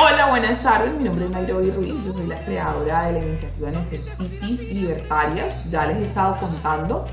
Hola, 0.00 0.28
buenas 0.30 0.62
tardes. 0.62 0.94
Mi 0.94 1.04
nombre 1.04 1.26
es 1.26 1.30
Nairobi 1.30 1.70
Ruiz. 1.70 2.00
Yo 2.02 2.12
soy 2.12 2.26
la 2.26 2.42
creadora 2.44 3.06
de 3.06 3.12
la 3.12 3.18
iniciativa 3.26 3.70
Nefertitis 3.70 4.72
Libertarias. 4.72 5.62
Ya 5.68 5.84
les 5.86 5.98
he 5.98 6.02
estado 6.04 6.38
contando 6.38 7.06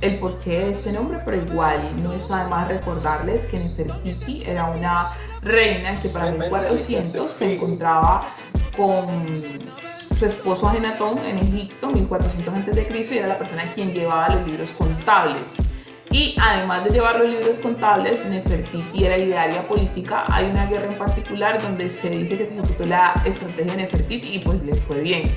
el 0.00 0.18
porqué 0.18 0.58
de 0.58 0.70
este 0.70 0.92
nombre, 0.92 1.20
pero 1.24 1.36
igual 1.36 1.80
no 2.02 2.12
está 2.12 2.44
de 2.44 2.50
más 2.50 2.68
recordarles 2.68 3.46
que 3.46 3.58
Nefertiti 3.58 4.42
era 4.44 4.66
una 4.66 5.12
reina 5.40 5.98
que 6.00 6.08
para 6.08 6.30
1400 6.32 7.30
se 7.30 7.54
encontraba 7.54 8.28
con 8.76 9.58
su 10.18 10.26
esposo 10.26 10.68
Agenatón 10.68 11.18
en 11.18 11.38
Egipto, 11.38 11.88
1400 11.88 12.52
a.C., 12.52 13.14
y 13.14 13.18
era 13.18 13.28
la 13.28 13.38
persona 13.38 13.70
quien 13.70 13.92
llevaba 13.92 14.28
los 14.30 14.46
libros 14.46 14.72
contables. 14.72 15.56
Y 16.10 16.34
además 16.40 16.84
de 16.84 16.90
llevar 16.90 17.18
los 17.20 17.28
libros 17.28 17.58
contables, 17.60 18.24
Nefertiti 18.24 19.04
era 19.04 19.18
idearia 19.18 19.66
política. 19.68 20.24
Hay 20.28 20.46
una 20.46 20.66
guerra 20.66 20.86
en 20.86 20.96
particular 20.96 21.60
donde 21.60 21.90
se 21.90 22.10
dice 22.10 22.38
que 22.38 22.46
se 22.46 22.54
ejecutó 22.54 22.86
la 22.86 23.12
estrategia 23.24 23.72
de 23.72 23.82
Nefertiti 23.82 24.34
y 24.34 24.38
pues 24.38 24.62
le 24.62 24.74
fue 24.74 25.00
bien 25.00 25.30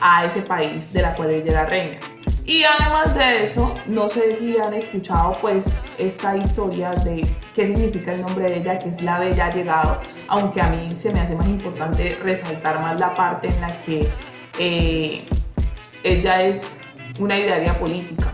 a 0.00 0.24
ese 0.24 0.42
país 0.42 0.92
de 0.92 1.02
la 1.02 1.14
cual 1.14 1.30
ella 1.30 1.52
era 1.52 1.66
reina. 1.66 1.98
Y 2.46 2.62
además 2.62 3.14
de 3.14 3.42
eso, 3.42 3.74
no 3.88 4.08
sé 4.08 4.34
si 4.34 4.58
han 4.58 4.74
escuchado 4.74 5.38
pues 5.40 5.66
esta 5.96 6.36
historia 6.36 6.90
de 6.90 7.26
qué 7.54 7.66
significa 7.66 8.12
el 8.12 8.20
nombre 8.20 8.50
de 8.50 8.58
ella, 8.58 8.76
que 8.76 8.90
es 8.90 9.00
la 9.00 9.18
Bella 9.18 9.50
Llegado, 9.50 10.00
aunque 10.28 10.60
a 10.60 10.68
mí 10.68 10.94
se 10.94 11.10
me 11.10 11.20
hace 11.20 11.34
más 11.36 11.48
importante 11.48 12.18
resaltar 12.22 12.80
más 12.80 13.00
la 13.00 13.14
parte 13.14 13.48
en 13.48 13.60
la 13.62 13.72
que 13.72 14.08
eh, 14.58 15.24
ella 16.02 16.42
es 16.42 16.80
una 17.18 17.38
idearia 17.38 17.78
política. 17.78 18.30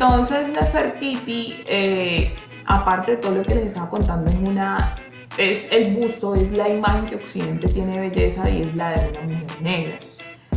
Entonces 0.00 0.46
Nefertiti, 0.46 1.64
eh, 1.66 2.32
aparte 2.66 3.10
de 3.10 3.16
todo 3.16 3.32
lo 3.32 3.42
que 3.42 3.56
les 3.56 3.66
estaba 3.66 3.90
contando, 3.90 4.30
es, 4.30 4.36
una, 4.36 4.94
es 5.36 5.66
el 5.72 5.92
busto, 5.96 6.36
es 6.36 6.52
la 6.52 6.68
imagen 6.68 7.04
que 7.06 7.16
Occidente 7.16 7.66
tiene 7.66 7.98
belleza 7.98 8.48
y 8.48 8.62
es 8.62 8.76
la 8.76 8.92
de 8.92 9.08
una 9.08 9.22
mujer 9.22 9.60
negra. 9.60 9.98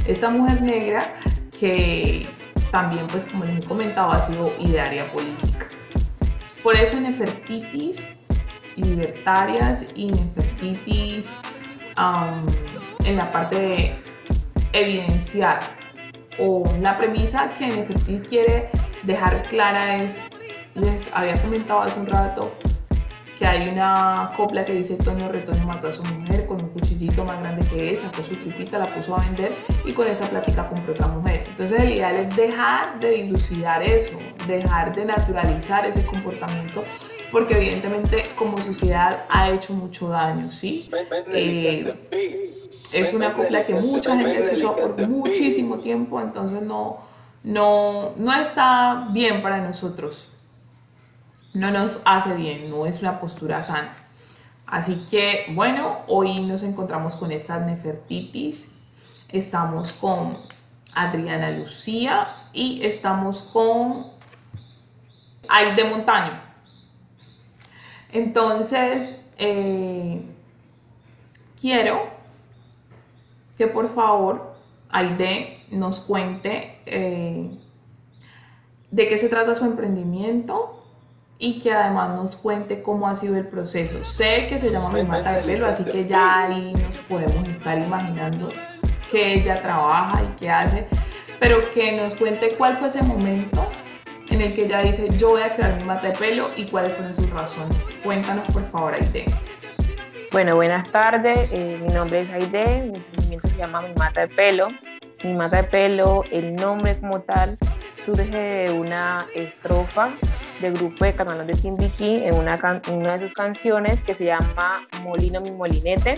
Esta 0.05 0.29
mujer 0.29 0.61
negra 0.61 1.15
que 1.59 2.29
también, 2.69 3.07
pues 3.07 3.25
como 3.25 3.45
les 3.45 3.65
he 3.65 3.67
comentado, 3.67 4.11
ha 4.11 4.21
sido 4.21 4.51
idearia 4.59 5.11
política. 5.11 5.65
Por 6.61 6.75
eso 6.75 6.99
Nefertitis 6.99 8.09
libertarias 8.75 9.87
y 9.95 10.11
Nefertitis 10.11 11.41
en 13.05 13.15
la 13.17 13.31
parte 13.31 13.55
de 13.55 13.95
evidenciar 14.71 15.61
o 16.37 16.63
la 16.79 16.95
premisa 16.95 17.51
que 17.55 17.65
Nefertiti 17.65 18.19
quiere 18.27 18.69
dejar 19.03 19.43
clara 19.47 20.03
es, 20.03 20.13
les 20.75 21.05
había 21.13 21.41
comentado 21.41 21.81
hace 21.81 21.99
un 21.99 22.07
rato, 22.07 22.51
que 23.37 23.47
hay 23.47 23.69
una 23.69 24.31
copla 24.37 24.63
que 24.63 24.73
dice 24.73 24.95
Toño 24.97 25.27
Retoño 25.27 25.65
mató 25.65 25.87
a 25.87 25.91
su 25.91 26.03
mujer 26.03 26.45
con 26.45 26.61
un 26.61 26.69
cuchillito 26.69 27.25
más 27.25 27.39
grande 27.39 27.67
que 27.67 27.89
él, 27.89 27.97
sacó 27.97 28.21
su 28.21 28.35
tripita, 28.35 28.77
la 28.77 28.93
puso 28.93 29.17
a 29.17 29.21
vender 29.25 29.55
y 29.83 29.93
con 29.93 30.07
esa 30.07 30.29
plática 30.29 30.67
compró 30.67 30.93
otra 30.93 31.07
mujer. 31.07 31.45
Entonces 31.47 31.79
el 31.79 31.89
ideal 31.89 32.17
es 32.17 32.35
dejar 32.35 32.99
de 32.99 33.09
dilucidar 33.09 33.81
eso, 33.81 34.19
dejar 34.47 34.95
de 34.95 35.05
naturalizar 35.05 35.87
ese 35.87 36.05
comportamiento 36.05 36.83
porque 37.31 37.55
evidentemente 37.55 38.29
como 38.35 38.59
sociedad 38.59 39.25
ha 39.27 39.49
hecho 39.49 39.73
mucho 39.73 40.09
daño, 40.09 40.51
¿sí? 40.51 40.91
Eh, 41.33 41.95
es 42.91 43.13
una 43.13 43.33
copla 43.33 43.63
que 43.63 43.73
mucha 43.73 44.15
gente 44.17 44.37
ha 44.37 44.39
escuchado 44.39 44.75
por 44.75 45.07
muchísimo 45.07 45.79
tiempo, 45.79 46.21
entonces 46.21 46.61
no, 46.61 46.97
no, 47.43 48.13
no 48.17 48.33
está 48.33 49.07
bien 49.11 49.41
para 49.41 49.57
nosotros 49.57 50.31
no 51.53 51.71
nos 51.71 52.01
hace 52.05 52.35
bien, 52.35 52.69
no 52.69 52.85
es 52.85 53.01
una 53.01 53.19
postura 53.19 53.61
sana. 53.63 53.93
Así 54.65 55.05
que 55.09 55.47
bueno, 55.53 55.99
hoy 56.07 56.39
nos 56.39 56.63
encontramos 56.63 57.15
con 57.15 57.31
esta 57.31 57.59
nefertitis, 57.59 58.77
estamos 59.27 59.93
con 59.93 60.37
Adriana 60.93 61.51
Lucía 61.51 62.35
y 62.53 62.85
estamos 62.85 63.41
con 63.41 64.07
Aide 65.49 65.83
Montaño. 65.83 66.39
Entonces, 68.13 69.25
eh, 69.37 70.21
quiero 71.59 72.09
que 73.57 73.67
por 73.67 73.89
favor 73.89 74.50
Aide 74.91 75.51
nos 75.71 76.01
cuente 76.01 76.79
eh, 76.85 77.49
de 78.89 79.07
qué 79.07 79.17
se 79.17 79.29
trata 79.29 79.55
su 79.55 79.65
emprendimiento, 79.65 80.81
y 81.43 81.57
que 81.57 81.73
además 81.73 82.15
nos 82.15 82.35
cuente 82.35 82.83
cómo 82.83 83.07
ha 83.07 83.15
sido 83.15 83.35
el 83.35 83.47
proceso. 83.47 84.05
Sé 84.05 84.45
que 84.47 84.59
se 84.59 84.69
llama 84.69 84.91
Mi 84.91 85.03
Mata 85.03 85.33
de 85.33 85.41
Pelo, 85.41 85.65
así 85.65 85.83
que 85.83 86.05
ya 86.05 86.43
ahí 86.43 86.71
nos 86.73 86.99
podemos 86.99 87.47
estar 87.47 87.79
imaginando 87.79 88.49
qué 89.09 89.33
ella 89.33 89.59
trabaja 89.59 90.21
y 90.21 90.35
qué 90.35 90.51
hace, 90.51 90.87
pero 91.39 91.71
que 91.71 91.93
nos 91.93 92.13
cuente 92.13 92.53
cuál 92.55 92.77
fue 92.77 92.89
ese 92.89 93.01
momento 93.01 93.67
en 94.29 94.39
el 94.39 94.53
que 94.53 94.65
ella 94.65 94.83
dice 94.83 95.09
yo 95.17 95.31
voy 95.31 95.41
a 95.41 95.51
crear 95.55 95.75
mi 95.77 95.83
mata 95.83 96.07
de 96.07 96.13
pelo 96.13 96.51
y 96.55 96.65
cuáles 96.65 96.93
fueron 96.93 97.11
sus 97.11 97.27
razones. 97.31 97.75
Cuéntanos 98.03 98.47
por 98.53 98.63
favor, 98.63 98.93
Aide. 98.93 99.25
Bueno, 100.31 100.55
buenas 100.55 100.89
tardes. 100.93 101.49
Eh, 101.51 101.77
mi 101.81 101.89
nombre 101.89 102.21
es 102.21 102.29
Aide. 102.29 102.83
Mi 102.83 102.97
emprendimiento 102.97 103.49
se 103.49 103.57
llama 103.57 103.81
Mi 103.81 103.93
Mata 103.95 104.21
de 104.21 104.27
Pelo. 104.29 104.69
Mi 105.25 105.33
Mata 105.33 105.57
de 105.57 105.63
Pelo, 105.63 106.23
el 106.31 106.55
nombre 106.55 106.97
como 107.01 107.19
tal, 107.19 107.57
surge 108.05 108.23
de 108.23 108.71
una 108.71 109.27
estrofa 109.35 110.07
del 110.61 110.75
grupo 110.75 111.03
de 111.03 111.13
Carnaval 111.13 111.47
de 111.47 111.55
Timbiquí 111.55 112.23
en 112.23 112.35
una, 112.35 112.55
una 112.93 113.17
de 113.17 113.27
sus 113.27 113.33
canciones 113.33 114.01
que 114.03 114.13
se 114.13 114.23
llama 114.23 114.87
Molino 115.03 115.41
mi 115.41 115.51
molinete. 115.51 116.17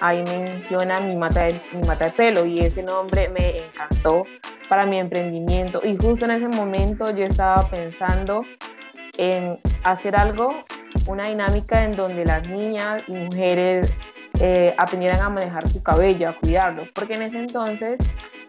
Ahí 0.00 0.22
menciona 0.24 1.00
mi 1.00 1.16
mata, 1.16 1.44
de, 1.44 1.58
mi 1.72 1.88
mata 1.88 2.04
de 2.04 2.10
pelo 2.10 2.44
y 2.44 2.60
ese 2.60 2.82
nombre 2.82 3.30
me 3.30 3.60
encantó 3.60 4.26
para 4.68 4.84
mi 4.84 4.98
emprendimiento. 4.98 5.80
Y 5.82 5.96
justo 5.96 6.26
en 6.26 6.32
ese 6.32 6.48
momento 6.48 7.10
yo 7.10 7.24
estaba 7.24 7.66
pensando 7.70 8.44
en 9.16 9.58
hacer 9.82 10.14
algo, 10.14 10.54
una 11.06 11.26
dinámica 11.26 11.84
en 11.84 11.92
donde 11.92 12.24
las 12.24 12.48
niñas 12.48 13.02
y 13.06 13.12
mujeres 13.12 13.92
eh, 14.40 14.74
aprendieran 14.76 15.20
a 15.20 15.30
manejar 15.30 15.68
su 15.68 15.82
cabello, 15.82 16.28
a 16.28 16.32
cuidarlo, 16.32 16.84
porque 16.94 17.14
en 17.14 17.22
ese 17.22 17.38
entonces 17.38 17.98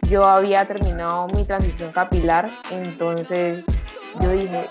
yo 0.09 0.25
había 0.25 0.65
terminado 0.65 1.27
mi 1.27 1.45
transición 1.45 1.91
capilar, 1.91 2.51
entonces 2.71 3.63
yo 4.19 4.31
dije, 4.31 4.69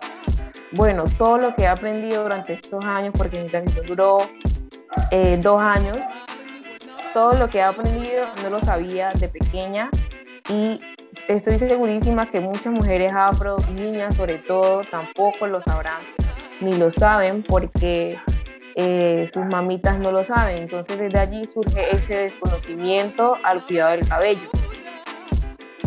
bueno, 0.72 1.04
todo 1.16 1.38
lo 1.38 1.54
que 1.54 1.62
he 1.62 1.66
aprendido 1.66 2.22
durante 2.22 2.54
estos 2.54 2.84
años, 2.84 3.14
porque 3.16 3.38
mi 3.38 3.48
transición 3.48 3.86
duró 3.86 4.18
eh, 5.10 5.38
dos 5.40 5.64
años, 5.64 5.98
todo 7.14 7.32
lo 7.38 7.48
que 7.48 7.58
he 7.58 7.62
aprendido 7.62 8.26
no 8.42 8.50
lo 8.50 8.60
sabía 8.60 9.10
de 9.12 9.28
pequeña 9.28 9.88
y 10.50 10.80
estoy 11.28 11.58
segurísima 11.58 12.26
que 12.26 12.40
muchas 12.40 12.72
mujeres 12.72 13.12
afro, 13.14 13.56
niñas 13.74 14.16
sobre 14.16 14.38
todo, 14.38 14.82
tampoco 14.90 15.46
lo 15.46 15.62
sabrán 15.62 16.02
ni 16.60 16.72
lo 16.72 16.90
saben 16.90 17.42
porque 17.42 18.18
eh, 18.74 19.28
sus 19.32 19.44
mamitas 19.46 19.98
no 19.98 20.12
lo 20.12 20.24
saben. 20.24 20.58
Entonces 20.58 20.98
desde 20.98 21.18
allí 21.18 21.46
surge 21.46 21.94
ese 21.94 22.16
desconocimiento 22.16 23.36
al 23.42 23.66
cuidado 23.66 23.92
del 23.92 24.08
cabello. 24.08 24.50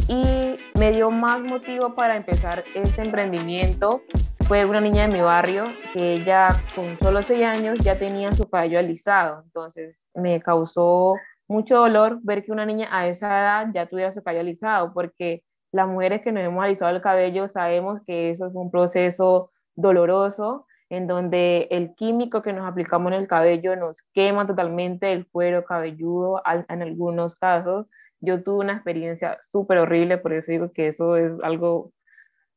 Y 0.08 0.58
me 0.78 0.92
dio 0.92 1.12
más 1.12 1.40
motivo 1.40 1.94
para 1.94 2.16
empezar 2.16 2.64
este 2.74 3.02
emprendimiento 3.02 4.02
fue 4.50 4.66
una 4.66 4.80
niña 4.80 5.08
de 5.08 5.14
mi 5.14 5.22
barrio 5.22 5.66
que 5.94 6.14
ella 6.14 6.48
con 6.74 6.98
solo 6.98 7.22
6 7.22 7.44
años 7.44 7.78
ya 7.84 8.00
tenía 8.00 8.34
su 8.34 8.50
cabello 8.50 8.80
alisado. 8.80 9.44
Entonces 9.44 10.10
me 10.16 10.42
causó 10.42 11.18
mucho 11.48 11.78
dolor 11.78 12.18
ver 12.24 12.44
que 12.44 12.52
una 12.52 12.66
niña 12.66 12.88
a 12.92 13.06
esa 13.06 13.28
edad 13.28 13.68
ya 13.72 13.86
tuviera 13.86 14.12
su 14.12 14.24
cabello 14.24 14.42
alisado, 14.42 14.92
porque 14.92 15.44
las 15.72 15.88
mujeres 15.88 16.22
que 16.22 16.32
nos 16.32 16.44
hemos 16.44 16.64
alisado 16.64 16.96
el 16.96 17.02
cabello 17.04 17.48
sabemos 17.48 18.00
que 18.08 18.32
eso 18.32 18.48
es 18.48 18.56
un 18.56 18.72
proceso 18.72 19.52
doloroso 19.80 20.68
en 20.90 21.08
donde 21.08 21.68
el 21.72 21.96
químico 21.96 22.42
que 22.42 22.54
nos 22.54 22.68
aplicamos 22.68 23.12
en 23.12 23.20
el 23.20 23.28
cabello 23.28 23.76
nos 23.76 24.02
quema 24.14 24.48
totalmente 24.48 25.12
el 25.12 25.28
cuero 25.28 25.64
cabelludo 25.64 26.42
en 26.68 26.82
algunos 26.82 27.36
casos. 27.36 27.88
Yo 28.20 28.44
tuve 28.44 28.60
una 28.66 28.74
experiencia 28.74 29.38
súper 29.42 29.78
horrible, 29.78 30.18
por 30.18 30.34
eso 30.34 30.52
digo 30.52 30.74
que 30.74 30.88
eso 30.88 31.16
es 31.16 31.34
algo 31.44 31.94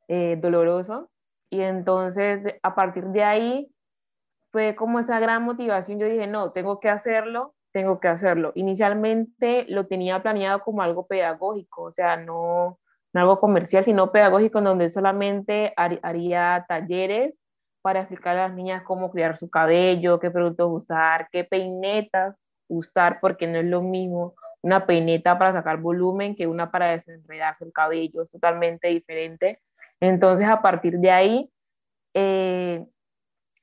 eh, 0.08 0.38
doloroso. 0.40 1.10
Y 1.50 1.60
entonces, 1.60 2.40
a 2.62 2.74
partir 2.74 3.04
de 3.08 3.22
ahí, 3.22 3.72
fue 4.50 4.74
como 4.74 4.98
esa 5.00 5.20
gran 5.20 5.42
motivación. 5.44 5.98
Yo 5.98 6.06
dije, 6.06 6.26
no, 6.26 6.50
tengo 6.50 6.80
que 6.80 6.88
hacerlo, 6.88 7.54
tengo 7.72 8.00
que 8.00 8.08
hacerlo. 8.08 8.52
Inicialmente 8.54 9.66
lo 9.68 9.86
tenía 9.86 10.22
planeado 10.22 10.60
como 10.62 10.82
algo 10.82 11.06
pedagógico, 11.06 11.84
o 11.84 11.92
sea, 11.92 12.16
no, 12.16 12.78
no 13.12 13.20
algo 13.20 13.40
comercial, 13.40 13.84
sino 13.84 14.12
pedagógico, 14.12 14.58
en 14.58 14.64
donde 14.64 14.88
solamente 14.88 15.74
haría 15.76 16.64
talleres 16.68 17.40
para 17.82 18.00
explicar 18.00 18.36
a 18.36 18.48
las 18.48 18.54
niñas 18.54 18.82
cómo 18.84 19.10
cuidar 19.10 19.36
su 19.36 19.50
cabello, 19.50 20.20
qué 20.20 20.30
productos 20.30 20.70
usar, 20.70 21.28
qué 21.30 21.44
peinetas 21.44 22.36
usar, 22.68 23.18
porque 23.20 23.46
no 23.46 23.58
es 23.58 23.66
lo 23.66 23.82
mismo 23.82 24.34
una 24.62 24.86
peineta 24.86 25.38
para 25.38 25.52
sacar 25.52 25.78
volumen 25.78 26.36
que 26.36 26.46
una 26.46 26.70
para 26.70 26.92
desenredarse 26.92 27.64
el 27.64 27.72
cabello, 27.72 28.22
es 28.22 28.30
totalmente 28.30 28.88
diferente. 28.88 29.60
Entonces, 30.00 30.46
a 30.48 30.62
partir 30.62 30.98
de 30.98 31.10
ahí, 31.10 31.50
eh, 32.14 32.86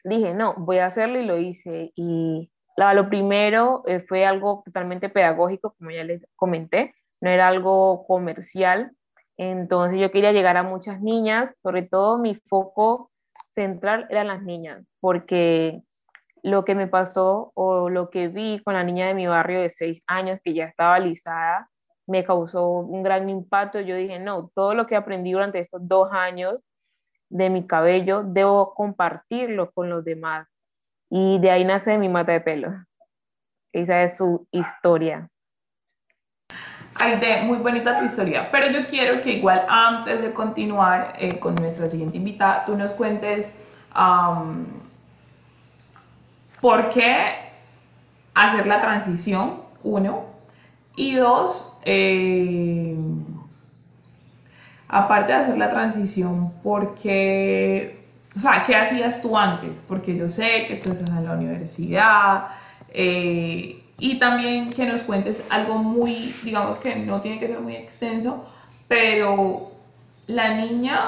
dije, 0.03 0.33
no, 0.33 0.55
voy 0.57 0.77
a 0.79 0.87
hacerlo 0.87 1.19
y 1.19 1.25
lo 1.25 1.37
hice. 1.37 1.91
Y, 1.95 2.51
lo 2.77 3.09
primero 3.09 3.83
eh, 3.87 3.99
fue 3.99 4.25
algo 4.25 4.63
totalmente 4.65 5.09
pedagógico, 5.09 5.75
como 5.77 5.91
ya 5.91 6.05
les 6.05 6.25
comenté, 6.37 6.95
no 7.19 7.29
era 7.29 7.49
algo 7.49 8.05
comercial. 8.07 8.93
Entonces 9.41 10.01
yo 10.01 10.11
quería 10.11 10.33
llegar 10.33 10.57
a 10.57 10.63
muchas 10.63 10.99
niñas, 10.99 11.55
sobre 11.63 11.83
todo 11.83 12.17
mi 12.17 12.35
foco 12.35 13.09
central 13.51 14.05
eran 14.09 14.27
las 14.27 14.43
niñas, 14.43 14.85
porque 14.99 15.81
lo 16.43 16.65
que 16.65 16.75
me 16.75 16.87
pasó 16.87 17.53
o 17.55 17.89
lo 17.89 18.09
que 18.09 18.27
vi 18.27 18.61
con 18.65 18.73
la 18.73 18.83
niña 18.83 19.07
de 19.07 19.13
mi 19.13 19.27
barrio 19.27 19.61
de 19.61 19.69
seis 19.69 20.03
años 20.07 20.41
que 20.43 20.53
ya 20.53 20.65
estaba 20.65 20.95
alisada, 20.95 21.69
me 22.05 22.25
causó 22.25 22.69
un 22.69 23.01
gran 23.01 23.29
impacto. 23.29 23.79
Yo 23.79 23.95
dije, 23.95 24.19
no, 24.19 24.51
todo 24.53 24.73
lo 24.73 24.87
que 24.87 24.97
aprendí 24.97 25.31
durante 25.31 25.59
estos 25.59 25.87
dos 25.87 26.09
años 26.11 26.55
de 27.29 27.49
mi 27.49 27.65
cabello, 27.65 28.23
debo 28.23 28.73
compartirlo 28.73 29.71
con 29.71 29.89
los 29.89 30.03
demás. 30.03 30.49
Y 31.09 31.39
de 31.39 31.51
ahí 31.51 31.63
nace 31.63 31.97
mi 31.97 32.09
mata 32.09 32.33
de 32.33 32.41
pelo. 32.41 32.73
Esa 33.71 34.03
es 34.03 34.17
su 34.17 34.49
historia. 34.51 35.29
Aide, 36.95 37.43
muy 37.43 37.59
bonita 37.59 37.97
tu 37.97 38.05
historia, 38.05 38.49
pero 38.51 38.69
yo 38.71 38.85
quiero 38.87 39.21
que 39.21 39.33
igual 39.33 39.65
antes 39.69 40.21
de 40.21 40.33
continuar 40.33 41.13
eh, 41.17 41.39
con 41.39 41.55
nuestra 41.55 41.87
siguiente 41.87 42.17
invitada, 42.17 42.65
tú 42.65 42.75
nos 42.75 42.93
cuentes 42.93 43.49
por 46.61 46.89
qué 46.89 47.35
hacer 48.33 48.67
la 48.67 48.79
transición, 48.81 49.61
uno, 49.83 50.25
y 50.95 51.15
dos, 51.15 51.77
eh, 51.85 52.97
aparte 54.87 55.31
de 55.31 55.37
hacer 55.37 55.57
la 55.57 55.69
transición, 55.69 56.51
porque, 56.61 58.03
o 58.35 58.39
sea, 58.39 58.63
¿qué 58.63 58.75
hacías 58.75 59.21
tú 59.21 59.37
antes? 59.37 59.83
Porque 59.87 60.15
yo 60.17 60.27
sé 60.27 60.65
que 60.67 60.73
estás 60.73 60.99
en 60.99 61.25
la 61.25 61.33
universidad 61.33 62.47
eh, 62.89 63.81
y 63.99 64.17
también 64.17 64.69
que 64.71 64.85
nos 64.85 65.03
cuentes 65.03 65.45
algo 65.49 65.75
muy, 65.75 66.33
digamos 66.43 66.79
que 66.79 66.95
no 66.95 67.21
tiene 67.21 67.39
que 67.39 67.47
ser 67.47 67.59
muy 67.59 67.75
extenso, 67.75 68.45
pero 68.87 69.71
la 70.27 70.55
niña 70.55 70.99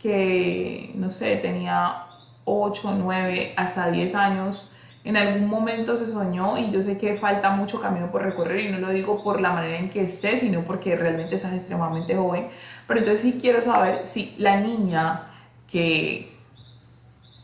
que, 0.00 0.92
no 0.94 1.10
sé, 1.10 1.36
tenía 1.36 2.04
8, 2.44 2.96
9, 2.98 3.52
hasta 3.56 3.90
10 3.90 4.14
años, 4.14 4.70
en 5.04 5.16
algún 5.16 5.48
momento 5.48 5.96
se 5.96 6.10
soñó 6.10 6.58
y 6.58 6.70
yo 6.70 6.82
sé 6.82 6.98
que 6.98 7.14
falta 7.14 7.50
mucho 7.50 7.80
camino 7.80 8.10
por 8.10 8.22
recorrer 8.22 8.60
y 8.60 8.68
no 8.70 8.78
lo 8.78 8.90
digo 8.90 9.22
por 9.22 9.40
la 9.40 9.52
manera 9.52 9.78
en 9.78 9.90
que 9.90 10.02
esté, 10.02 10.36
sino 10.36 10.62
porque 10.62 10.96
realmente 10.96 11.36
estás 11.36 11.52
extremadamente 11.52 12.16
joven. 12.16 12.48
Pero 12.86 13.00
entonces 13.00 13.20
sí 13.20 13.38
quiero 13.40 13.62
saber 13.62 14.06
si 14.06 14.34
la 14.38 14.60
niña 14.60 15.22
que 15.70 16.30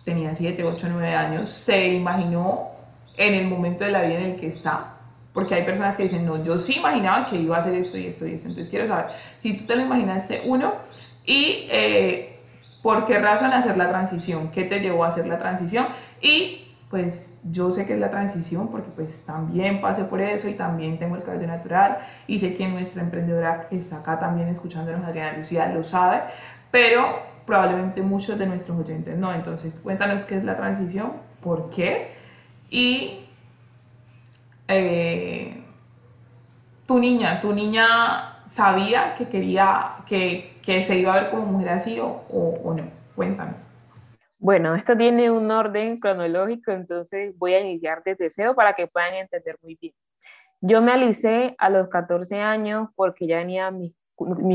tenía 0.05 0.35
7, 0.35 0.65
8, 0.65 0.89
9 0.91 1.15
años 1.15 1.51
se 1.51 1.89
imaginó 1.89 2.74
en 3.17 3.35
el 3.35 3.47
momento 3.47 3.85
de 3.85 3.91
la 3.91 4.03
vida 4.03 4.19
en 4.19 4.31
el 4.33 4.37
que 4.37 4.47
está. 4.47 4.91
Porque 5.33 5.55
hay 5.55 5.65
personas 5.65 5.97
que 5.97 6.05
dicen, 6.05 6.25
no, 6.25 6.43
yo 6.43 6.59
sí 6.59 6.77
imaginaba 6.77 7.27
que 7.27 7.37
iba 7.37 7.57
a 7.57 7.61
hacer 7.61 7.75
esto 7.75 7.99
y 7.99 8.07
esto 8.07 8.27
y 8.27 8.35
esto. 8.35 8.49
Entonces 8.49 8.71
quiero 8.71 8.87
saber 8.87 9.07
si 9.39 9.57
tú 9.57 9.65
te 9.65 9.75
lo 9.75 9.83
imaginaste, 9.83 10.43
uno, 10.45 10.75
y 11.27 11.67
eh, 11.71 12.39
por 12.83 13.05
qué 13.05 13.19
razón 13.19 13.53
hacer 13.53 13.77
la 13.77 13.89
transición, 13.89 14.51
qué 14.51 14.65
te 14.65 14.79
llevó 14.79 15.05
a 15.05 15.09
hacer 15.09 15.27
la 15.27 15.39
transición 15.39 15.87
y 16.21 16.61
pues 16.91 17.41
yo 17.43 17.71
sé 17.71 17.87
que 17.87 17.95
es 17.95 17.99
la 17.99 18.11
transición 18.11 18.69
porque 18.69 18.91
pues 18.95 19.25
también 19.25 19.81
pasé 19.81 20.05
por 20.05 20.21
eso 20.21 20.49
y 20.49 20.55
también 20.55 20.99
tengo 20.99 21.17
el 21.17 21.23
cabello 21.23 21.47
natural 21.47 21.99
y 22.27 22.39
sé 22.39 22.55
que 22.55 22.69
nuestra 22.69 23.03
emprendedora 23.03 23.69
que 23.69 23.79
está 23.79 23.97
acá 23.97 24.19
también 24.19 24.49
escuchándonos, 24.49 25.05
Adriana 25.05 25.37
Lucía, 25.37 25.73
lo 25.73 25.83
sabe, 25.83 26.23
pero 26.71 27.21
probablemente 27.47 28.03
muchos 28.03 28.39
de 28.39 28.47
nuestros 28.47 28.79
oyentes 28.79 29.17
no. 29.17 29.33
Entonces 29.33 29.81
cuéntanos 29.81 30.25
qué 30.25 30.37
es 30.37 30.45
la 30.45 30.57
transición, 30.57 31.13
por 31.41 31.71
qué 31.71 32.13
y 32.75 33.21
eh, 34.67 35.63
tu 36.87 36.99
niña, 36.99 37.39
tu 37.39 37.53
niña 37.53 38.43
sabía 38.47 39.15
que 39.15 39.29
quería, 39.29 39.93
que, 40.05 40.51
que, 40.61 40.83
se 40.83 40.99
iba 40.99 41.15
a 41.15 41.21
ver 41.21 41.31
como 41.31 41.47
mujer 41.47 41.69
así 41.69 42.01
o, 42.01 42.09
o 42.09 42.75
no. 42.75 42.83
Cuéntanos. 43.15 43.69
Bueno, 44.41 44.75
esto 44.75 44.97
tiene 44.97 45.31
un 45.31 45.49
orden 45.53 46.01
cronológico, 46.01 46.73
entonces 46.73 47.39
voy 47.39 47.55
a 47.55 47.61
iniciar 47.61 48.03
desde 48.05 48.29
cero 48.29 48.55
para 48.57 48.73
que 48.75 48.89
puedan 48.89 49.15
entender 49.15 49.57
muy 49.63 49.79
bien. 49.81 49.95
Yo 50.61 50.83
me 50.83 50.91
alicé 50.91 51.55
a 51.59 51.71
los 51.71 51.89
14 51.89 52.41
años 52.41 52.89
porque 52.97 53.29
ya 53.29 53.39
venía 53.39 53.71
mis, 53.71 53.95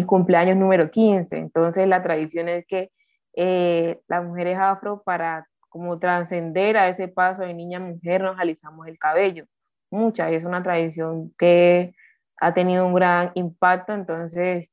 cumpleaños 0.06 0.57
número 0.57 0.92
15, 0.92 1.38
entonces 1.38 1.88
la 1.88 2.04
tradición 2.04 2.50
es 2.50 2.66
que 2.68 2.92
eh, 3.33 4.01
las 4.10 4.25
mujeres 4.25 4.57
afro 4.60 5.04
para 5.04 5.48
como 5.69 6.00
trascender 6.00 6.77
a 6.77 6.89
ese 6.89 7.07
paso 7.07 7.44
de 7.44 7.54
niña 7.54 7.80
mujer 7.80 8.21
nos 8.21 8.39
alisamos 8.39 8.88
el 8.88 8.98
cabello. 9.00 9.45
Mucha, 9.92 10.30
es 10.31 10.44
una 10.44 10.63
tradición 10.63 11.33
que 11.38 11.94
ha 12.38 12.54
tenido 12.54 12.86
un 12.86 12.94
gran 12.94 13.31
impacto, 13.36 13.94
entonces 13.94 14.69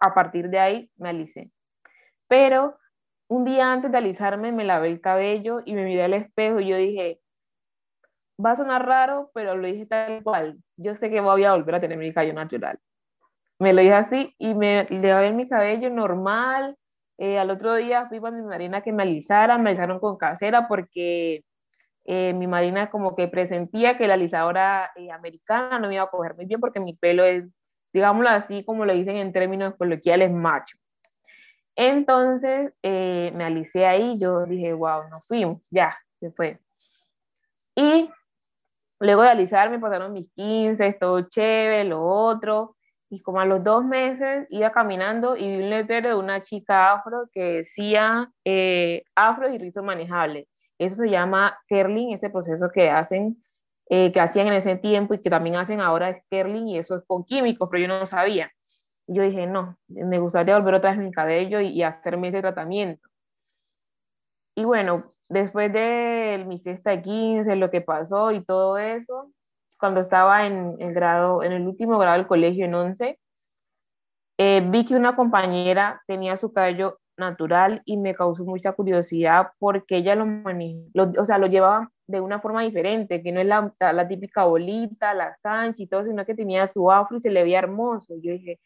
a 0.00 0.14
partir 0.14 0.48
de 0.50 0.58
ahí 0.58 0.90
me 0.96 1.10
alicé. 1.10 1.52
Pero 2.28 2.76
un 3.28 3.44
día 3.44 3.72
antes 3.72 3.90
de 3.90 3.98
alisarme 3.98 4.52
me 4.52 4.64
lavé 4.64 4.88
el 4.88 5.00
cabello 5.00 5.60
y 5.64 5.74
me 5.74 5.84
miré 5.84 6.04
al 6.04 6.14
espejo 6.14 6.60
y 6.60 6.68
yo 6.68 6.76
dije, 6.76 7.20
va 8.44 8.52
a 8.52 8.56
sonar 8.56 8.86
raro, 8.86 9.30
pero 9.34 9.56
lo 9.56 9.66
dije 9.66 9.86
tal 9.86 10.22
cual. 10.22 10.58
Yo 10.76 10.94
sé 10.96 11.10
que 11.10 11.20
voy 11.20 11.44
a 11.44 11.52
volver 11.52 11.76
a 11.76 11.80
tener 11.80 11.98
mi 11.98 12.12
cabello 12.12 12.34
natural. 12.34 12.78
Me 13.58 13.72
lo 13.72 13.80
dije 13.80 13.94
así 13.94 14.34
y 14.38 14.54
me 14.54 14.86
lavé 14.90 15.32
mi 15.32 15.48
cabello 15.48 15.88
normal. 15.90 16.76
Eh, 17.22 17.38
al 17.38 17.50
otro 17.50 17.76
día 17.76 18.08
fui 18.08 18.18
para 18.18 18.36
mi 18.36 18.42
madrina 18.42 18.80
que 18.80 18.90
me 18.90 19.04
alisara, 19.04 19.56
me 19.56 19.70
alisaron 19.70 20.00
con 20.00 20.16
casera 20.16 20.66
porque 20.66 21.44
eh, 22.04 22.32
mi 22.32 22.48
madrina 22.48 22.90
como 22.90 23.14
que 23.14 23.28
presentía 23.28 23.96
que 23.96 24.08
la 24.08 24.14
alisadora 24.14 24.90
eh, 24.96 25.08
americana 25.12 25.78
no 25.78 25.86
me 25.86 25.94
iba 25.94 26.02
a 26.02 26.10
coger 26.10 26.34
muy 26.34 26.46
bien 26.46 26.58
porque 26.58 26.80
mi 26.80 26.94
pelo 26.94 27.22
es, 27.22 27.44
digámoslo 27.92 28.28
así, 28.28 28.64
como 28.64 28.84
lo 28.84 28.92
dicen 28.92 29.18
en 29.18 29.32
términos 29.32 29.76
coloquiales, 29.76 30.32
macho. 30.32 30.76
Entonces 31.76 32.72
eh, 32.82 33.30
me 33.36 33.44
alicé 33.44 33.86
ahí, 33.86 34.18
yo 34.18 34.44
dije, 34.44 34.72
wow, 34.72 35.08
nos 35.08 35.24
fuimos, 35.28 35.62
ya, 35.70 35.96
se 36.18 36.32
fue. 36.32 36.58
Y 37.76 38.10
luego 38.98 39.22
de 39.22 39.28
alisarme 39.28 39.78
pasaron 39.78 40.12
mis 40.12 40.28
15, 40.32 40.94
todo 40.94 41.20
chévere, 41.28 41.84
lo 41.84 42.02
otro. 42.02 42.74
Y 43.12 43.20
como 43.20 43.40
a 43.40 43.44
los 43.44 43.62
dos 43.62 43.84
meses 43.84 44.46
iba 44.48 44.72
caminando 44.72 45.36
y 45.36 45.46
vi 45.46 45.62
un 45.62 45.70
letrero 45.70 46.10
de 46.10 46.16
una 46.16 46.40
chica 46.40 46.92
afro 46.92 47.28
que 47.32 47.56
decía 47.56 48.32
eh, 48.44 49.02
afro 49.14 49.52
y 49.52 49.58
rizo 49.58 49.82
manejable. 49.82 50.48
Eso 50.78 50.96
se 50.96 51.10
llama 51.10 51.58
curling, 51.68 52.14
ese 52.14 52.30
proceso 52.30 52.70
que 52.70 52.90
hacen, 52.90 53.42
eh, 53.90 54.10
que 54.12 54.20
hacían 54.20 54.46
en 54.48 54.54
ese 54.54 54.76
tiempo 54.76 55.14
y 55.14 55.20
que 55.20 55.30
también 55.30 55.56
hacen 55.56 55.80
ahora 55.80 56.08
es 56.08 56.22
curling 56.30 56.68
y 56.68 56.78
eso 56.78 56.96
es 56.96 57.04
con 57.06 57.24
químicos, 57.24 57.68
pero 57.70 57.82
yo 57.82 57.88
no 57.88 58.06
sabía 58.06 58.50
yo 59.06 59.22
dije, 59.22 59.46
no, 59.46 59.78
me 59.88 60.18
gustaría 60.18 60.56
volver 60.56 60.74
otra 60.74 60.90
vez 60.90 61.00
mi 61.00 61.10
cabello 61.10 61.60
y, 61.60 61.82
hacerme 61.82 62.28
ese 62.28 62.40
tratamiento. 62.40 63.08
Y 64.54 64.64
bueno, 64.64 65.04
después 65.28 65.72
de 65.72 66.44
mi 66.46 66.60
fiesta 66.60 66.90
de 66.90 67.02
15, 67.02 67.56
lo 67.56 67.70
que 67.70 67.80
pasó 67.80 68.32
y 68.32 68.44
todo 68.44 68.76
eso, 68.78 69.32
cuando 69.82 69.98
estaba 69.98 70.46
en 70.46 70.76
el, 70.78 70.94
grado, 70.94 71.42
en 71.42 71.50
el 71.50 71.66
último 71.66 71.98
grado 71.98 72.16
del 72.16 72.28
colegio, 72.28 72.66
en 72.66 72.74
11, 72.76 73.18
eh, 74.38 74.62
vi 74.70 74.84
que 74.84 74.94
una 74.94 75.16
compañera 75.16 76.00
tenía 76.06 76.36
su 76.36 76.52
cabello 76.52 77.00
natural 77.16 77.82
y 77.84 77.96
me 77.96 78.14
causó 78.14 78.44
mucha 78.44 78.74
curiosidad 78.74 79.48
porque 79.58 79.96
ella 79.96 80.14
lo, 80.14 80.24
lo 80.94 81.20
o 81.20 81.24
sea, 81.24 81.38
lo 81.38 81.48
llevaba 81.48 81.90
de 82.06 82.20
una 82.20 82.38
forma 82.40 82.62
diferente, 82.62 83.24
que 83.24 83.32
no 83.32 83.40
es 83.40 83.46
la, 83.46 83.74
la 83.80 84.06
típica 84.06 84.44
bolita, 84.44 85.14
la 85.14 85.36
cancha 85.42 85.82
y 85.82 85.88
todo, 85.88 86.04
sino 86.04 86.24
que 86.24 86.36
tenía 86.36 86.68
su 86.68 86.88
afro 86.88 87.16
y 87.16 87.20
se 87.20 87.30
le 87.30 87.42
veía 87.42 87.58
hermoso. 87.58 88.14
Yo 88.22 88.30
dije, 88.30 88.60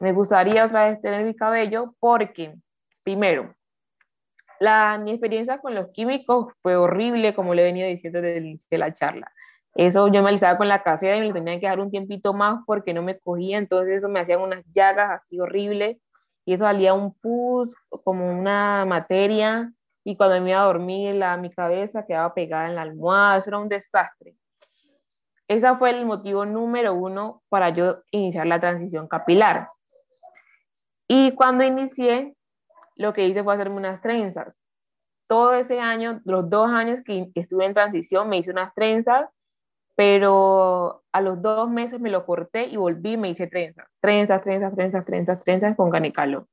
me 0.00 0.12
gustaría 0.12 0.66
otra 0.66 0.90
vez 0.90 1.00
tener 1.00 1.24
mi 1.24 1.34
cabello 1.34 1.94
porque, 1.98 2.56
primero, 3.02 3.54
la, 4.58 4.98
mi 4.98 5.12
experiencia 5.12 5.60
con 5.60 5.74
los 5.74 5.88
químicos 5.92 6.52
fue 6.60 6.76
horrible, 6.76 7.34
como 7.34 7.54
le 7.54 7.62
he 7.62 7.64
venido 7.64 7.88
diciendo 7.88 8.20
desde 8.20 8.36
el 8.36 8.44
inicio 8.44 8.68
de 8.70 8.78
la 8.78 8.92
charla. 8.92 9.32
Eso 9.74 10.08
yo 10.08 10.22
me 10.22 10.30
alisaba 10.30 10.58
con 10.58 10.68
la 10.68 10.82
casera 10.82 11.16
y 11.16 11.20
me 11.20 11.32
tenía 11.32 11.60
que 11.60 11.66
dar 11.66 11.80
un 11.80 11.90
tiempito 11.90 12.34
más 12.34 12.60
porque 12.66 12.92
no 12.92 13.02
me 13.02 13.18
cogía, 13.18 13.58
entonces 13.58 13.98
eso 13.98 14.08
me 14.08 14.20
hacían 14.20 14.40
unas 14.40 14.64
llagas 14.72 15.20
así 15.22 15.38
horribles 15.38 15.96
y 16.44 16.54
eso 16.54 16.64
salía 16.64 16.94
un 16.94 17.14
pus, 17.14 17.74
como 18.04 18.28
una 18.28 18.84
materia, 18.84 19.72
y 20.02 20.16
cuando 20.16 20.40
me 20.40 20.50
iba 20.50 20.62
a 20.62 20.66
dormir 20.66 21.14
la, 21.14 21.36
mi 21.36 21.50
cabeza 21.50 22.06
quedaba 22.06 22.34
pegada 22.34 22.68
en 22.68 22.74
la 22.74 22.82
almohada, 22.82 23.38
eso 23.38 23.50
era 23.50 23.58
un 23.58 23.68
desastre. 23.68 24.34
Ese 25.46 25.76
fue 25.76 25.90
el 25.90 26.06
motivo 26.06 26.46
número 26.46 26.94
uno 26.94 27.42
para 27.48 27.70
yo 27.70 28.02
iniciar 28.10 28.46
la 28.46 28.60
transición 28.60 29.08
capilar. 29.08 29.68
Y 31.06 31.32
cuando 31.32 31.64
inicié, 31.64 32.34
lo 32.96 33.12
que 33.12 33.26
hice 33.26 33.42
fue 33.42 33.54
hacerme 33.54 33.76
unas 33.76 34.00
trenzas. 34.00 34.62
Todo 35.26 35.54
ese 35.54 35.80
año, 35.80 36.20
los 36.24 36.48
dos 36.48 36.70
años 36.70 37.02
que 37.04 37.30
estuve 37.34 37.64
en 37.64 37.74
transición, 37.74 38.28
me 38.28 38.38
hice 38.38 38.50
unas 38.50 38.72
trenzas, 38.74 39.28
pero 40.00 41.02
a 41.12 41.20
los 41.20 41.42
dos 41.42 41.68
meses 41.68 42.00
me 42.00 42.08
lo 42.08 42.24
corté 42.24 42.68
y 42.68 42.78
volví 42.78 43.12
y 43.12 43.16
me 43.18 43.28
hice 43.28 43.48
trenzas. 43.48 43.86
Trenzas, 44.00 44.40
trenzas, 44.40 44.74
trenzas, 44.74 45.04
trenzas, 45.04 45.44
trenzas 45.44 45.76
con 45.76 45.90
canicalo. 45.90 46.48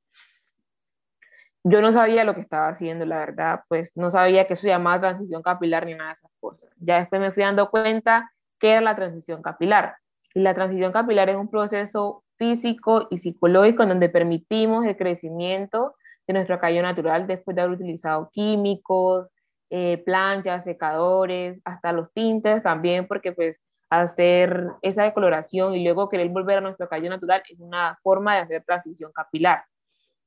yo 1.64 1.80
no 1.80 1.90
sabía 1.90 2.24
lo 2.24 2.34
que 2.34 2.42
estaba 2.42 2.68
haciendo, 2.68 3.06
la 3.06 3.16
verdad, 3.16 3.62
pues 3.68 3.90
no 3.94 4.10
sabía 4.10 4.46
que 4.46 4.52
eso 4.52 4.60
se 4.60 4.68
llamaba 4.68 5.00
transición 5.00 5.40
capilar 5.40 5.86
ni 5.86 5.94
nada 5.94 6.10
de 6.10 6.16
esas 6.16 6.30
cosas. 6.40 6.68
Ya 6.76 6.98
después 6.98 7.22
me 7.22 7.32
fui 7.32 7.42
dando 7.42 7.70
cuenta 7.70 8.30
que 8.58 8.72
era 8.72 8.82
la 8.82 8.94
transición 8.94 9.40
capilar. 9.40 9.96
Y 10.34 10.40
la 10.40 10.52
transición 10.52 10.92
capilar 10.92 11.30
es 11.30 11.36
un 11.36 11.48
proceso 11.48 12.24
físico 12.36 13.08
y 13.10 13.16
psicológico 13.16 13.82
en 13.82 13.88
donde 13.88 14.10
permitimos 14.10 14.84
el 14.84 14.98
crecimiento 14.98 15.94
de 16.26 16.34
nuestro 16.34 16.58
cabello 16.58 16.82
natural 16.82 17.26
después 17.26 17.54
de 17.54 17.62
haber 17.62 17.76
utilizado 17.76 18.28
químicos, 18.30 19.28
eh, 19.70 20.02
planchas, 20.04 20.64
secadores, 20.64 21.60
hasta 21.64 21.92
los 21.92 22.12
tintes 22.12 22.62
también, 22.62 23.06
porque 23.06 23.32
pues 23.32 23.60
hacer 23.90 24.68
esa 24.82 25.04
decoloración 25.04 25.74
y 25.74 25.84
luego 25.84 26.08
querer 26.08 26.28
volver 26.28 26.58
a 26.58 26.60
nuestro 26.60 26.88
cabello 26.88 27.10
natural 27.10 27.42
es 27.48 27.58
una 27.58 27.98
forma 28.02 28.34
de 28.34 28.42
hacer 28.42 28.64
transición 28.64 29.12
capilar. 29.12 29.64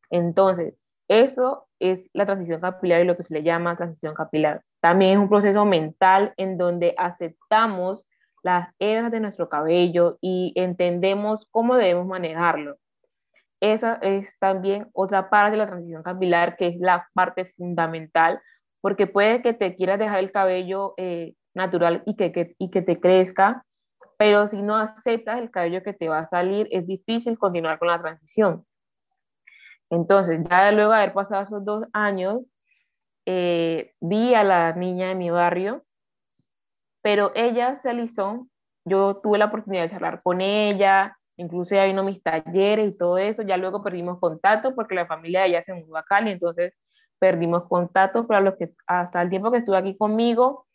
Entonces, 0.10 0.76
eso 1.08 1.68
es 1.80 2.10
la 2.14 2.26
transición 2.26 2.62
capilar 2.62 3.02
y 3.02 3.06
lo 3.06 3.18
que 3.18 3.24
se 3.24 3.34
le 3.34 3.44
llama 3.44 3.78
transición 3.78 4.14
capilar. 4.16 4.64
También 4.80 5.12
es 5.12 5.18
un 5.18 5.30
proceso 5.30 5.66
mental 5.66 6.34
en 6.38 6.58
donde 6.58 6.96
aceptamos 6.98 8.06
las 8.44 8.70
hebras 8.80 9.12
de 9.12 9.20
nuestro 9.20 9.50
cabello 9.50 10.18
y 10.22 10.54
entendemos 10.56 11.48
cómo 11.52 11.76
debemos 11.76 12.08
manejarlo. 12.08 12.78
Esa 13.60 13.96
es 14.02 14.40
también 14.40 14.90
otra 14.94 15.30
parte 15.30 15.52
de 15.52 15.58
la 15.58 15.68
transición 15.68 16.02
capilar 16.02 16.56
que 16.58 16.68
es 16.68 16.80
la 16.80 17.08
parte 17.14 17.54
fundamental, 17.58 18.42
porque 18.82 19.08
puede 19.08 19.42
que 19.42 19.54
te 19.54 19.76
quieras 19.76 20.00
dejar 20.00 20.20
el 20.20 20.32
cabello 20.32 20.94
eh, 20.98 21.36
natural 21.54 22.04
y 22.06 22.16
que, 22.16 22.56
y 22.58 22.72
que 22.72 22.82
te 22.82 23.00
crezca, 23.00 23.66
pero 24.18 24.48
si 24.48 24.62
no 24.62 24.76
aceptas 24.76 25.40
el 25.40 25.52
cabello 25.52 25.84
que 25.84 25.94
te 25.94 26.10
va 26.10 26.20
a 26.20 26.26
salir, 26.26 26.68
es 26.72 26.86
difícil 26.86 27.38
continuar 27.38 27.80
con 27.80 27.88
la 27.88 28.02
transición. 28.02 28.66
Entonces, 29.90 30.40
ya 30.50 30.72
luego 30.72 30.92
de 30.92 30.98
haber 30.98 31.14
pasado 31.14 31.44
esos 31.44 31.66
dos 31.66 31.86
años, 31.94 32.40
eh, 33.26 33.94
vi 34.00 34.34
a 34.34 34.44
la 34.44 34.74
niña 34.74 35.10
de 35.10 35.16
mi 35.16 35.30
barrio, 35.30 35.84
pero 37.02 37.32
ella 37.36 37.76
se 37.76 37.90
alisó, 37.90 38.48
yo 38.86 39.18
tuve 39.18 39.38
la 39.38 39.46
oportunidad 39.46 39.84
de 39.84 39.90
charlar 39.90 40.22
con 40.24 40.42
ella, 40.42 41.18
incluso 41.36 41.76
ella 41.76 41.86
vino 41.86 42.02
a 42.02 42.06
mis 42.06 42.22
talleres 42.24 42.94
y 42.94 42.98
todo 42.98 43.18
eso, 43.18 43.44
ya 43.44 43.58
luego 43.58 43.84
perdimos 43.84 44.20
contacto 44.20 44.74
porque 44.76 44.96
la 44.96 45.08
familia 45.08 45.42
de 45.42 45.48
ella 45.48 45.64
se 45.64 45.74
mudó 45.74 45.98
a 45.98 46.04
Cali, 46.04 46.32
entonces 46.32 46.74
perdimos 47.22 47.66
contacto, 47.70 48.28
pero 48.28 48.58
que, 48.58 48.74
hasta 48.88 49.22
el 49.22 49.30
tiempo 49.30 49.52
que 49.52 49.60
estuvo 49.60 49.76
aquí 49.76 49.96
conmigo, 49.96 50.66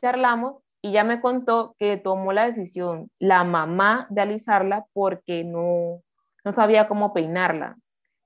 charlamos 0.00 0.62
y 0.82 0.92
ya 0.92 1.02
me 1.02 1.20
contó 1.20 1.74
que 1.78 1.96
tomó 1.96 2.32
la 2.32 2.44
decisión 2.44 3.10
la 3.18 3.42
mamá 3.42 4.06
de 4.10 4.20
alisarla 4.20 4.84
porque 4.92 5.42
no, 5.44 6.02
no 6.44 6.52
sabía 6.52 6.86
cómo 6.86 7.14
peinarla 7.14 7.76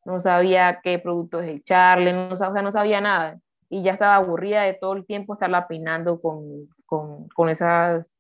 no 0.09 0.21
sabía 0.21 0.81
qué 0.83 0.99
productos 0.99 1.45
echarle, 1.45 2.15
no, 2.15 2.29
o 2.31 2.63
no 2.63 2.73
sabía 2.73 3.01
nada. 3.01 3.39
Y 3.69 3.83
ya 3.83 3.93
estaba 3.93 4.17
aburrida 4.17 4.63
de 4.63 4.73
todo 4.73 4.95
el 4.95 5.05
tiempo 5.05 5.35
estarla 5.35 5.69
peinando 5.69 6.21
con, 6.21 6.69
con, 6.87 7.29
con 7.29 7.51
esas 7.51 8.17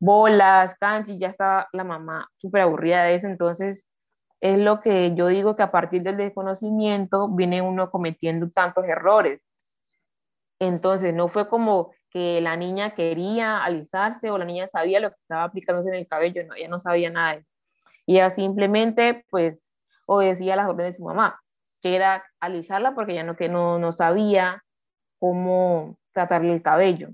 bolas, 0.00 0.74
canchis, 0.74 1.18
ya 1.18 1.28
estaba 1.28 1.68
la 1.72 1.84
mamá 1.84 2.28
súper 2.36 2.62
aburrida 2.62 3.04
de 3.04 3.14
eso. 3.14 3.28
Entonces, 3.28 3.86
es 4.40 4.58
lo 4.58 4.80
que 4.80 5.14
yo 5.14 5.26
digo 5.28 5.56
que 5.56 5.62
a 5.62 5.70
partir 5.70 6.02
del 6.02 6.16
desconocimiento 6.16 7.28
viene 7.28 7.62
uno 7.62 7.90
cometiendo 7.90 8.50
tantos 8.50 8.86
errores. 8.86 9.40
Entonces, 10.60 11.14
no 11.14 11.28
fue 11.28 11.48
como 11.48 11.92
que 12.10 12.40
la 12.40 12.56
niña 12.56 12.94
quería 12.94 13.62
alisarse 13.62 14.30
o 14.30 14.38
la 14.38 14.44
niña 14.44 14.68
sabía 14.68 15.00
lo 15.00 15.10
que 15.10 15.20
estaba 15.20 15.44
aplicándose 15.44 15.88
en 15.90 15.96
el 15.96 16.08
cabello, 16.08 16.44
no, 16.46 16.54
ella 16.54 16.68
no 16.68 16.80
sabía 16.80 17.10
nada. 17.10 17.42
Y 18.06 18.14
ella 18.14 18.30
simplemente, 18.30 19.24
pues, 19.30 19.72
obedecía 20.06 20.56
las 20.56 20.68
órdenes 20.68 20.94
de 20.94 20.96
su 20.98 21.04
mamá, 21.04 21.40
que 21.82 21.94
era 21.94 22.24
alisarla 22.40 22.94
porque 22.94 23.14
ya 23.14 23.24
no, 23.24 23.36
que 23.36 23.48
no, 23.48 23.78
no 23.78 23.92
sabía 23.92 24.64
cómo 25.18 25.98
tratarle 26.12 26.54
el 26.54 26.62
cabello. 26.62 27.10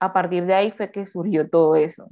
A 0.00 0.12
partir 0.12 0.46
de 0.46 0.54
ahí 0.54 0.70
fue 0.72 0.90
que 0.90 1.06
surgió 1.06 1.48
todo 1.48 1.76
eso. 1.76 2.08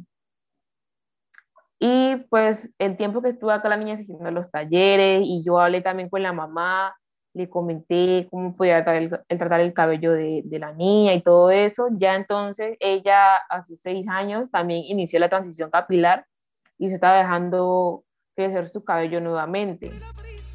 Y 1.78 2.16
pues 2.30 2.72
el 2.78 2.96
tiempo 2.96 3.20
que 3.22 3.30
estuve 3.30 3.52
acá 3.52 3.68
la 3.68 3.76
niña 3.76 3.94
haciendo 3.94 4.30
los 4.30 4.50
talleres 4.50 5.22
y 5.24 5.42
yo 5.44 5.58
hablé 5.60 5.82
también 5.82 6.08
con 6.08 6.22
la 6.22 6.32
mamá, 6.32 6.96
le 7.34 7.50
comenté 7.50 8.26
cómo 8.30 8.54
podía 8.54 8.82
tratar 8.82 9.02
el, 9.02 9.38
tratar 9.38 9.60
el 9.60 9.74
cabello 9.74 10.12
de, 10.12 10.40
de, 10.44 10.58
la 10.58 10.72
niña 10.72 11.12
y 11.12 11.20
todo 11.20 11.50
eso. 11.50 11.88
Ya 11.92 12.14
entonces 12.14 12.76
ella 12.80 13.36
hace 13.50 13.76
seis 13.76 14.06
años 14.08 14.50
también 14.50 14.84
inició 14.84 15.18
la 15.18 15.28
transición 15.28 15.70
capilar 15.70 16.26
y 16.78 16.88
se 16.88 16.94
estaba 16.94 17.18
dejando 17.18 18.04
crecer 18.34 18.68
su 18.68 18.82
cabello 18.82 19.20
nuevamente. 19.20 19.92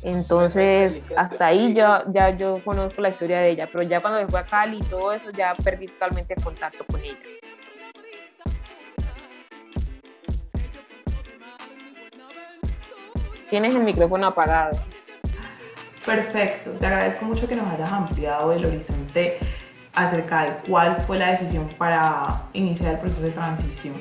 Entonces, 0.03 1.05
hasta 1.15 1.47
ahí 1.47 1.73
ya, 1.75 2.03
ya 2.11 2.35
yo 2.35 2.63
conozco 2.63 3.01
la 3.01 3.09
historia 3.09 3.39
de 3.39 3.51
ella, 3.51 3.69
pero 3.71 3.83
ya 3.83 4.01
cuando 4.01 4.27
fue 4.29 4.39
a 4.39 4.45
Cali 4.45 4.77
y 4.77 4.89
todo 4.89 5.13
eso, 5.13 5.29
ya 5.31 5.53
perdí 5.63 5.87
totalmente 5.87 6.33
el 6.35 6.43
contacto 6.43 6.83
con 6.87 7.01
ella. 7.01 7.17
Tienes 13.51 13.75
el 13.75 13.83
micrófono 13.83 14.27
apagado. 14.27 14.79
Perfecto, 16.05 16.71
te 16.71 16.85
agradezco 16.85 17.25
mucho 17.25 17.49
que 17.49 17.55
nos 17.57 17.67
hayas 17.67 17.91
ampliado 17.91 18.53
el 18.53 18.65
horizonte 18.65 19.39
acerca 19.93 20.45
de 20.45 20.51
cuál 20.69 20.95
fue 20.95 21.19
la 21.19 21.31
decisión 21.31 21.67
para 21.77 22.43
iniciar 22.53 22.93
el 22.93 22.99
proceso 22.99 23.23
de 23.23 23.31
transición. 23.31 23.95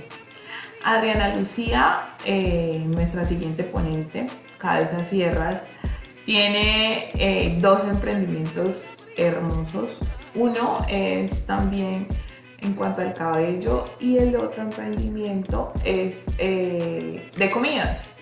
Adriana 0.84 1.34
Lucía, 1.34 2.14
eh, 2.24 2.80
nuestra 2.86 3.24
siguiente 3.24 3.64
ponente, 3.64 4.26
Cabeza 4.56 5.02
Sierras, 5.02 5.64
tiene 6.24 7.10
eh, 7.14 7.58
dos 7.60 7.82
emprendimientos 7.82 8.88
hermosos. 9.16 9.98
Uno 10.36 10.86
es 10.88 11.44
también 11.44 12.06
en 12.60 12.74
cuanto 12.74 13.02
al 13.02 13.14
cabello 13.14 13.90
y 13.98 14.16
el 14.18 14.36
otro 14.36 14.62
emprendimiento 14.62 15.72
es 15.82 16.30
eh, 16.38 17.28
de 17.36 17.50
comidas. 17.50 18.19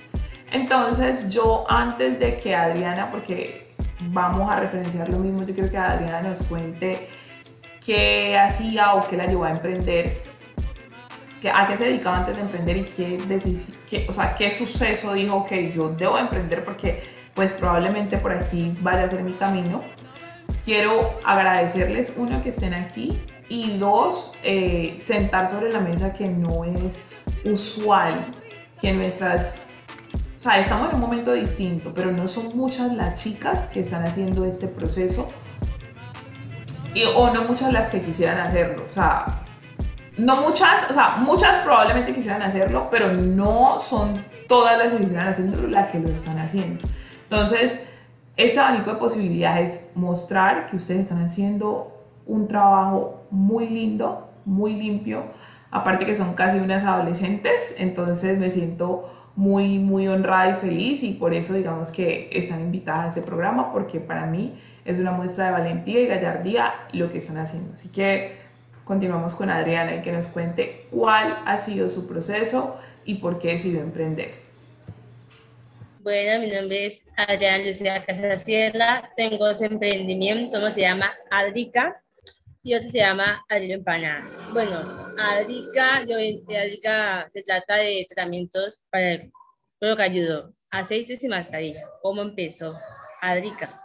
Entonces 0.51 1.31
yo 1.31 1.65
antes 1.69 2.19
de 2.19 2.37
que 2.37 2.55
Adriana, 2.55 3.11
porque 3.11 3.75
vamos 4.01 4.51
a 4.51 4.57
referenciar 4.57 5.09
lo 5.09 5.19
mismo, 5.19 5.43
yo 5.45 5.55
quiero 5.55 5.71
que 5.71 5.79
Adriana 5.79 6.23
nos 6.23 6.43
cuente 6.43 7.09
qué 7.85 8.39
hacía 8.39 8.95
o 8.95 9.07
qué 9.09 9.17
la 9.17 9.27
llevó 9.27 9.45
a 9.45 9.51
emprender 9.51 10.23
a 11.53 11.67
qué 11.67 11.77
se 11.77 11.85
dedicaba 11.85 12.19
antes 12.19 12.35
de 12.35 12.43
emprender 12.43 12.77
y 12.77 12.85
qué, 12.85 13.17
qué, 13.89 14.07
o 14.09 14.13
sea, 14.13 14.35
qué 14.35 14.51
suceso 14.51 15.13
dijo 15.13 15.45
que 15.45 15.71
yo 15.71 15.91
debo 15.91 16.19
emprender 16.19 16.65
porque 16.65 17.03
pues 17.35 17.53
probablemente 17.53 18.19
por 18.19 18.33
aquí 18.33 18.77
vaya 18.81 19.05
a 19.05 19.09
ser 19.09 19.23
mi 19.23 19.35
camino. 19.35 19.83
Quiero 20.65 21.15
agradecerles, 21.25 22.15
uno, 22.17 22.43
que 22.43 22.49
estén 22.49 22.75
aquí 22.75 23.21
y 23.49 23.79
dos, 23.79 24.35
eh, 24.43 24.97
sentar 24.99 25.47
sobre 25.47 25.73
la 25.73 25.81
mesa 25.81 26.13
que 26.13 26.27
no 26.27 26.65
es 26.65 27.05
usual 27.45 28.27
que 28.81 28.93
nuestras... 28.93 29.68
O 30.39 30.41
sea, 30.41 30.61
estamos 30.61 30.91
en 30.91 30.95
un 30.95 31.01
momento 31.01 31.33
distinto, 31.33 31.93
pero 31.93 32.13
no 32.13 32.29
son 32.29 32.57
muchas 32.57 32.93
las 32.93 33.21
chicas 33.21 33.67
que 33.67 33.81
están 33.81 34.05
haciendo 34.05 34.45
este 34.45 34.69
proceso 34.69 35.29
y, 36.95 37.03
o 37.17 37.35
no 37.35 37.43
muchas 37.43 37.73
las 37.73 37.89
que 37.89 38.01
quisieran 38.01 38.39
hacerlo. 38.39 38.85
O 38.87 38.89
sea, 38.89 39.43
no 40.17 40.41
muchas, 40.41 40.89
o 40.93 40.95
sea, 40.95 41.17
muchas 41.19 41.65
probablemente 41.65 42.15
quisieran 42.15 42.41
hacerlo, 42.41 42.87
pero 42.89 43.13
no 43.13 43.81
son 43.81 44.23
todas 44.47 44.79
las 44.79 44.93
que 44.93 45.01
quisieran 45.01 45.27
hacerlo 45.27 45.67
las 45.67 45.91
que 45.91 45.99
lo 45.99 46.09
están 46.09 46.39
haciendo. 46.39 46.87
Entonces, 47.25 47.89
ese 48.37 48.61
abanico 48.61 48.93
de 48.93 48.97
posibilidades 48.99 49.91
mostrar 49.97 50.69
que 50.69 50.77
ustedes 50.77 51.01
están 51.01 51.25
haciendo 51.25 52.07
un 52.27 52.47
trabajo 52.47 53.25
muy 53.33 53.69
lindo, 53.69 54.31
muy 54.45 54.75
limpio, 54.75 55.25
aparte 55.73 56.07
que 56.07 56.15
son 56.15 56.35
casi 56.35 56.59
unas 56.59 56.85
adolescentes, 56.85 57.75
entonces 57.81 58.39
me 58.39 58.51
siento 58.51 59.18
muy, 59.39 59.79
muy 59.79 60.09
honrada 60.09 60.51
y 60.51 60.55
feliz 60.55 61.05
y 61.05 61.13
por 61.13 61.33
eso 61.33 61.55
digamos 61.55 61.93
que 61.93 62.29
están 62.33 62.59
invitadas 62.59 63.05
a 63.05 63.21
ese 63.21 63.23
programa 63.23 63.73
porque 63.73 64.01
para 64.01 64.27
mí 64.27 64.61
es 64.85 64.99
una 64.99 65.13
muestra 65.13 65.47
de 65.47 65.53
valentía 65.53 66.01
y 66.01 66.07
gallardía 66.07 66.75
lo 66.93 67.09
que 67.09 67.19
están 67.19 67.39
haciendo. 67.39 67.73
Así 67.75 67.89
que 67.89 68.33
continuamos 68.83 69.37
con 69.37 69.49
Adriana 69.49 69.95
y 69.95 70.03
que 70.03 70.11
nos 70.11 70.27
cuente 70.27 70.87
cuál 70.91 71.37
ha 71.47 71.57
sido 71.59 71.89
su 71.89 72.09
proceso 72.09 72.77
y 73.05 73.15
por 73.17 73.39
qué 73.39 73.53
decidió 73.53 73.81
emprender. 73.81 74.31
Bueno, 76.01 76.41
mi 76.45 76.51
nombre 76.51 76.87
es 76.87 77.05
Adriana 77.17 77.65
Lucía 77.65 78.05
Casasierra, 78.05 79.09
tengo 79.17 79.49
ese 79.51 79.67
emprendimiento, 79.67 80.59
uno 80.59 80.73
se 80.73 80.81
llama 80.81 81.13
Adrica 81.31 82.03
y 82.63 82.75
otro 82.75 82.89
se 82.91 82.99
llama 82.99 83.45
Adriano 83.49 83.75
Empanadas. 83.75 84.37
Bueno, 84.53 84.79
Adrica, 85.19 85.97
Adrica 85.97 87.29
se 87.33 87.43
trata 87.43 87.77
de 87.77 88.07
tratamientos 88.09 88.83
para 88.91 89.23
lo 89.81 89.97
que 89.97 90.03
ayudó, 90.03 90.55
aceites 90.71 91.23
y 91.25 91.29
mascarilla. 91.29 91.83
¿Cómo 92.03 92.23
empezó? 92.23 92.77
Adrica. 93.21 93.81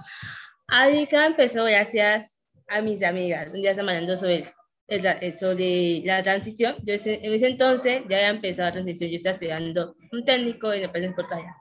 Adrica 0.67 1.25
empezó 1.25 1.65
gracias 1.65 2.39
a 2.67 2.81
mis 2.81 3.03
amigas, 3.03 3.47
un 3.47 3.61
día 3.61 3.71
están 3.71 3.85
mandando 3.85 4.17
sobre 4.17 4.45
eso 4.87 5.55
de 5.55 6.01
la 6.05 6.23
transición. 6.23 6.75
Yo 6.83 6.93
en 6.93 7.33
ese 7.33 7.47
entonces 7.47 8.03
ya 8.09 8.17
había 8.17 8.29
empezado 8.29 8.67
la 8.69 8.73
transición, 8.73 9.09
yo 9.09 9.17
estaba 9.17 9.33
estudiando 9.33 9.95
un 10.11 10.25
técnico 10.25 10.73
en 10.73 10.83
empresa 10.83 11.13
portalla. 11.15 11.55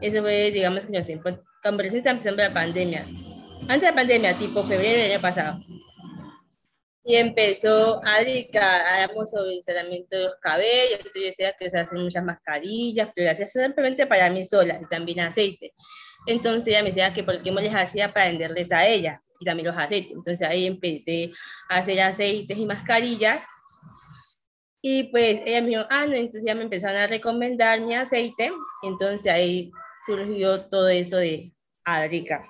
Eso 0.00 0.22
fue, 0.22 0.50
digamos, 0.50 0.86
que 0.86 0.92
no 0.92 1.02
sé, 1.02 1.20
cuando 1.20 1.82
recién 1.82 1.98
estaba 1.98 2.14
empezando 2.14 2.42
la 2.42 2.52
pandemia. 2.52 3.04
antes 3.62 3.80
de 3.80 3.86
la 3.86 3.94
pandemia, 3.94 4.34
tipo 4.34 4.62
febrero 4.64 5.02
del 5.02 5.12
año 5.12 5.20
pasado. 5.20 5.60
Y 7.04 7.16
empezó 7.16 8.00
a 8.04 8.20
dedicar, 8.20 8.86
hablamos 8.86 9.30
sobre 9.30 9.54
el 9.54 9.64
tratamiento 9.64 10.16
de 10.16 10.24
los 10.24 10.34
cabellos, 10.40 11.00
yo 11.14 11.22
decía 11.22 11.52
que 11.58 11.68
se 11.68 11.78
hacen 11.78 12.00
muchas 12.00 12.24
mascarillas, 12.24 13.10
pero 13.14 13.26
las 13.26 13.40
hacía 13.40 13.64
simplemente 13.64 14.06
para 14.06 14.30
mí 14.30 14.44
sola 14.44 14.78
y 14.80 14.86
también 14.86 15.20
aceite. 15.20 15.74
Entonces 16.26 16.68
ella 16.68 16.82
me 16.82 16.90
decía 16.90 17.12
que 17.12 17.24
por 17.24 17.42
qué 17.42 17.50
me 17.50 17.62
les 17.62 17.74
hacía 17.74 18.12
para 18.12 18.26
venderles 18.26 18.70
a 18.70 18.86
ella 18.86 19.22
y 19.40 19.44
también 19.44 19.68
los 19.68 19.76
aceites. 19.76 20.12
Entonces 20.12 20.46
ahí 20.46 20.66
empecé 20.66 21.32
a 21.68 21.78
hacer 21.78 22.00
aceites 22.00 22.56
y 22.56 22.66
mascarillas. 22.66 23.44
Y 24.80 25.04
pues 25.04 25.40
ella 25.44 25.62
me 25.62 25.68
dijo, 25.68 25.84
ah, 25.90 26.06
no, 26.06 26.14
entonces 26.14 26.44
ya 26.44 26.54
me 26.54 26.62
empezaron 26.62 27.00
a 27.00 27.06
recomendar 27.06 27.80
mi 27.80 27.94
aceite. 27.94 28.52
Entonces 28.82 29.32
ahí 29.32 29.70
surgió 30.06 30.60
todo 30.68 30.88
eso 30.88 31.16
de 31.16 31.52
Adrica. 31.84 32.46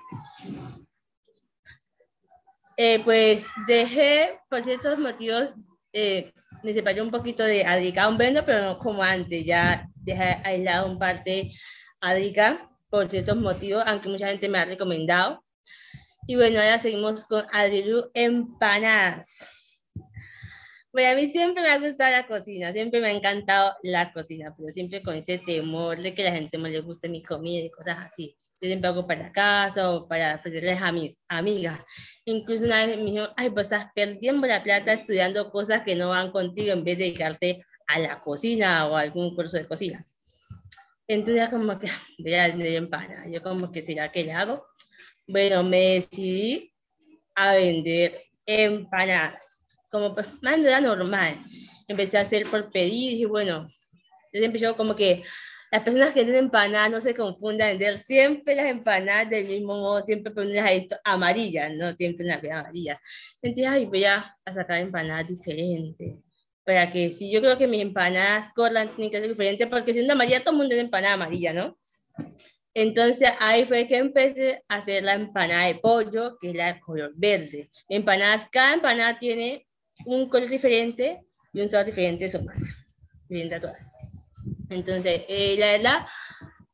Eh, 2.77 3.01
pues 3.03 3.45
dejé, 3.67 4.39
por 4.49 4.63
ciertos 4.63 4.97
motivos, 4.97 5.49
eh, 5.93 6.33
me 6.63 6.73
separé 6.73 7.01
un 7.01 7.11
poquito 7.11 7.43
de 7.43 7.65
Adrica, 7.65 8.07
un 8.07 8.17
vendo, 8.17 8.43
pero 8.45 8.63
no 8.63 8.79
como 8.79 9.03
antes, 9.03 9.45
ya 9.45 9.87
dejé 9.95 10.39
aislado 10.43 10.89
un 10.89 10.97
parte 10.97 11.51
Adrica 12.01 12.69
por 12.89 13.09
ciertos 13.09 13.37
motivos, 13.37 13.83
aunque 13.85 14.09
mucha 14.09 14.27
gente 14.27 14.49
me 14.49 14.59
ha 14.59 14.65
recomendado. 14.65 15.43
Y 16.27 16.35
bueno, 16.35 16.59
ahora 16.59 16.79
seguimos 16.79 17.25
con 17.25 17.43
Adrilu 17.51 18.09
Empanadas. 18.13 19.62
Bueno, 20.93 21.09
a 21.09 21.15
mí 21.15 21.31
siempre 21.31 21.63
me 21.63 21.69
ha 21.69 21.79
gustado 21.79 22.11
la 22.11 22.27
cocina, 22.27 22.71
siempre 22.71 23.01
me 23.01 23.07
ha 23.07 23.11
encantado 23.11 23.75
la 23.81 24.13
cocina, 24.13 24.53
pero 24.55 24.69
siempre 24.69 25.01
con 25.01 25.15
ese 25.15 25.39
temor 25.39 25.99
de 25.99 26.13
que 26.13 26.23
la 26.23 26.31
gente 26.31 26.55
no 26.59 26.67
le 26.67 26.81
guste 26.81 27.09
mi 27.09 27.23
comida 27.23 27.65
y 27.65 27.71
cosas 27.71 27.97
así. 27.97 28.35
Yo 28.61 28.67
siempre 28.67 28.89
hago 28.89 29.07
para 29.07 29.31
casa 29.31 29.89
o 29.89 30.07
para 30.07 30.35
ofrecerles 30.35 30.79
a 30.83 30.91
mis 30.91 31.17
amigas. 31.27 31.79
Incluso 32.25 32.65
una 32.65 32.85
vez 32.85 32.99
me 32.99 33.05
dijeron, 33.05 33.29
ay, 33.37 33.49
pues 33.49 33.65
estás 33.65 33.87
perdiendo 33.95 34.45
la 34.45 34.61
plata 34.61 34.93
estudiando 34.93 35.49
cosas 35.49 35.81
que 35.81 35.95
no 35.95 36.09
van 36.09 36.31
contigo 36.31 36.73
en 36.73 36.83
vez 36.83 36.99
de 36.99 37.05
dedicarte 37.05 37.65
a 37.87 37.97
la 37.97 38.21
cocina 38.21 38.85
o 38.85 38.95
a 38.95 39.01
algún 39.01 39.35
curso 39.35 39.57
de 39.57 39.67
cocina. 39.67 40.05
Entonces 41.07 41.37
ya 41.37 41.49
como 41.49 41.79
que 41.79 41.87
voy 42.19 42.35
a 42.35 42.49
vender 42.49 42.75
empanadas. 42.75 43.25
Yo 43.31 43.41
como 43.41 43.71
que, 43.71 43.81
¿será 43.81 44.11
que 44.11 44.25
le 44.25 44.33
hago? 44.33 44.63
Bueno, 45.25 45.63
me 45.63 45.95
decidí 45.95 46.71
a 47.33 47.55
vender 47.55 48.21
empanadas 48.45 49.52
como 49.93 50.15
pues, 50.15 50.25
más 50.41 50.57
no 50.57 50.67
era 50.67 50.81
normal. 50.81 51.37
Empecé 51.87 52.17
a 52.17 52.21
hacer 52.21 52.47
por 52.47 52.71
pedir 52.71 53.13
y 53.13 53.25
bueno, 53.25 53.67
desde 54.31 54.47
empezó 54.47 54.75
como 54.75 54.95
que 54.95 55.23
las 55.71 55.83
personas 55.83 56.13
que 56.13 56.21
venden 56.21 56.45
empanadas 56.45 56.89
no 56.89 56.99
se 56.99 57.13
confundan, 57.13 57.69
vender 57.69 57.99
siempre 57.99 58.55
las 58.55 58.65
empanadas 58.65 59.29
del 59.29 59.45
mismo 59.45 59.75
modo, 59.75 60.03
siempre 60.03 60.33
ponerlas 60.33 60.87
amarillas, 61.03 61.71
no 61.75 61.93
siempre 61.93 62.25
las 62.25 62.43
amarillas. 62.43 62.97
Entonces, 63.41 63.71
ay, 63.71 63.85
voy 63.85 64.03
a, 64.05 64.35
sacar 64.51 64.77
empanadas 64.77 65.27
diferentes. 65.27 66.15
Para 66.65 66.89
que 66.89 67.11
si 67.11 67.31
yo 67.31 67.39
creo 67.41 67.57
que 67.57 67.67
mis 67.67 67.81
empanadas 67.81 68.49
corran, 68.55 68.89
tienen 68.95 69.11
que 69.11 69.19
ser 69.19 69.29
diferentes, 69.29 69.67
porque 69.67 69.93
siendo 69.93 70.13
amarilla, 70.13 70.39
todo 70.39 70.51
el 70.51 70.57
mundo 70.57 70.69
tiene 70.69 70.85
empanada 70.85 71.13
amarilla, 71.13 71.53
¿no? 71.53 71.77
Entonces 72.73 73.29
ahí 73.39 73.65
fue 73.65 73.85
que 73.85 73.97
empecé 73.97 74.63
a 74.67 74.77
hacer 74.77 75.03
la 75.03 75.13
empanada 75.13 75.67
de 75.67 75.75
pollo, 75.75 76.37
que 76.39 76.49
es 76.49 76.55
la 76.55 76.73
de 76.73 76.79
color 76.79 77.13
verde. 77.15 77.69
Empanadas, 77.87 78.47
cada 78.51 78.73
empanada 78.73 79.19
tiene 79.19 79.67
un 80.05 80.29
color 80.29 80.49
diferente 80.49 81.21
y 81.53 81.61
un 81.61 81.69
sabor 81.69 81.85
diferente 81.85 82.27
son 82.29 82.45
más. 82.45 82.63
Diferente 83.27 83.55
a 83.55 83.59
todas. 83.59 83.91
Entonces, 84.69 85.23
eh, 85.27 85.55
la 85.57 85.71
verdad, 85.73 86.05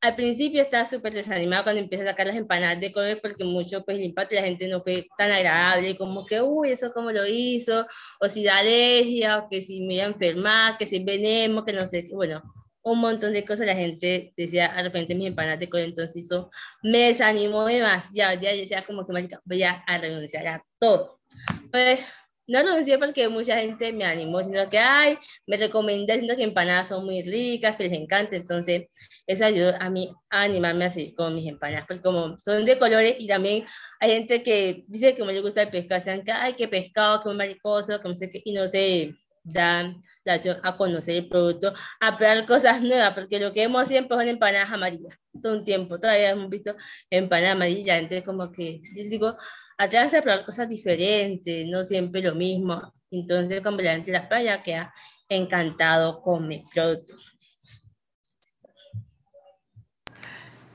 al 0.01 0.15
principio 0.15 0.61
estaba 0.61 0.85
súper 0.85 1.13
desanimado 1.13 1.63
cuando 1.63 1.81
empecé 1.81 2.03
a 2.03 2.11
sacar 2.11 2.27
las 2.27 2.37
empanadas 2.37 2.79
de 2.79 2.91
color 2.91 3.19
porque 3.21 3.43
mucho, 3.43 3.83
pues, 3.83 3.97
el 3.97 4.05
impacto 4.05 4.35
de 4.35 4.41
la 4.41 4.47
gente 4.47 4.67
no 4.67 4.81
fue 4.81 5.07
tan 5.17 5.31
agradable, 5.31 5.97
como 5.97 6.25
que, 6.25 6.41
uy, 6.41 6.71
eso 6.71 6.93
cómo 6.93 7.11
lo 7.11 7.27
hizo, 7.27 7.85
o 8.21 8.29
si 8.29 8.43
da 8.43 8.57
alergia, 8.59 9.39
o 9.39 9.49
que 9.49 9.61
si 9.61 9.81
me 9.81 9.95
iba 9.95 10.05
a 10.05 10.07
enfermar, 10.07 10.77
que 10.77 10.87
si 10.87 11.03
veneno, 11.03 11.65
que 11.65 11.73
no 11.73 11.85
sé, 11.85 12.07
bueno, 12.13 12.41
un 12.81 12.99
montón 12.99 13.33
de 13.33 13.43
cosas 13.45 13.67
la 13.67 13.75
gente 13.75 14.33
decía 14.37 14.67
a 14.67 14.81
repente 14.81 15.13
mis 15.13 15.27
empanadas 15.27 15.59
de 15.59 15.69
color, 15.69 15.87
entonces 15.87 16.23
eso 16.23 16.49
me 16.81 17.07
desanimó 17.09 17.65
demasiado, 17.65 18.39
ya 18.39 18.53
yo 18.53 18.61
decía 18.61 18.81
como 18.83 19.05
que, 19.05 19.13
voy 19.43 19.63
a 19.63 19.83
renunciar 19.99 20.47
a 20.47 20.65
todo. 20.79 21.19
Pues 21.71 21.99
no 22.49 22.63
lo 22.63 22.75
decía 22.75 22.97
porque 22.99 23.29
mucha 23.29 23.57
gente 23.59 23.93
me 23.93 24.05
animó, 24.05 24.43
sino 24.43 24.69
que, 24.69 24.79
ay, 24.79 25.17
me 25.45 25.55
recomendé, 25.57 26.13
diciendo 26.13 26.35
que 26.35 26.43
empanadas 26.43 26.89
son 26.89 27.05
muy 27.05 27.21
ricas, 27.23 27.75
que 27.75 27.87
les 27.87 27.97
encanta, 27.97 28.35
entonces 28.35 28.87
eso 29.27 29.45
ayudó 29.45 29.75
a 29.79 29.89
mí 29.89 30.11
a 30.29 30.41
animarme 30.41 30.85
a 30.85 30.91
seguir 30.91 31.15
con 31.15 31.35
mis 31.35 31.47
empanadas, 31.47 31.85
porque 31.87 32.01
como 32.01 32.37
son 32.39 32.65
de 32.65 32.79
colores 32.79 33.15
y 33.19 33.27
también 33.27 33.65
hay 33.99 34.11
gente 34.11 34.41
que 34.43 34.83
dice 34.87 35.15
que 35.15 35.23
me 35.23 35.33
le 35.33 35.41
gusta 35.41 35.61
el 35.61 35.69
pescado, 35.69 36.01
sean 36.01 36.23
que, 36.23 36.31
ay, 36.31 36.53
qué 36.53 36.67
pescado, 36.67 37.21
qué 37.23 37.29
mariposo, 37.29 38.01
que 38.01 38.07
no 38.09 38.15
sé 38.15 38.31
qué, 38.31 38.41
y 38.43 38.53
no 38.53 38.67
se 38.67 39.13
dan 39.43 40.01
la 40.25 40.33
acción 40.33 40.57
a 40.63 40.75
conocer 40.75 41.15
el 41.17 41.29
producto, 41.29 41.73
a 41.99 42.17
probar 42.17 42.45
cosas 42.45 42.81
nuevas, 42.81 43.13
porque 43.13 43.39
lo 43.39 43.53
que 43.53 43.61
vemos 43.61 43.87
siempre 43.87 44.17
son 44.17 44.27
empanadas 44.27 44.71
amarillas, 44.71 45.15
todo 45.41 45.53
un 45.53 45.63
tiempo, 45.63 45.99
todavía 45.99 46.31
hemos 46.31 46.49
visto 46.49 46.75
empanadas 47.09 47.53
amarillas, 47.53 47.99
entonces 47.99 48.23
como 48.23 48.51
que, 48.51 48.81
yo 48.95 49.03
digo, 49.03 49.37
atrévanse 49.79 50.17
a 50.17 50.21
probar 50.21 50.45
cosas 50.45 50.67
diferentes, 50.67 51.65
no 51.67 51.83
siempre 51.85 52.21
lo 52.21 52.35
mismo. 52.35 52.93
Entonces, 53.09 53.61
como 53.61 53.77
la 53.77 53.93
gente 53.93 54.11
de 54.11 54.19
la 54.19 54.27
playa 54.27 54.61
queda 54.61 54.93
encantado 55.29 56.21
con 56.21 56.47
mi 56.47 56.63
producto. 56.73 57.13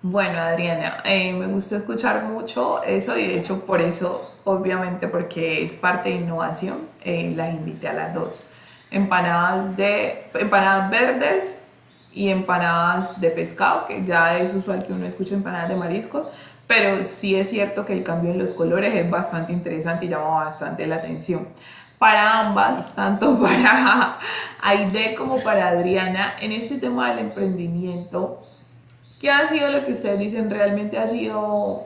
Bueno, 0.01 0.39
Adriana, 0.39 1.03
eh, 1.05 1.33
me 1.33 1.47
gusta 1.47 1.77
escuchar 1.77 2.25
mucho 2.25 2.83
eso 2.83 3.17
y 3.19 3.27
de 3.27 3.39
hecho 3.39 3.65
por 3.65 3.81
eso, 3.81 4.31
obviamente 4.45 5.09
porque 5.09 5.65
es 5.65 5.77
parte 5.77 6.11
de 6.11 6.17
innovación, 6.17 6.89
eh, 7.03 7.33
las 7.37 7.55
invité 7.55 7.89
a 7.89 7.95
las 7.95 8.15
dos. 8.15 8.45
Empanadas, 8.91 9.77
de, 9.77 10.31
empanadas 10.35 10.91
verdes 10.91 11.59
y 12.13 12.29
empanadas 12.29 13.21
de 13.21 13.31
pescado, 13.31 13.87
que 13.87 14.05
ya 14.05 14.39
es 14.39 14.55
usual 14.55 14.85
que 14.85 14.93
uno 14.93 15.07
escuche 15.07 15.35
empanadas 15.35 15.69
de 15.71 15.77
mariscos, 15.77 16.29
pero 16.67 17.05
sí 17.05 17.35
es 17.37 17.51
cierto 17.51 17.85
que 17.85 17.93
el 17.93 18.03
cambio 18.03 18.31
en 18.31 18.39
los 18.39 18.55
colores 18.55 18.95
es 18.95 19.09
bastante 19.11 19.53
interesante 19.53 20.07
y 20.07 20.09
llama 20.09 20.45
bastante 20.45 20.87
la 20.87 20.97
atención. 20.97 21.47
Para 21.99 22.41
ambas, 22.41 22.95
tanto 22.95 23.39
para 23.39 24.19
Aide 24.63 25.15
como 25.15 25.43
para 25.43 25.69
Adriana, 25.69 26.35
en 26.41 26.53
este 26.53 26.79
tema 26.79 27.11
del 27.11 27.21
emprendimiento, 27.21 28.43
¿qué 29.21 29.31
ha 29.31 29.47
sido 29.47 29.71
lo 29.71 29.85
que 29.85 29.93
ustedes 29.93 30.19
dicen 30.19 30.51
realmente 30.51 30.99
ha 30.99 31.07
sido 31.07 31.85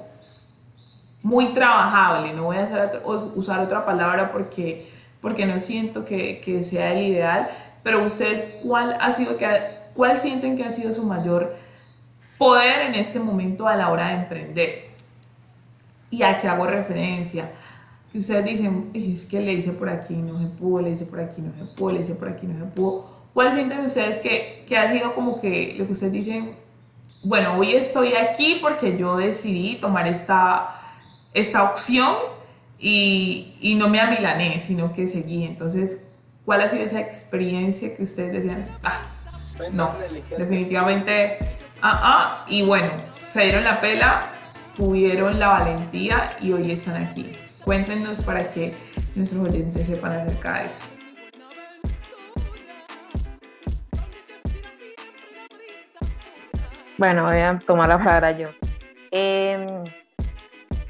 muy 1.22 1.52
trabajable? 1.52 2.32
No 2.32 2.44
voy 2.44 2.58
a 2.58 2.68
usar 3.04 3.60
otra 3.60 3.84
palabra 3.84 4.30
porque, 4.30 4.90
porque 5.20 5.44
no 5.44 5.58
siento 5.58 6.04
que, 6.04 6.40
que 6.40 6.62
sea 6.62 6.92
el 6.92 7.02
ideal, 7.02 7.48
pero 7.82 8.04
ustedes, 8.04 8.58
¿cuál, 8.62 8.96
ha 9.00 9.10
sido 9.12 9.36
que, 9.36 9.46
¿cuál 9.94 10.16
sienten 10.16 10.56
que 10.56 10.64
ha 10.64 10.72
sido 10.72 10.94
su 10.94 11.04
mayor 11.04 11.56
poder 12.38 12.82
en 12.82 12.94
este 12.94 13.18
momento 13.18 13.68
a 13.68 13.76
la 13.76 13.90
hora 13.90 14.08
de 14.08 14.14
emprender. 14.14 14.88
¿Y 16.10 16.22
a 16.22 16.38
qué 16.38 16.48
hago 16.48 16.66
referencia? 16.66 17.50
Que 18.10 18.18
ustedes 18.18 18.44
dicen, 18.44 18.90
es 18.94 19.26
que 19.26 19.40
le 19.40 19.52
hice 19.52 19.72
por 19.72 19.90
aquí, 19.90 20.14
no 20.14 20.38
se 20.38 20.46
pudo, 20.46 20.80
le 20.80 20.90
hice 20.90 21.04
por 21.04 21.20
aquí, 21.20 21.42
no 21.42 21.52
se 21.52 21.74
pudo, 21.74 21.92
le 21.92 22.00
hice 22.00 22.14
por 22.14 22.28
aquí, 22.28 22.46
no 22.46 22.64
se 22.64 22.70
pudo. 22.70 23.18
¿Cuál 23.34 23.52
sienten 23.52 23.80
ustedes 23.80 24.20
que, 24.20 24.64
que 24.66 24.78
ha 24.78 24.90
sido 24.90 25.14
como 25.14 25.40
que 25.40 25.74
lo 25.76 25.84
que 25.84 25.92
ustedes 25.92 26.12
dicen, 26.12 26.56
bueno, 27.24 27.58
hoy 27.58 27.72
estoy 27.72 28.14
aquí 28.14 28.58
porque 28.62 28.96
yo 28.96 29.16
decidí 29.16 29.76
tomar 29.76 30.06
esta, 30.06 30.70
esta 31.34 31.64
opción 31.64 32.14
y, 32.78 33.54
y 33.60 33.74
no 33.74 33.88
me 33.88 34.00
amilané, 34.00 34.60
sino 34.60 34.94
que 34.94 35.06
seguí. 35.06 35.44
Entonces, 35.44 36.08
¿cuál 36.44 36.62
ha 36.62 36.68
sido 36.68 36.84
esa 36.84 37.00
experiencia 37.00 37.94
que 37.94 38.04
ustedes 38.04 38.32
decían, 38.32 38.66
ah, 38.82 39.06
no, 39.72 39.94
definitivamente 40.38 41.57
ah, 41.82 42.00
ah, 42.02 42.44
y 42.48 42.62
bueno, 42.62 42.90
se 43.28 43.42
dieron 43.42 43.64
la 43.64 43.80
pela, 43.80 44.32
tuvieron 44.74 45.38
la 45.38 45.48
valentía 45.48 46.36
y 46.40 46.52
hoy 46.52 46.72
están 46.72 47.02
aquí. 47.02 47.36
Cuéntenos 47.64 48.22
para 48.22 48.48
que 48.48 48.76
nuestros 49.14 49.48
oyentes 49.48 49.86
sepan 49.86 50.12
acerca 50.12 50.60
de 50.60 50.66
eso. 50.66 50.86
Bueno, 56.96 57.24
voy 57.26 57.38
a 57.38 57.58
tomar 57.64 57.88
la 57.88 57.98
palabra 57.98 58.32
yo. 58.32 58.48
Em, 59.10 59.84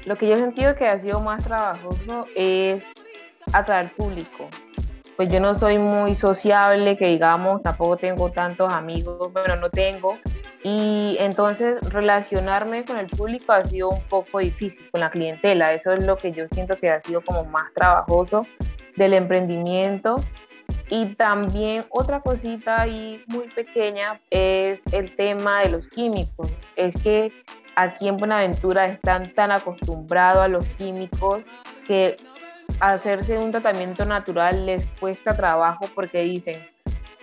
lo 0.05 0.17
que 0.17 0.27
yo 0.27 0.33
he 0.33 0.37
sentido 0.37 0.75
que 0.75 0.87
ha 0.87 0.97
sido 0.97 1.21
más 1.21 1.43
trabajoso 1.43 2.25
es 2.35 2.85
atraer 3.53 3.91
público 3.93 4.49
pues 5.19 5.27
yo 5.27 5.41
no 5.41 5.53
soy 5.53 5.79
muy 5.79 6.15
sociable, 6.15 6.95
que 6.95 7.07
digamos, 7.07 7.61
tampoco 7.61 7.97
tengo 7.97 8.31
tantos 8.31 8.71
amigos, 8.71 9.33
bueno, 9.33 9.57
no 9.57 9.69
tengo. 9.69 10.17
Y 10.63 11.17
entonces 11.19 11.77
relacionarme 11.89 12.85
con 12.85 12.97
el 12.97 13.07
público 13.07 13.51
ha 13.51 13.65
sido 13.65 13.89
un 13.89 14.01
poco 14.03 14.39
difícil, 14.39 14.89
con 14.89 15.01
la 15.01 15.09
clientela. 15.09 15.73
Eso 15.73 15.91
es 15.91 16.05
lo 16.05 16.15
que 16.15 16.31
yo 16.31 16.45
siento 16.53 16.77
que 16.77 16.89
ha 16.89 17.01
sido 17.01 17.19
como 17.19 17.43
más 17.43 17.73
trabajoso 17.73 18.47
del 18.95 19.13
emprendimiento. 19.13 20.23
Y 20.89 21.15
también 21.15 21.83
otra 21.89 22.21
cosita 22.21 22.83
ahí 22.83 23.21
muy 23.27 23.49
pequeña 23.49 24.21
es 24.29 24.81
el 24.93 25.13
tema 25.17 25.63
de 25.63 25.71
los 25.71 25.89
químicos. 25.89 26.49
Es 26.77 26.95
que 27.03 27.33
aquí 27.75 28.07
en 28.07 28.15
Buenaventura 28.15 28.85
están 28.87 29.33
tan 29.33 29.51
acostumbrados 29.51 30.43
a 30.43 30.47
los 30.47 30.65
químicos 30.69 31.43
que 31.85 32.15
hacerse 32.79 33.37
un 33.37 33.51
tratamiento 33.51 34.05
natural 34.05 34.65
les 34.65 34.87
cuesta 34.99 35.35
trabajo 35.35 35.85
porque 35.93 36.21
dicen, 36.21 36.57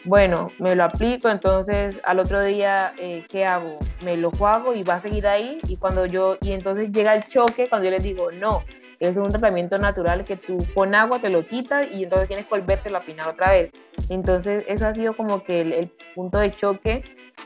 bueno, 0.05 0.53
me 0.59 0.77
lo 0.77 0.85
aplico, 0.85 1.29
entonces 1.29 1.97
al 2.05 2.21
otro 2.21 2.42
día, 2.42 2.92
eh, 2.99 3.25
¿qué 3.29 3.45
hago? 3.45 3.79
Me 4.05 4.16
lo 4.16 4.31
juego 4.31 4.75
y 4.75 4.85
va 4.85 4.95
a 4.95 4.99
seguir 5.01 5.27
ahí. 5.27 5.59
Y 5.66 5.77
cuando 5.77 6.07
yo, 6.07 6.37
y 6.40 6.53
entonces 6.53 6.92
llega 6.92 7.12
el 7.14 7.25
choque 7.25 7.69
cuando 7.69 7.87
yo 7.87 7.90
les 7.90 8.05
digo, 8.05 8.31
no, 8.31 8.62
es 9.01 9.16
un 9.16 9.31
tratamiento 9.31 9.79
natural 9.79 10.25
que 10.25 10.37
tú 10.37 10.59
con 10.75 10.95
agua 10.95 11.19
te 11.19 11.29
lo 11.29 11.47
quitas 11.47 11.87
y 11.92 12.05
entonces 12.05 12.29
tienes 12.29 12.47
que 12.47 12.51
volverte 12.51 12.95
a 12.95 12.99
apinar 12.99 13.29
otra 13.29 13.53
vez. 13.53 13.71
Entonces, 14.09 14.64
eso 14.69 14.87
ha 14.87 14.95
sido 14.95 15.16
como 15.16 15.42
que 15.42 15.61
el, 15.61 15.90
punto 16.14 16.38
de 16.38 16.51
choque 16.53 17.03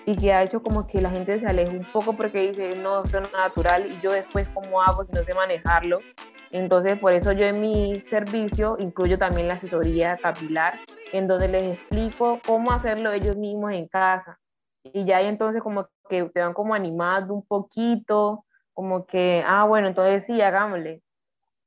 y 0.07 0.17
que 0.17 0.33
ha 0.33 0.43
hecho 0.43 0.63
como 0.63 0.87
que 0.87 1.01
la 1.01 1.11
gente 1.11 1.41
se 1.41 1.47
aleje 1.47 1.77
un 1.77 1.85
poco 1.93 2.13
porque 2.15 2.49
dice, 2.49 2.77
no, 2.77 3.03
esto 3.05 3.21
no 3.21 3.27
es 3.27 3.33
natural 3.33 3.91
y 3.91 4.01
yo 4.01 4.13
después 4.13 4.47
cómo 4.55 4.83
hago 4.83 5.05
si 5.05 5.13
no 5.13 5.25
sé 5.25 5.35
manejarlo. 5.35 6.01
Entonces, 6.51 6.99
por 6.99 7.13
eso 7.13 7.33
yo 7.33 7.47
en 7.47 7.61
mi 7.61 8.01
servicio 8.07 8.77
incluyo 8.79 9.19
también 9.19 9.47
la 9.47 9.55
asesoría 9.55 10.17
capilar, 10.17 10.75
en 11.13 11.29
donde 11.29 11.49
les 11.49 11.69
explico 11.69 12.41
cómo 12.45 12.73
hacerlo 12.73 13.13
ellos 13.13 13.37
mismos 13.37 13.73
en 13.73 13.87
casa. 13.87 14.39
Y 14.83 15.05
ya 15.05 15.19
ahí 15.19 15.27
entonces 15.27 15.63
como 15.63 15.89
que 16.09 16.25
te 16.25 16.41
van 16.41 16.53
como 16.53 16.75
animando 16.75 17.35
un 17.35 17.47
poquito, 17.47 18.45
como 18.75 19.07
que, 19.07 19.45
ah, 19.47 19.65
bueno, 19.65 19.89
entonces 19.89 20.25
sí, 20.25 20.41
hagámosle. 20.41 21.03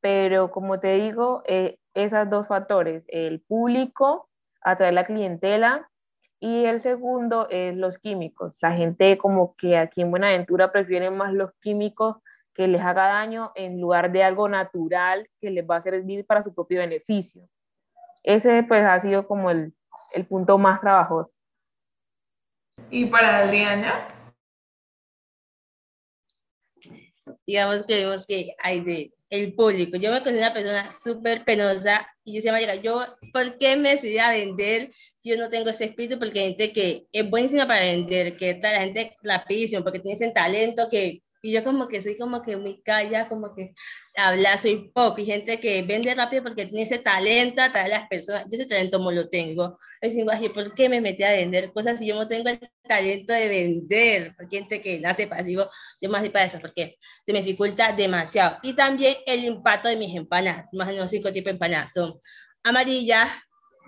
Pero 0.02 0.52
como 0.52 0.80
te 0.80 0.96
digo, 0.96 1.44
eh, 1.46 1.78
esos 1.94 2.30
dos 2.30 2.48
factores, 2.48 3.06
el 3.08 3.42
público, 3.42 4.28
atraer 4.62 4.94
la 4.94 5.06
clientela, 5.06 5.90
y 6.42 6.66
el 6.66 6.82
segundo 6.82 7.48
es 7.50 7.78
los 7.78 8.00
químicos. 8.00 8.58
La 8.62 8.74
gente 8.74 9.18
como 9.18 9.56
que 9.56 9.78
aquí 9.78 10.02
en 10.02 10.12
Buenaventura 10.12 10.74
prefiere 10.74 11.10
más 11.10 11.32
los 11.32 11.52
químicos 11.62 12.18
que 12.54 12.68
les 12.68 12.82
haga 12.82 13.08
daño 13.08 13.52
en 13.56 13.82
lugar 13.82 14.12
de 14.12 14.24
algo 14.24 14.48
natural 14.48 15.30
que 15.42 15.50
les 15.50 15.66
va 15.68 15.78
a 15.78 15.82
servir 15.82 16.26
para 16.26 16.44
su 16.44 16.54
propio 16.54 16.80
beneficio. 16.80 17.48
Ese 18.24 18.64
pues 18.64 18.84
ha 18.84 19.00
sido 19.00 19.28
como 19.28 19.50
el, 19.50 19.74
el 20.14 20.26
punto 20.26 20.58
más 20.58 20.80
trabajoso. 20.82 21.38
¿Y 22.90 23.06
para 23.06 23.40
Adriana? 23.40 24.08
Digamos 27.46 27.86
que 27.86 28.06
vemos 28.06 28.26
que 28.26 28.56
hay 28.62 28.82
de 28.82 29.14
el 29.34 29.56
público. 29.56 29.98
Yo 29.98 30.12
me 30.12 30.22
considero 30.22 30.46
una 30.46 30.54
persona 30.54 30.92
súper 30.92 31.44
penosa 31.44 32.08
y 32.24 32.34
yo 32.34 32.36
decía, 32.36 32.52
María, 32.52 32.76
yo, 32.76 33.04
¿por 33.32 33.58
qué 33.58 33.76
me 33.76 33.90
decidí 33.90 34.20
a 34.20 34.30
vender 34.30 34.92
si 35.18 35.32
yo 35.32 35.38
no 35.38 35.50
tengo 35.50 35.72
ese 35.72 35.86
espíritu? 35.86 36.20
Porque 36.20 36.40
hay 36.40 36.50
gente 36.50 36.72
que 36.72 37.08
es 37.12 37.28
buenísima 37.28 37.68
para 37.68 37.80
vender, 37.80 38.38
que 38.38 38.60
la 38.62 38.82
gente 38.82 39.16
rapidísimo, 39.24 39.82
porque 39.84 40.00
tiene 40.00 40.14
ese 40.14 40.30
talento 40.30 40.88
que 40.88 41.24
y 41.46 41.52
yo 41.52 41.62
como 41.62 41.90
que 41.90 42.02
soy 42.02 42.18
como 42.18 42.42
que 42.42 42.56
muy 42.56 42.82
calla, 42.84 43.28
como 43.28 43.54
que 43.54 43.76
habla, 44.16 44.58
soy 44.58 44.90
pop. 44.94 45.20
Y 45.20 45.26
gente 45.26 45.60
que 45.60 45.82
vende 45.82 46.16
rápido 46.16 46.42
porque 46.42 46.66
tiene 46.66 46.84
ese 46.84 47.00
talento 47.00 47.62
a 47.62 47.88
las 47.90 48.08
personas. 48.08 48.46
Yo 48.46 48.52
ese 48.54 48.66
talento 48.66 48.98
no 48.98 49.12
lo 49.12 49.28
tengo. 49.28 49.78
Es 50.00 50.16
igual, 50.16 50.40
¿por 50.54 50.74
qué 50.74 50.88
me 50.88 51.02
metí 51.02 51.22
a 51.24 51.32
vender 51.32 51.74
cosas 51.74 52.00
si 52.00 52.08
yo 52.08 52.16
no 52.16 52.30
tengo 52.30 52.48
el 52.48 52.62
talento 52.88 53.34
de 53.34 53.50
vender? 53.50 54.34
Porque 54.38 54.60
gente 54.60 54.80
que 54.80 55.02
nace 55.02 55.28
para, 55.28 55.44
digo, 55.44 55.70
yo 56.00 56.10
más 56.10 56.24
para 56.30 56.46
eso, 56.46 56.60
porque 56.62 56.96
se 57.26 57.34
me 57.34 57.42
dificulta 57.42 57.92
demasiado. 57.92 58.58
Y 58.64 58.72
también 58.72 59.18
el 59.26 59.44
impacto 59.44 59.90
de 59.90 59.98
mis 59.98 60.16
empanadas. 60.16 60.68
Más 60.72 60.88
o 60.88 60.92
menos 60.92 61.12
cinco 61.12 61.34
tipos 61.34 61.48
de 61.48 61.52
empanadas. 61.52 61.92
Son 61.92 62.18
amarillas, 62.64 63.30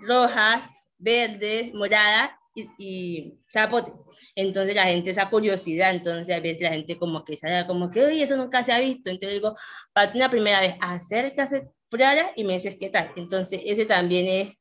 rojas, 0.02 0.68
verdes, 0.98 1.72
moradas 1.72 2.32
y, 2.56 3.34
zapote. 3.52 3.92
Entonces 4.34 4.74
la 4.74 4.84
gente, 4.84 5.10
esa 5.10 5.28
curiosidad, 5.28 5.90
entonces 5.90 6.34
a 6.34 6.40
veces 6.40 6.62
la 6.62 6.70
gente 6.70 6.98
como 6.98 7.24
que 7.24 7.36
sale 7.36 7.66
como 7.66 7.90
que, 7.90 8.04
oye, 8.04 8.22
eso 8.22 8.36
nunca 8.36 8.64
se 8.64 8.72
ha 8.72 8.80
visto. 8.80 9.10
Entonces 9.10 9.34
digo, 9.34 9.56
para 9.92 10.12
una 10.12 10.30
primera 10.30 10.60
vez, 10.60 10.76
acércase, 10.80 11.68
pruébala 11.88 12.32
y 12.36 12.44
me 12.44 12.54
dices 12.54 12.76
qué 12.78 12.90
tal. 12.90 13.10
Entonces 13.16 13.60
ese 13.64 13.84
también 13.84 14.26
es 14.26 14.52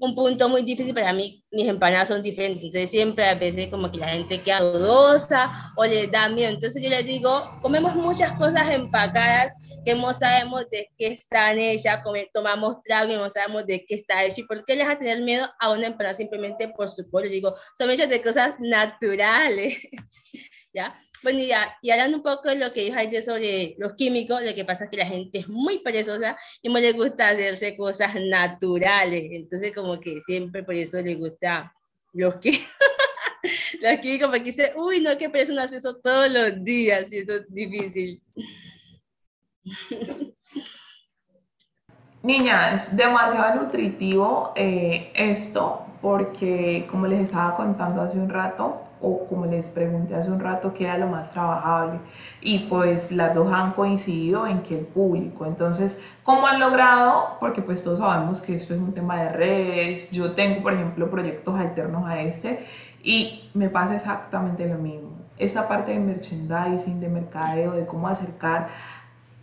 un 0.00 0.14
punto 0.14 0.48
muy 0.48 0.62
difícil 0.62 0.94
para 0.94 1.12
mí. 1.12 1.44
Mis 1.52 1.68
empanadas 1.68 2.08
son 2.08 2.22
diferentes. 2.22 2.64
Entonces 2.64 2.90
siempre 2.90 3.24
a 3.24 3.34
veces 3.34 3.68
como 3.68 3.90
que 3.90 3.98
la 3.98 4.08
gente 4.08 4.40
queda 4.40 4.60
dudosa 4.60 5.72
o 5.76 5.84
le 5.84 6.08
da 6.08 6.28
miedo. 6.28 6.50
Entonces 6.50 6.82
yo 6.82 6.88
les 6.88 7.06
digo, 7.06 7.42
comemos 7.62 7.94
muchas 7.94 8.36
cosas 8.36 8.68
empacadas 8.70 9.61
que 9.84 9.94
no 9.94 10.14
sabemos 10.14 10.68
de 10.70 10.90
qué 10.96 11.08
están 11.08 11.58
hechas, 11.58 12.00
tomamos 12.32 12.82
trago 12.82 13.12
y 13.12 13.16
no 13.16 13.28
sabemos 13.28 13.66
de 13.66 13.84
qué 13.84 13.96
está 13.96 14.24
hecho. 14.24 14.42
¿Y 14.42 14.44
por 14.44 14.64
qué 14.64 14.76
les 14.76 14.86
va 14.86 14.92
a 14.92 14.98
tener 14.98 15.20
miedo 15.22 15.48
a 15.58 15.70
una 15.70 15.86
empanada 15.86 16.16
simplemente 16.16 16.68
por 16.68 16.88
su 16.88 17.08
pollo? 17.10 17.28
Digo, 17.28 17.54
son 17.76 17.90
hechas 17.90 18.08
de 18.08 18.22
cosas 18.22 18.54
naturales. 18.58 19.78
¿Ya? 20.72 20.98
Bueno, 21.22 21.38
y, 21.38 21.46
ya, 21.48 21.76
y 21.82 21.90
hablando 21.90 22.16
un 22.16 22.22
poco 22.22 22.48
de 22.48 22.56
lo 22.56 22.72
que 22.72 22.82
dijo 22.82 22.96
Aide 22.96 23.22
sobre 23.22 23.76
los 23.78 23.94
químicos, 23.94 24.42
lo 24.42 24.54
que 24.54 24.64
pasa 24.64 24.84
es 24.84 24.90
que 24.90 24.96
la 24.96 25.06
gente 25.06 25.38
es 25.40 25.48
muy 25.48 25.78
perezosa 25.78 26.36
y 26.60 26.68
no 26.68 26.80
le 26.80 26.92
gusta 26.92 27.28
hacerse 27.28 27.76
cosas 27.76 28.14
naturales. 28.16 29.28
Entonces, 29.30 29.72
como 29.72 30.00
que 30.00 30.20
siempre 30.22 30.64
por 30.64 30.74
eso 30.74 31.00
le 31.00 31.14
gusta 31.14 31.72
los 32.12 32.36
químicos. 32.36 32.66
los 33.80 34.00
químicos, 34.00 34.28
porque 34.28 34.44
dice, 34.44 34.72
uy, 34.76 35.00
no, 35.00 35.16
qué 35.16 35.30
pereza 35.30 35.52
no 35.52 35.62
hace 35.62 35.76
eso 35.76 35.96
todos 35.96 36.30
los 36.30 36.64
días 36.64 37.06
y 37.10 37.18
eso 37.18 37.36
es 37.36 37.44
difícil. 37.48 38.20
Niña, 42.22 42.72
es 42.72 42.96
demasiado 42.96 43.62
nutritivo 43.62 44.52
eh, 44.54 45.10
esto 45.14 45.86
porque 46.00 46.86
como 46.90 47.06
les 47.06 47.20
estaba 47.20 47.54
contando 47.54 48.00
hace 48.00 48.18
un 48.18 48.28
rato 48.28 48.82
o 49.00 49.26
como 49.26 49.46
les 49.46 49.68
pregunté 49.68 50.14
hace 50.14 50.30
un 50.30 50.38
rato 50.38 50.72
qué 50.72 50.84
era 50.84 50.98
lo 50.98 51.08
más 51.08 51.32
trabajable. 51.32 51.98
Y 52.40 52.60
pues 52.68 53.10
las 53.10 53.34
dos 53.34 53.52
han 53.52 53.72
coincidido 53.72 54.46
en 54.46 54.62
que 54.62 54.78
el 54.78 54.84
público. 54.84 55.46
Entonces 55.46 56.00
¿cómo 56.22 56.46
han 56.46 56.60
logrado? 56.60 57.38
porque 57.40 57.60
pues 57.62 57.82
todos 57.82 57.98
sabemos 57.98 58.40
que 58.40 58.54
esto 58.54 58.74
es 58.74 58.80
un 58.80 58.94
tema 58.94 59.20
de 59.22 59.28
redes. 59.30 60.12
Yo 60.12 60.32
tengo 60.32 60.62
por 60.62 60.74
ejemplo 60.74 61.10
proyectos 61.10 61.58
alternos 61.58 62.08
a 62.08 62.20
este 62.20 62.64
y 63.02 63.50
me 63.54 63.68
pasa 63.68 63.96
exactamente 63.96 64.68
lo 64.68 64.78
mismo. 64.78 65.10
Esta 65.38 65.66
parte 65.66 65.92
de 65.92 65.98
merchandising 65.98 67.00
de 67.00 67.08
mercadeo 67.08 67.72
de 67.72 67.84
cómo 67.84 68.06
acercar 68.06 68.68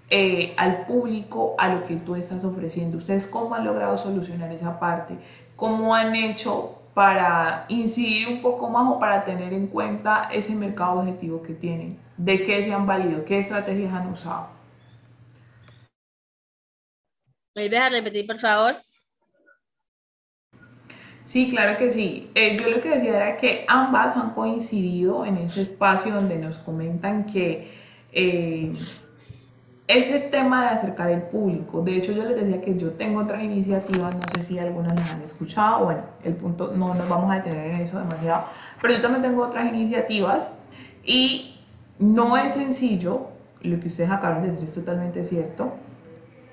eh, 0.10 0.54
al 0.58 0.86
público 0.86 1.56
a 1.58 1.70
lo 1.70 1.84
que 1.84 1.96
tú 1.96 2.16
estás 2.16 2.44
ofreciendo. 2.44 2.98
¿Ustedes 2.98 3.28
cómo 3.28 3.56
han 3.56 3.66
logrado 3.66 3.98
solucionar 3.98 4.52
esa 4.52 4.80
parte? 4.80 5.16
¿Cómo 5.56 5.94
han 5.94 6.16
hecho 6.16 6.76
para 6.94 7.66
incidir 7.70 8.28
un 8.28 8.42
poco 8.42 8.70
más 8.70 8.92
o 8.92 9.00
para 9.00 9.24
tener 9.24 9.54
en 9.54 9.68
cuenta 9.68 10.30
ese 10.32 10.56
mercado 10.56 11.00
objetivo 11.00 11.44
que 11.44 11.54
tienen? 11.54 11.98
¿De 12.18 12.42
qué 12.44 12.64
se 12.64 12.74
han 12.74 12.86
valido? 12.86 13.24
¿Qué 13.24 13.40
estrategias 13.40 13.94
han 13.94 14.10
usado? 14.10 14.48
¿Me 17.56 17.78
a 17.78 17.90
repetir, 17.90 18.26
por 18.26 18.40
favor? 18.40 18.76
Sí, 21.26 21.48
claro 21.48 21.78
que 21.78 21.92
sí. 21.92 22.32
Eh, 22.34 22.58
yo 22.60 22.72
lo 22.72 22.82
que 22.82 22.90
decía 22.90 23.16
era 23.16 23.38
que 23.38 23.66
ambas 23.68 24.18
han 24.18 24.32
coincidido 24.32 25.26
en 25.26 25.38
ese 25.38 25.62
espacio 25.62 26.14
donde 26.14 26.38
nos 26.38 26.58
comentan 26.58 27.28
que 27.28 27.72
eh, 28.12 28.74
ese 29.90 30.20
tema 30.20 30.62
de 30.62 30.68
acercar 30.70 31.10
el 31.10 31.24
público, 31.24 31.82
de 31.82 31.98
hecho 31.98 32.12
yo 32.12 32.24
les 32.24 32.36
decía 32.36 32.62
que 32.62 32.78
yo 32.78 32.92
tengo 32.92 33.22
otras 33.22 33.44
iniciativas, 33.44 34.14
no 34.14 34.22
sé 34.36 34.44
si 34.44 34.60
algunas 34.60 34.94
las 34.94 35.16
han 35.16 35.24
escuchado, 35.24 35.86
bueno, 35.86 36.04
el 36.24 36.36
punto, 36.36 36.72
no 36.76 36.94
nos 36.94 37.10
vamos 37.10 37.32
a 37.32 37.38
detener 37.38 37.72
en 37.72 37.82
eso 37.82 37.98
demasiado, 37.98 38.44
pero 38.80 38.94
yo 38.94 39.02
también 39.02 39.24
tengo 39.24 39.44
otras 39.44 39.66
iniciativas 39.74 40.54
y 41.04 41.56
no 41.98 42.38
es 42.38 42.54
sencillo, 42.54 43.30
lo 43.64 43.80
que 43.80 43.88
ustedes 43.88 44.12
acaban 44.12 44.44
de 44.44 44.52
decir 44.52 44.66
es 44.66 44.76
totalmente 44.76 45.24
cierto, 45.24 45.74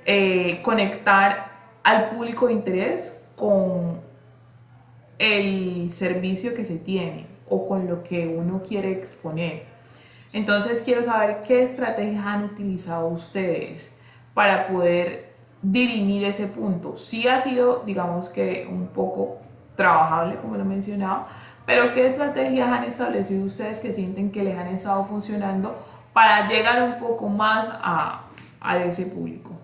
eh, 0.07 0.63
conectar 0.63 1.51
al 1.83 2.09
público 2.09 2.47
de 2.47 2.55
interés 2.55 3.29
con 3.37 4.01
el 5.19 5.91
servicio 5.91 6.55
que 6.55 6.65
se 6.65 6.79
tiene 6.79 7.27
o 7.51 7.69
con 7.69 7.87
lo 7.87 8.03
que 8.03 8.29
uno 8.29 8.63
quiere 8.67 8.93
exponer. 8.93 9.76
Entonces 10.37 10.83
quiero 10.83 11.03
saber 11.03 11.41
qué 11.41 11.63
estrategias 11.63 12.27
han 12.27 12.45
utilizado 12.45 13.07
ustedes 13.07 14.01
para 14.35 14.67
poder 14.67 15.33
dirimir 15.63 16.27
ese 16.27 16.49
punto. 16.49 16.95
Sí 16.95 17.27
ha 17.27 17.41
sido, 17.41 17.85
digamos 17.87 18.29
que 18.29 18.69
un 18.71 18.89
poco 18.89 19.39
trabajable, 19.75 20.37
como 20.37 20.57
lo 20.57 20.61
he 20.61 20.67
mencionado, 20.67 21.23
pero 21.65 21.95
qué 21.95 22.07
estrategias 22.07 22.69
han 22.69 22.85
establecido 22.85 23.47
ustedes 23.47 23.81
que 23.81 23.95
sienten 23.95 24.31
que 24.31 24.45
les 24.45 24.59
han 24.59 24.67
estado 24.67 25.07
funcionando 25.07 25.75
para 26.13 26.47
llegar 26.47 26.83
un 26.83 26.99
poco 26.99 27.31
más 27.31 27.71
a, 27.73 28.23
ese 28.85 29.07
público. 29.07 29.59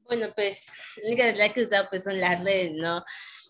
Bueno, 0.00 0.26
pues 0.34 0.66
la 0.96 1.10
única 1.10 1.52
que 1.52 1.62
usado 1.62 1.86
pues 1.88 2.02
son 2.02 2.18
las 2.18 2.42
redes, 2.42 2.72
¿no? 2.74 3.04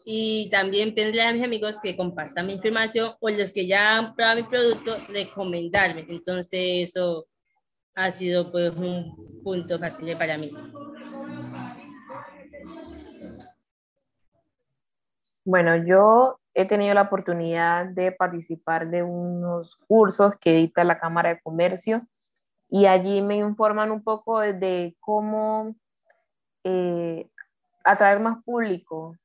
Y 0.04 0.48
también 0.50 0.94
pedirle 0.94 1.22
a 1.22 1.32
mis 1.32 1.44
amigos 1.44 1.80
que 1.80 1.96
compartan 1.96 2.46
mi 2.46 2.54
información 2.54 3.12
o 3.20 3.30
los 3.30 3.52
que 3.52 3.66
ya 3.66 3.98
han 3.98 4.14
probado 4.14 4.40
mi 4.40 4.42
producto, 4.44 4.96
recomendarme. 5.08 6.04
Entonces 6.08 6.88
eso 6.88 7.26
ha 7.94 8.10
sido 8.10 8.50
pues 8.50 8.74
un 8.76 9.14
punto 9.42 9.78
fácil 9.78 10.16
para 10.16 10.38
mí. 10.38 10.50
Bueno, 15.44 15.76
yo 15.84 16.38
he 16.54 16.66
tenido 16.66 16.94
la 16.94 17.02
oportunidad 17.02 17.86
de 17.86 18.12
participar 18.12 18.88
de 18.88 19.02
unos 19.02 19.76
cursos 19.76 20.32
que 20.40 20.52
edita 20.58 20.84
la 20.84 20.98
Cámara 20.98 21.30
de 21.30 21.40
Comercio 21.40 22.06
y 22.68 22.86
allí 22.86 23.20
me 23.22 23.36
informan 23.36 23.90
un 23.90 24.02
poco 24.02 24.40
de, 24.40 24.96
cómo 25.00 25.74
eh, 26.64 27.28
atraer 27.84 28.20
más 28.20 28.42
público, 28.44 29.16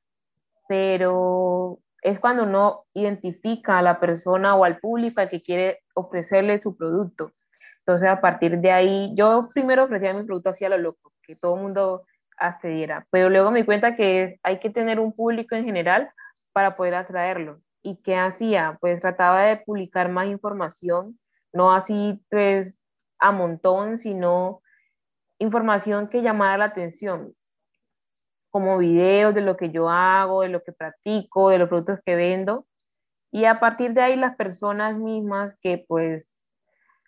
pero 0.68 1.80
es 2.02 2.20
cuando 2.20 2.44
uno 2.44 2.84
identifica 2.94 3.78
a 3.78 3.82
la 3.82 3.98
persona 3.98 4.54
o 4.54 4.64
al 4.64 4.78
público 4.78 5.20
al 5.20 5.28
que 5.28 5.42
quiere 5.42 5.80
ofrecerle 5.94 6.60
su 6.62 6.76
producto. 6.76 7.32
Entonces, 7.80 8.08
a 8.08 8.20
partir 8.20 8.58
de 8.58 8.70
ahí, 8.70 9.12
yo 9.16 9.48
primero 9.52 9.84
ofrecía 9.84 10.12
mi 10.14 10.24
producto 10.24 10.50
hacia 10.50 10.68
lo 10.68 10.78
loco, 10.78 11.12
que 11.22 11.34
todo 11.34 11.56
el 11.56 11.62
mundo 11.62 12.04
accediera, 12.36 13.06
pero 13.10 13.30
luego 13.30 13.50
me 13.50 13.60
di 13.60 13.64
cuenta 13.64 13.96
que 13.96 14.38
hay 14.44 14.60
que 14.60 14.70
tener 14.70 15.00
un 15.00 15.12
público 15.12 15.56
en 15.56 15.64
general 15.64 16.10
para 16.52 16.76
poder 16.76 16.94
atraerlo. 16.94 17.60
¿Y 17.82 17.96
qué 18.02 18.16
hacía? 18.16 18.78
Pues 18.80 19.00
trataba 19.00 19.42
de 19.42 19.56
publicar 19.56 20.08
más 20.08 20.26
información, 20.26 21.18
no 21.52 21.72
así 21.72 22.22
pues 22.30 22.80
a 23.18 23.32
montón, 23.32 23.98
sino 23.98 24.60
información 25.38 26.08
que 26.08 26.22
llamara 26.22 26.58
la 26.58 26.64
atención, 26.66 27.34
como 28.50 28.78
videos 28.78 29.34
de 29.34 29.40
lo 29.40 29.56
que 29.56 29.70
yo 29.70 29.88
hago, 29.88 30.42
de 30.42 30.48
lo 30.48 30.62
que 30.62 30.72
practico, 30.72 31.50
de 31.50 31.58
los 31.58 31.68
productos 31.68 32.00
que 32.04 32.16
vendo. 32.16 32.66
Y 33.30 33.44
a 33.44 33.60
partir 33.60 33.92
de 33.94 34.02
ahí 34.02 34.16
las 34.16 34.36
personas 34.36 34.96
mismas 34.96 35.54
que 35.60 35.84
pues 35.86 36.42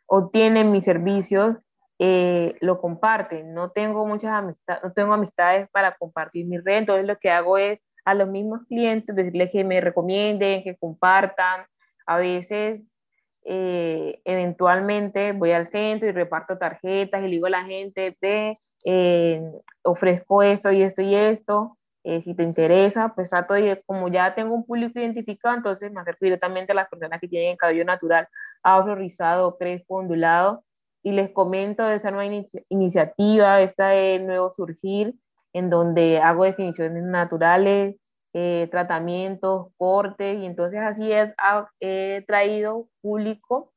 obtienen 0.07 0.73
mis 0.73 0.85
servicios 0.85 1.57
eh, 1.99 2.57
lo 2.61 2.81
comparten. 2.81 3.55
No 3.55 3.71
tengo 3.71 4.07
muchas 4.07 4.33
amistades, 4.33 4.83
no 4.83 4.93
tengo 4.93 5.13
amistades 5.13 5.69
para 5.71 5.97
compartir 5.97 6.47
mi 6.47 6.59
red, 6.59 6.79
entonces 6.79 7.07
lo 7.07 7.19
que 7.19 7.31
hago 7.31 7.59
es 7.59 7.79
a 8.05 8.15
los 8.15 8.29
mismos 8.29 8.61
clientes 8.69 9.15
decirles 9.15 9.51
que 9.53 9.65
me 9.65 9.81
recomienden, 9.81 10.63
que 10.63 10.77
compartan. 10.77 11.67
A 12.07 12.17
veces, 12.17 12.97
eh, 13.45 14.21
eventualmente 14.25 15.33
voy 15.33 15.53
al 15.53 15.69
centro 15.69 16.09
y 16.09 16.13
reparto 16.13 16.59
tarjetas 16.59 17.21
y 17.21 17.25
le 17.25 17.31
digo 17.31 17.47
a 17.47 17.51
la 17.51 17.65
gente, 17.65 18.17
ve, 18.21 18.57
eh, 18.85 19.43
ofrezco 19.83 20.43
esto 20.43 20.71
y 20.73 20.83
esto 20.83 21.03
y 21.03 21.15
esto. 21.15 21.77
Eh, 22.03 22.23
si 22.23 22.35
te 22.35 22.43
interesa, 22.43 23.13
pues 23.15 23.29
trato 23.29 23.55
de, 23.55 23.83
como 23.85 24.09
ya 24.09 24.35
tengo 24.35 24.55
un 24.55 24.65
público 24.65 24.99
identificado, 24.99 25.55
entonces 25.55 25.93
me 25.93 26.01
acerco 26.01 26.25
directamente 26.25 26.73
a 26.73 26.75
las 26.75 26.89
personas 26.89 27.21
que 27.21 27.29
tienen 27.29 27.59
cabello 27.59 27.85
natural, 27.85 28.27
afro, 28.63 28.95
rizado, 28.95 29.59
crespo, 29.59 29.97
ondulado, 29.97 30.65
y 31.03 31.13
les 31.13 31.31
comento 31.31 31.85
de 31.85 31.97
esta 31.97 32.11
nueva 32.11 32.45
iniciativa, 32.69 33.61
esta 33.61 33.89
de 33.89 34.19
nuevo 34.19 34.53
surgir, 34.55 35.15
en 35.53 35.71
donde 35.71 36.19
hago 36.19 36.45
definiciones 36.45 37.03
naturales, 37.03 37.97
eh, 38.33 38.69
tratamientos, 38.71 39.69
cortes, 39.77 40.39
y 40.39 40.47
entonces 40.47 40.81
así 40.81 41.11
he, 41.13 42.25
traído 42.27 42.89
público 43.03 43.73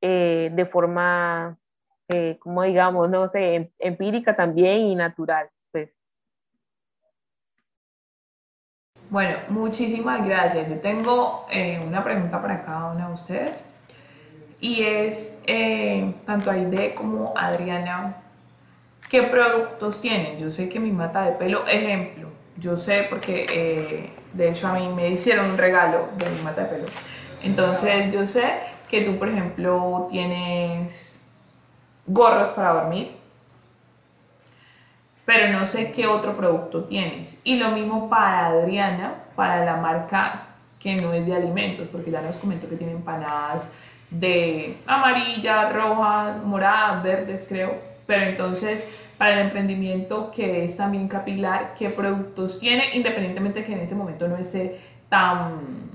eh, 0.00 0.50
de 0.54 0.66
forma, 0.66 1.58
como 2.38 2.62
digamos, 2.62 3.08
no 3.08 3.28
sé, 3.28 3.54
em, 3.54 3.70
empírica 3.78 4.34
también 4.34 4.80
y 4.80 4.94
natural. 4.94 5.48
Bueno, 9.14 9.36
muchísimas 9.48 10.26
gracias. 10.26 10.68
Yo 10.68 10.80
tengo 10.80 11.46
eh, 11.48 11.80
una 11.86 12.02
pregunta 12.02 12.42
para 12.42 12.64
cada 12.64 12.90
una 12.92 13.06
de 13.06 13.14
ustedes. 13.14 13.62
Y 14.60 14.82
es, 14.82 15.40
eh, 15.46 16.14
tanto 16.26 16.50
Aide 16.50 16.94
como 16.94 17.32
Adriana, 17.36 18.16
¿qué 19.08 19.22
productos 19.22 20.00
tienen? 20.00 20.38
Yo 20.38 20.50
sé 20.50 20.68
que 20.68 20.80
mi 20.80 20.90
mata 20.90 21.22
de 21.26 21.32
pelo, 21.32 21.66
ejemplo, 21.66 22.28
yo 22.56 22.76
sé 22.76 23.06
porque 23.08 23.46
eh, 23.52 24.10
de 24.32 24.50
hecho 24.50 24.66
a 24.68 24.74
mí 24.74 24.88
me 24.88 25.10
hicieron 25.10 25.50
un 25.50 25.58
regalo 25.58 26.08
de 26.16 26.30
mi 26.30 26.42
mata 26.42 26.62
de 26.62 26.68
pelo. 26.68 26.86
Entonces 27.42 28.12
yo 28.12 28.26
sé 28.26 28.44
que 28.88 29.02
tú, 29.02 29.18
por 29.18 29.28
ejemplo, 29.28 30.08
tienes 30.10 31.23
gorros 32.06 32.50
para 32.50 32.74
dormir, 32.74 33.16
pero 35.24 35.52
no 35.52 35.64
sé 35.64 35.92
qué 35.92 36.06
otro 36.06 36.36
producto 36.36 36.84
tienes. 36.84 37.40
Y 37.44 37.56
lo 37.56 37.70
mismo 37.70 38.08
para 38.08 38.46
Adriana, 38.46 39.14
para 39.34 39.64
la 39.64 39.76
marca 39.76 40.48
que 40.78 40.96
no 40.96 41.12
es 41.14 41.26
de 41.26 41.34
alimentos, 41.34 41.88
porque 41.90 42.10
ya 42.10 42.20
nos 42.20 42.36
comentó 42.36 42.68
que 42.68 42.76
tiene 42.76 42.92
empanadas 42.92 43.70
de 44.10 44.76
amarilla, 44.86 45.70
roja, 45.70 46.40
morada, 46.44 47.00
verdes 47.02 47.46
creo, 47.48 47.74
pero 48.06 48.26
entonces 48.26 49.02
para 49.16 49.40
el 49.40 49.46
emprendimiento 49.46 50.30
que 50.30 50.64
es 50.64 50.76
también 50.76 51.08
capilar, 51.08 51.74
qué 51.78 51.88
productos 51.88 52.58
tiene, 52.58 52.90
independientemente 52.94 53.60
de 53.60 53.64
que 53.64 53.72
en 53.72 53.80
ese 53.80 53.94
momento 53.94 54.28
no 54.28 54.36
esté 54.36 54.78
tan 55.08 55.88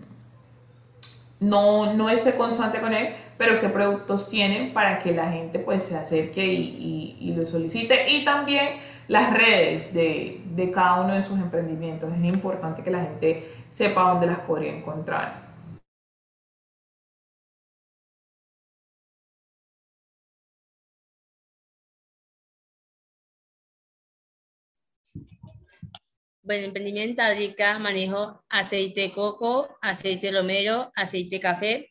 no, 1.40 1.94
no 1.94 2.10
esté 2.10 2.36
constante 2.36 2.82
con 2.82 2.94
él, 2.94 3.14
pero 3.40 3.58
qué 3.58 3.70
productos 3.70 4.28
tienen 4.30 4.74
para 4.74 5.00
que 5.00 5.14
la 5.14 5.32
gente 5.32 5.60
pues 5.60 5.84
se 5.84 5.96
acerque 5.98 6.46
y, 6.46 7.16
y, 7.22 7.34
lo 7.34 7.46
solicite. 7.46 8.12
Y 8.12 8.26
también 8.26 8.80
las 9.08 9.32
redes 9.34 9.94
de, 9.94 10.42
de, 10.44 10.70
cada 10.72 11.00
uno 11.02 11.14
de 11.14 11.22
sus 11.22 11.40
emprendimientos. 11.40 12.12
Es 12.14 12.22
importante 12.26 12.84
que 12.84 12.92
la 12.92 13.00
gente 13.02 13.50
sepa 13.70 14.12
dónde 14.12 14.28
las 14.28 14.40
podría 14.40 14.74
encontrar. 14.76 15.48
Bueno, 26.42 26.66
emprendimiento 26.66 27.22
Adrica, 27.22 27.80
manejo 27.80 28.44
aceite 28.50 29.00
de 29.02 29.12
coco, 29.14 29.78
aceite 29.82 30.30
romero, 30.30 30.92
aceite 30.94 31.40
café, 31.40 31.90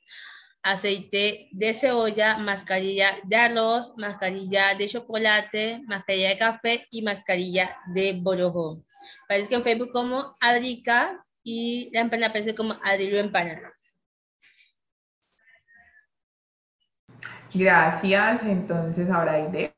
aceite 0.62 1.48
de 1.52 1.74
cebolla, 1.74 2.38
mascarilla 2.38 3.08
de 3.24 3.36
arroz, 3.36 3.94
mascarilla 3.96 4.74
de 4.74 4.88
chocolate, 4.88 5.82
mascarilla 5.86 6.28
de 6.30 6.38
café 6.38 6.86
y 6.90 7.02
mascarilla 7.02 7.76
de 7.86 8.18
borojo. 8.20 8.76
Parece 9.28 9.48
que 9.48 9.54
en 9.54 9.62
Facebook 9.62 9.92
como 9.92 10.32
Adrica 10.40 11.24
y 11.42 11.90
la 11.92 12.00
empanada 12.00 12.30
aparece 12.30 12.54
como 12.54 12.74
Adrilu 12.82 13.18
Empanadas. 13.18 14.02
Gracias, 17.54 18.44
entonces 18.44 19.08
ahora 19.10 19.32
hay 19.32 19.50
de... 19.50 19.74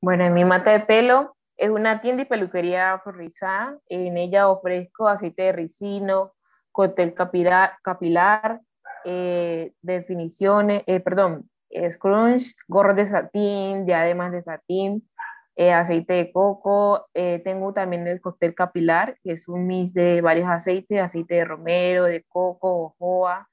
Bueno, 0.00 0.24
en 0.24 0.34
mi 0.34 0.44
mata 0.44 0.72
de 0.72 0.80
pelo 0.80 1.36
es 1.56 1.70
una 1.70 2.00
tienda 2.00 2.22
y 2.22 2.26
peluquería 2.26 3.00
forrizada. 3.02 3.78
En 3.88 4.16
ella 4.16 4.48
ofrezco 4.48 5.08
aceite 5.08 5.44
de 5.44 5.52
ricino, 5.52 6.34
cóctel 6.72 7.14
capilar, 7.14 7.78
capilar 7.82 8.60
eh, 9.08 9.72
definiciones, 9.82 10.82
eh, 10.86 10.98
perdón, 11.00 11.48
scrunch, 11.90 12.56
gorros 12.66 12.96
de 12.96 13.06
satín, 13.06 13.86
diademas 13.86 14.32
de 14.32 14.42
satín, 14.42 15.08
eh, 15.54 15.72
aceite 15.72 16.14
de 16.14 16.32
coco. 16.32 17.06
tengo 17.14 17.72
también 17.72 18.06
el 18.08 18.20
cóctel 18.20 18.54
capilar, 18.54 19.16
que 19.22 19.32
es 19.32 19.48
un 19.48 19.66
mix 19.66 19.92
de 19.94 20.20
varios 20.20 20.48
aceites, 20.48 21.00
aceite 21.00 21.36
de 21.36 21.44
romero, 21.44 22.04
de 22.04 22.24
coco, 22.24 22.94
ojoa, 22.98 23.48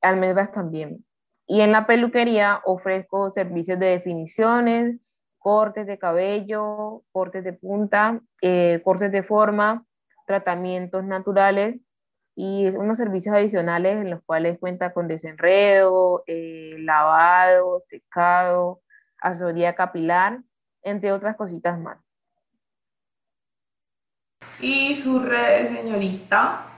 almendras 0.00 0.52
también. 0.52 1.04
Y 1.46 1.60
en 1.60 1.72
la 1.72 1.86
peluquería 1.86 2.60
ofrezco 2.64 3.32
servicios 3.32 3.78
de 3.78 3.86
definiciones, 3.86 5.00
cortes 5.38 5.86
de 5.88 5.98
cabello, 5.98 7.02
cortes 7.10 7.42
de 7.42 7.52
punta, 7.52 8.20
eh, 8.40 8.80
cortes 8.84 9.10
de 9.10 9.22
forma, 9.24 9.84
tratamientos 10.26 11.04
naturales 11.04 11.80
y 12.34 12.66
unos 12.68 12.98
servicios 12.98 13.34
adicionales 13.34 13.96
en 13.96 14.10
los 14.10 14.22
cuales 14.24 14.58
cuenta 14.58 14.92
con 14.92 15.08
desenredo, 15.08 16.24
eh, 16.26 16.76
lavado, 16.78 17.80
secado, 17.80 18.80
asesoría 19.18 19.74
capilar, 19.74 20.40
entre 20.82 21.12
otras 21.12 21.36
cositas 21.36 21.78
más. 21.78 21.98
¿Y 24.60 24.96
su 24.96 25.18
red, 25.18 25.68
señorita? 25.68 26.72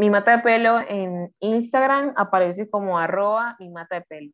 mi 0.00 0.08
mata 0.08 0.38
de 0.38 0.42
pelo 0.42 0.80
en 0.88 1.30
Instagram 1.40 2.14
aparece 2.16 2.70
como 2.70 2.98
arroba 2.98 3.56
mi 3.58 3.68
mata 3.68 3.96
de 3.96 4.00
pelo. 4.00 4.32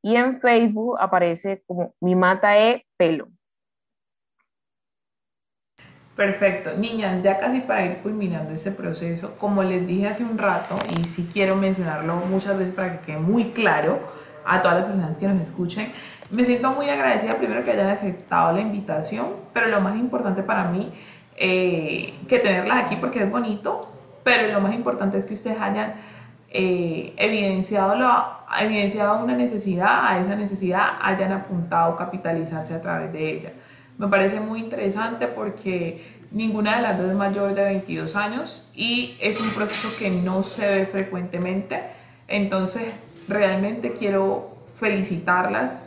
Y 0.00 0.14
en 0.14 0.40
Facebook 0.40 0.96
aparece 1.00 1.64
como 1.66 1.96
mi 2.00 2.14
mata 2.14 2.50
de 2.50 2.86
pelo. 2.96 3.26
Perfecto. 6.16 6.76
Niñas, 6.76 7.22
ya 7.22 7.38
casi 7.38 7.60
para 7.60 7.86
ir 7.86 7.98
culminando 7.98 8.52
este 8.52 8.70
proceso, 8.70 9.34
como 9.38 9.62
les 9.62 9.86
dije 9.86 10.08
hace 10.08 10.24
un 10.24 10.36
rato, 10.36 10.74
y 10.94 11.04
si 11.04 11.24
quiero 11.24 11.56
mencionarlo 11.56 12.16
muchas 12.16 12.58
veces 12.58 12.74
para 12.74 12.92
que 12.92 13.06
quede 13.06 13.18
muy 13.18 13.50
claro 13.50 13.98
a 14.44 14.60
todas 14.60 14.78
las 14.78 14.86
personas 14.86 15.16
que 15.16 15.26
nos 15.26 15.40
escuchen, 15.40 15.90
me 16.30 16.44
siento 16.44 16.70
muy 16.72 16.88
agradecida 16.90 17.34
primero 17.36 17.64
que 17.64 17.72
hayan 17.72 17.88
aceptado 17.88 18.52
la 18.52 18.60
invitación, 18.60 19.26
pero 19.54 19.68
lo 19.68 19.80
más 19.80 19.96
importante 19.96 20.42
para 20.42 20.64
mí, 20.64 20.92
eh, 21.36 22.12
que 22.28 22.38
tenerlas 22.38 22.84
aquí 22.84 22.96
porque 22.96 23.22
es 23.22 23.30
bonito, 23.30 23.80
pero 24.22 24.52
lo 24.52 24.60
más 24.60 24.74
importante 24.74 25.16
es 25.16 25.24
que 25.24 25.34
ustedes 25.34 25.58
hayan 25.60 25.94
eh, 26.50 27.14
evidenciado, 27.16 27.96
evidenciado 28.60 29.24
una 29.24 29.34
necesidad, 29.34 30.06
a 30.06 30.20
esa 30.20 30.36
necesidad 30.36 30.98
hayan 31.00 31.32
apuntado 31.32 31.96
capitalizarse 31.96 32.74
a 32.74 32.82
través 32.82 33.12
de 33.12 33.30
ella. 33.30 33.52
Me 33.98 34.08
parece 34.08 34.40
muy 34.40 34.60
interesante 34.60 35.26
porque 35.26 36.02
ninguna 36.30 36.76
de 36.76 36.82
las 36.82 36.98
dos 36.98 37.10
es 37.10 37.16
mayor 37.16 37.54
de 37.54 37.64
22 37.64 38.16
años 38.16 38.70
y 38.74 39.16
es 39.20 39.40
un 39.40 39.50
proceso 39.50 39.88
que 39.98 40.10
no 40.10 40.42
se 40.42 40.66
ve 40.66 40.86
frecuentemente. 40.86 41.80
Entonces, 42.28 42.84
realmente 43.28 43.90
quiero 43.90 44.56
felicitarlas. 44.78 45.82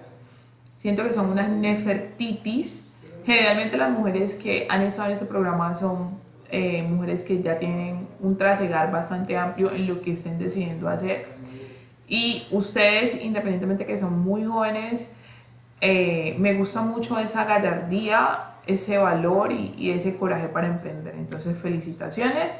Siento 0.75 1.03
que 1.03 1.11
son 1.11 1.31
unas 1.31 1.49
nefertitis. 1.49 2.93
Generalmente 3.25 3.77
las 3.77 3.89
mujeres 3.89 4.35
que 4.35 4.67
han 4.69 4.83
estado 4.83 5.07
en 5.07 5.13
este 5.13 5.25
programa 5.25 5.75
son 5.75 6.19
eh, 6.51 6.83
mujeres 6.83 7.23
que 7.23 7.41
ya 7.41 7.57
tienen 7.57 8.07
un 8.19 8.37
trasegar 8.37 8.91
bastante 8.91 9.35
amplio 9.35 9.71
en 9.71 9.87
lo 9.87 10.01
que 10.01 10.11
estén 10.11 10.37
decidiendo 10.37 10.87
hacer. 10.87 11.25
Y 12.07 12.43
ustedes, 12.51 13.23
independientemente 13.23 13.85
que 13.85 13.97
son 13.97 14.19
muy 14.19 14.45
jóvenes, 14.45 15.15
eh, 15.87 16.35
me 16.39 16.55
gusta 16.55 16.81
mucho 16.81 17.19
esa 17.19 17.45
gallardía, 17.45 18.55
ese 18.65 18.97
valor 18.97 19.51
y, 19.51 19.91
ese 19.91 20.17
coraje 20.17 20.47
para 20.47 20.65
emprender. 20.65 21.13
Entonces, 21.13 21.55
felicitaciones. 21.59 22.57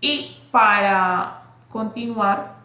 Y 0.00 0.36
para 0.50 1.42
continuar, 1.68 2.56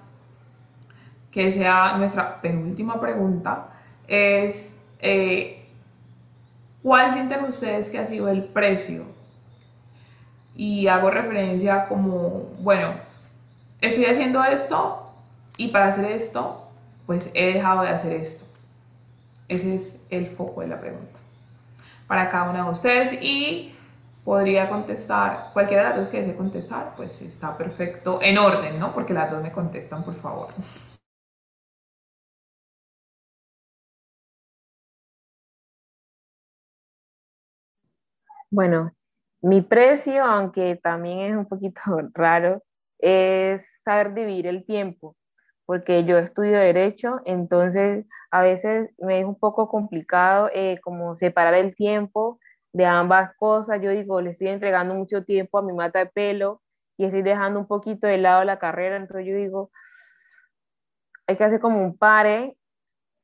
que 1.29 1.51
sea 1.51 1.95
nuestra 1.95 2.41
penúltima 2.41 2.99
pregunta, 2.99 3.67
es 4.08 4.84
eh, 4.99 5.63
¿cuál 6.82 7.13
sienten 7.13 7.43
ustedes 7.45 7.91
que 7.91 7.99
ha 7.99 8.08
sido 8.08 8.29
el 8.29 8.45
precio? 8.45 9.06
Y 10.56 10.88
hago 10.88 11.12
referencia 11.12 11.86
como, 11.86 12.49
bueno, 12.62 12.95
estoy 13.79 14.06
haciendo 14.06 14.43
esto 14.43 15.12
y 15.56 15.67
para 15.67 15.89
hacer 15.89 16.06
esto, 16.06 16.67
pues 17.06 17.29
he 17.36 17.53
dejado 17.53 17.84
de 17.84 17.89
hacer 17.89 18.13
esto. 18.13 18.53
Ese 19.54 19.76
es 19.76 20.04
el 20.10 20.26
foco 20.26 20.62
de 20.62 20.68
la 20.68 20.80
pregunta 20.80 21.20
para 22.08 22.28
cada 22.28 22.50
una 22.50 22.66
de 22.66 22.72
ustedes 22.72 23.22
y 23.22 23.72
podría 24.24 24.68
contestar, 24.68 25.52
cualquiera 25.54 25.84
de 25.84 25.89
las 25.89 25.98
dos 26.00 26.10
que 26.10 26.18
desee 26.18 26.36
contestar, 26.36 26.96
pues 26.96 27.22
está 27.22 27.56
perfecto 27.56 28.20
en 28.22 28.39
orden, 28.39 28.80
¿no? 28.80 28.92
Porque 28.94 29.13
las 29.13 29.30
dos 29.30 29.44
me 29.44 29.52
contestan, 29.52 30.04
por 30.04 30.16
favor. 30.16 30.54
Bueno, 38.50 38.92
mi 39.42 39.62
precio, 39.62 40.24
aunque 40.24 40.80
también 40.82 41.20
es 41.20 41.38
un 41.38 41.46
poquito 41.46 41.82
raro, 42.13 42.63
es 42.98 43.82
saber 43.84 44.16
dividir 44.16 44.48
el 44.48 44.66
tiempo, 44.66 45.16
porque 45.65 46.04
yo 46.06 46.17
estudio 46.17 46.60
derecho, 46.60 47.21
entonces 47.26 48.06
a 48.32 48.41
veces 48.41 48.89
me 48.97 49.19
es 49.19 49.26
un 49.26 49.38
poco 49.39 49.69
complicado 49.69 50.49
eh, 50.54 50.80
como 50.82 51.15
separar 51.15 51.54
el 51.56 51.76
tiempo 51.76 52.39
de 52.73 52.86
ambas 52.86 53.36
cosas. 53.38 53.82
Yo 53.82 53.91
digo, 53.91 54.21
le 54.21 54.32
estoy 54.32 54.49
entregando 54.49 54.95
mucho 54.95 55.23
tiempo 55.23 55.60
a 55.60 55.62
mi 55.62 55.73
mata 55.73 55.99
de 55.99 56.08
pelo 56.08 56.62
y 56.97 57.06
estoy 57.06 57.21
dejando 57.21 57.60
un 57.60 57.67
poquito 57.67 58.08
de 58.08 58.17
lado 58.17 58.43
la 58.43 58.60
carrera, 58.60 58.97
entonces 58.97 59.26
yo 59.28 59.36
digo, 59.36 59.71
hay 61.28 61.38
que 61.38 61.43
hacer 61.43 61.60
como 61.60 61.82
un 61.82 61.97
pare 61.97 62.58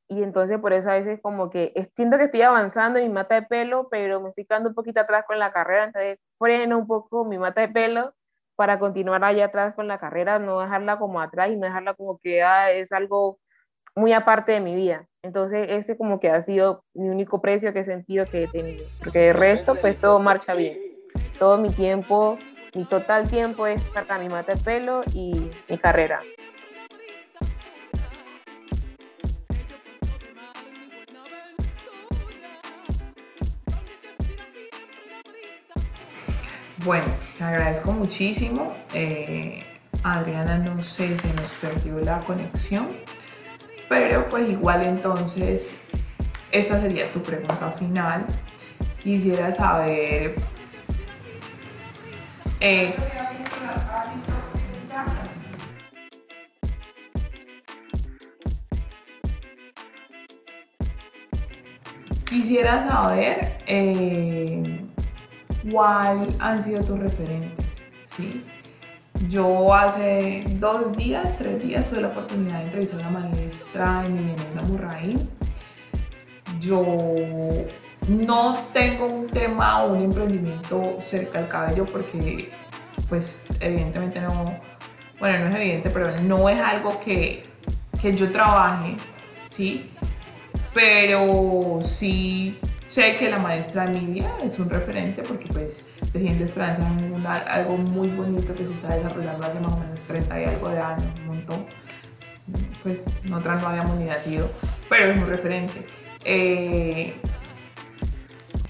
y 0.07 0.23
entonces 0.23 0.59
por 0.59 0.73
eso 0.73 0.89
a 0.89 0.93
veces 0.93 1.19
como 1.21 1.49
que 1.49 1.91
siento 1.95 2.17
que 2.17 2.25
estoy 2.25 2.41
avanzando 2.41 2.99
en 2.99 3.07
mi 3.07 3.13
mata 3.13 3.35
de 3.35 3.43
pelo, 3.43 3.89
pero 3.89 4.21
me 4.21 4.29
estoy 4.29 4.45
quedando 4.45 4.69
un 4.69 4.75
poquito 4.75 5.01
atrás 5.01 5.25
con 5.27 5.39
la 5.39 5.51
carrera, 5.51 5.85
entonces 5.85 6.19
freno 6.39 6.79
un 6.79 6.87
poco 6.87 7.25
mi 7.25 7.37
mata 7.37 7.61
de 7.61 7.69
pelo 7.69 8.13
para 8.59 8.77
continuar 8.77 9.23
allá 9.23 9.45
atrás 9.45 9.73
con 9.73 9.87
la 9.87 9.99
carrera, 9.99 10.37
no 10.37 10.59
dejarla 10.59 10.99
como 10.99 11.21
atrás 11.21 11.49
y 11.49 11.55
no 11.55 11.65
dejarla 11.65 11.93
como 11.93 12.17
que 12.17 12.43
ah, 12.43 12.69
es 12.73 12.91
algo 12.91 13.39
muy 13.95 14.11
aparte 14.11 14.51
de 14.51 14.59
mi 14.59 14.75
vida. 14.75 15.07
Entonces 15.23 15.67
ese 15.69 15.95
como 15.95 16.19
que 16.19 16.29
ha 16.29 16.41
sido 16.41 16.83
mi 16.93 17.07
único 17.07 17.39
precio 17.39 17.71
que 17.71 17.79
he 17.79 17.85
sentido 17.85 18.25
que 18.25 18.43
he 18.43 18.47
tenido, 18.49 18.85
porque 19.01 19.19
de 19.19 19.31
resto 19.31 19.75
pues 19.75 19.97
todo 20.01 20.19
marcha 20.19 20.55
bien. 20.55 20.77
Todo 21.39 21.57
mi 21.57 21.69
tiempo, 21.69 22.37
mi 22.75 22.83
total 22.83 23.29
tiempo 23.29 23.65
es 23.65 23.81
para 23.93 24.19
mi 24.19 24.27
mata 24.27 24.55
de 24.55 24.81
y 25.13 25.49
mi 25.69 25.77
carrera. 25.77 26.21
Bueno, 36.85 37.07
te 37.37 37.43
agradezco 37.43 37.91
muchísimo. 37.91 38.73
Eh, 38.93 39.61
Adriana, 40.01 40.57
no 40.57 40.81
sé, 40.81 41.17
si 41.17 41.27
nos 41.33 41.49
perdió 41.55 41.97
la 41.99 42.21
conexión, 42.21 42.87
pero 43.89 44.29
pues 44.29 44.49
igual 44.49 44.83
entonces, 44.83 45.75
esta 46.53 46.79
sería 46.79 47.11
tu 47.11 47.21
pregunta 47.21 47.69
final. 47.71 48.25
Quisiera 49.03 49.51
saber... 49.51 50.35
Eh, 52.61 52.95
quisiera 62.25 62.81
saber... 62.87 63.57
Eh, 63.67 64.88
cuál 65.71 66.27
han 66.39 66.63
sido 66.63 66.81
tus 66.83 66.99
referentes, 66.99 67.65
¿sí? 68.03 68.43
Yo 69.27 69.73
hace 69.73 70.43
dos 70.55 70.95
días, 70.95 71.37
tres 71.37 71.61
días 71.61 71.89
tuve 71.89 72.01
la 72.01 72.07
oportunidad 72.07 72.59
de 72.59 72.63
entrevistar 72.65 73.01
a 73.01 73.03
la 73.03 73.09
maestra 73.09 74.05
Emiliana 74.05 74.61
Murraín. 74.61 75.29
Yo 76.59 76.85
no 78.07 78.57
tengo 78.71 79.05
un 79.05 79.27
tema 79.27 79.83
o 79.83 79.93
un 79.93 80.03
emprendimiento 80.03 80.97
cerca 80.99 81.39
del 81.39 81.47
cabello 81.49 81.85
porque 81.85 82.51
pues 83.09 83.45
evidentemente 83.59 84.21
no, 84.21 84.57
bueno, 85.19 85.39
no 85.39 85.49
es 85.49 85.55
evidente, 85.55 85.89
pero 85.89 86.11
no 86.21 86.47
es 86.47 86.61
algo 86.61 86.99
que, 86.99 87.45
que 88.01 88.15
yo 88.15 88.31
trabaje, 88.31 88.95
¿sí? 89.49 89.89
Pero 90.73 91.79
sí 91.81 92.57
Sé 92.89 93.15
que 93.17 93.29
la 93.29 93.37
maestra 93.37 93.85
Emilia 93.85 94.31
es 94.43 94.57
un 94.57 94.67
referente 94.67 95.21
porque 95.21 95.47
pues 95.49 95.91
Tejiendo 96.11 96.43
Esperanza 96.43 96.89
es 96.89 97.47
algo 97.47 97.77
muy 97.77 98.07
bonito 98.07 98.55
que 98.55 98.65
se 98.65 98.73
está 98.73 98.97
desarrollando 98.97 99.45
hace 99.45 99.59
más 99.59 99.73
o 99.73 99.77
menos 99.77 100.01
30 100.01 100.41
y 100.41 100.45
algo 100.45 100.69
de 100.69 100.79
años, 100.79 101.05
un 101.19 101.27
montón. 101.27 101.65
Pues 102.81 103.03
nosotras 103.27 103.61
no 103.61 103.67
habíamos 103.67 103.99
ni 103.99 104.05
nacido, 104.05 104.49
pero 104.89 105.11
es 105.11 105.21
un 105.21 105.27
referente. 105.27 105.85
Eh, 106.25 107.13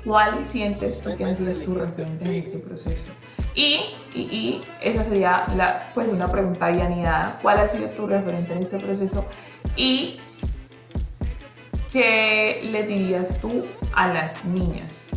¿Cuál 0.04 0.44
sientes 0.44 1.02
tú 1.02 1.16
que 1.16 1.24
han 1.24 1.34
sido 1.34 1.56
tus 1.56 1.78
referentes 1.78 2.28
en 2.28 2.34
este 2.34 2.58
proceso? 2.58 3.14
Y, 3.56 3.80
y, 4.14 4.20
y, 4.20 4.66
esa 4.82 5.06
sería 5.06 5.48
la, 5.56 5.92
pues 5.94 6.10
una 6.10 6.28
pregunta 6.28 6.70
ya. 6.72 7.40
¿Cuál 7.42 7.60
ha 7.60 7.70
sido 7.70 7.88
tu 7.92 8.06
referente 8.06 8.52
en 8.52 8.64
este 8.64 8.80
proceso? 8.80 9.26
Y 9.78 10.20
¿qué 11.90 12.68
le 12.70 12.84
dirías 12.84 13.40
tú 13.40 13.64
a 13.94 14.08
las 14.08 14.46
niñas? 14.46 15.10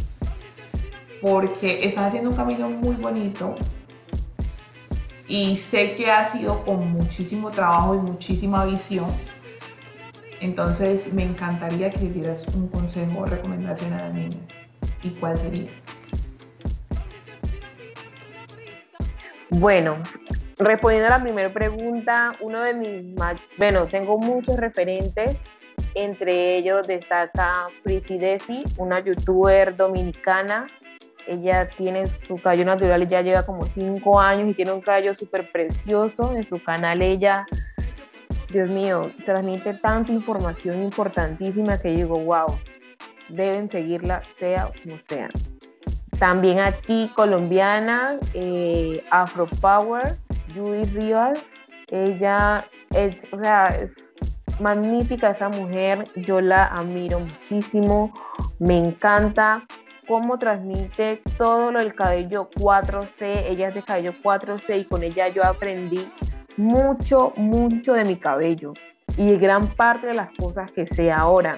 Porque 1.21 1.85
están 1.87 2.05
haciendo 2.05 2.31
un 2.31 2.37
camino 2.37 2.69
muy 2.69 2.97
bonito 2.97 3.55
y 5.29 5.57
sé 5.57 5.93
que 5.93 6.11
ha 6.11 6.25
sido 6.25 6.63
con 6.63 6.91
muchísimo 6.93 7.51
trabajo 7.51 7.95
y 7.95 7.99
muchísima 7.99 8.65
visión. 8.65 9.07
Entonces 10.41 11.15
me 11.15 11.23
encantaría 11.23 11.91
que 11.91 12.01
le 12.01 12.11
dieras 12.11 12.47
un 12.49 12.69
consejo 12.69 13.21
o 13.21 13.25
recomendación 13.27 13.93
a 13.93 14.03
las 14.03 14.13
niñas. 14.13 14.41
¿Y 15.03 15.11
cuál 15.11 15.39
sería? 15.39 15.71
Bueno, 19.49 19.97
respondiendo 20.59 21.09
a 21.09 21.19
la 21.19 21.23
primera 21.23 21.49
pregunta, 21.49 22.33
uno 22.41 22.61
de 22.63 22.75
mis, 22.75 23.15
bueno, 23.59 23.87
tengo 23.87 24.19
muchos 24.19 24.57
referentes 24.57 25.37
entre 25.95 26.57
ellos 26.57 26.87
destaca 26.87 27.67
Pretty 27.83 28.19
Desi, 28.19 28.65
una 28.77 29.01
youtuber 29.01 29.77
dominicana. 29.77 30.67
Ella 31.27 31.69
tiene 31.69 32.07
su 32.07 32.37
cabello 32.37 32.65
natural 32.65 33.07
ya 33.07 33.23
lleva 33.23 33.45
como 33.45 33.65
cinco 33.67 34.21
años 34.21 34.51
y 34.51 34.55
tiene 34.55 34.73
un 34.73 34.81
cabello 34.81 35.15
súper 35.15 35.51
precioso. 35.51 36.35
En 36.35 36.43
su 36.45 36.63
canal 36.63 37.01
ella, 37.01 37.47
Dios 38.51 38.69
mío, 38.69 39.07
transmite 39.25 39.75
tanta 39.75 40.13
información 40.13 40.83
importantísima 40.83 41.79
que 41.79 41.91
digo, 41.91 42.19
wow, 42.19 42.59
deben 43.29 43.71
seguirla 43.71 44.23
sea 44.29 44.71
como 44.83 44.99
sea. 44.99 45.29
También 46.19 46.61
aquí 46.61 47.11
colombiana, 47.15 48.19
eh, 48.35 49.03
Afro 49.11 49.47
Power, 49.61 50.19
Judy 50.55 50.85
Rivas. 50.85 51.45
Ella, 51.89 52.67
es, 52.95 53.17
o 53.33 53.39
sea, 53.43 53.69
es 53.69 53.97
magnífica 54.63 55.31
esa 55.31 55.49
mujer, 55.49 56.05
yo 56.15 56.41
la 56.41 56.65
admiro 56.65 57.21
muchísimo, 57.21 58.13
me 58.59 58.79
encanta 58.79 59.67
cómo 60.07 60.39
transmite 60.39 61.21
todo 61.37 61.73
lo 61.73 61.81
del 61.81 61.95
cabello 61.95 62.49
4C, 62.51 63.45
ella 63.49 63.69
es 63.69 63.75
de 63.75 63.83
cabello 63.83 64.13
4C 64.23 64.81
y 64.81 64.85
con 64.85 65.03
ella 65.03 65.29
yo 65.29 65.45
aprendí 65.45 66.11
mucho, 66.57 67.33
mucho 67.37 67.95
de 67.95 68.05
mi 68.05 68.17
cabello 68.17 68.73
y 69.17 69.37
gran 69.37 69.69
parte 69.69 70.07
de 70.07 70.15
las 70.15 70.31
cosas 70.39 70.71
que 70.71 70.87
sé 70.87 71.11
ahora. 71.11 71.57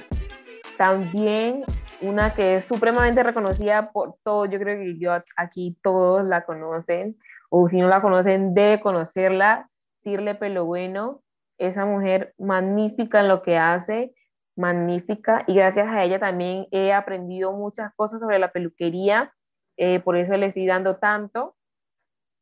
También 0.76 1.64
una 2.00 2.34
que 2.34 2.56
es 2.56 2.64
supremamente 2.64 3.22
reconocida 3.22 3.92
por 3.92 4.16
todos, 4.22 4.48
yo 4.50 4.58
creo 4.58 4.78
que 4.78 4.98
yo 4.98 5.12
aquí 5.36 5.76
todos 5.82 6.24
la 6.24 6.44
conocen, 6.44 7.16
o 7.50 7.68
si 7.68 7.80
no 7.80 7.88
la 7.88 8.02
conocen, 8.02 8.54
de 8.54 8.80
conocerla, 8.82 9.68
Sirle 10.00 10.34
Pelo 10.34 10.66
Bueno, 10.66 11.22
esa 11.58 11.86
mujer 11.86 12.34
magnífica 12.38 13.20
en 13.20 13.28
lo 13.28 13.42
que 13.42 13.56
hace, 13.58 14.14
magnífica, 14.56 15.44
y 15.46 15.54
gracias 15.54 15.88
a 15.88 16.02
ella 16.04 16.18
también 16.18 16.66
he 16.70 16.92
aprendido 16.92 17.52
muchas 17.52 17.92
cosas 17.94 18.20
sobre 18.20 18.38
la 18.38 18.52
peluquería, 18.52 19.32
eh, 19.76 20.00
por 20.00 20.16
eso 20.16 20.36
le 20.36 20.46
estoy 20.46 20.66
dando 20.66 20.96
tanto. 20.96 21.56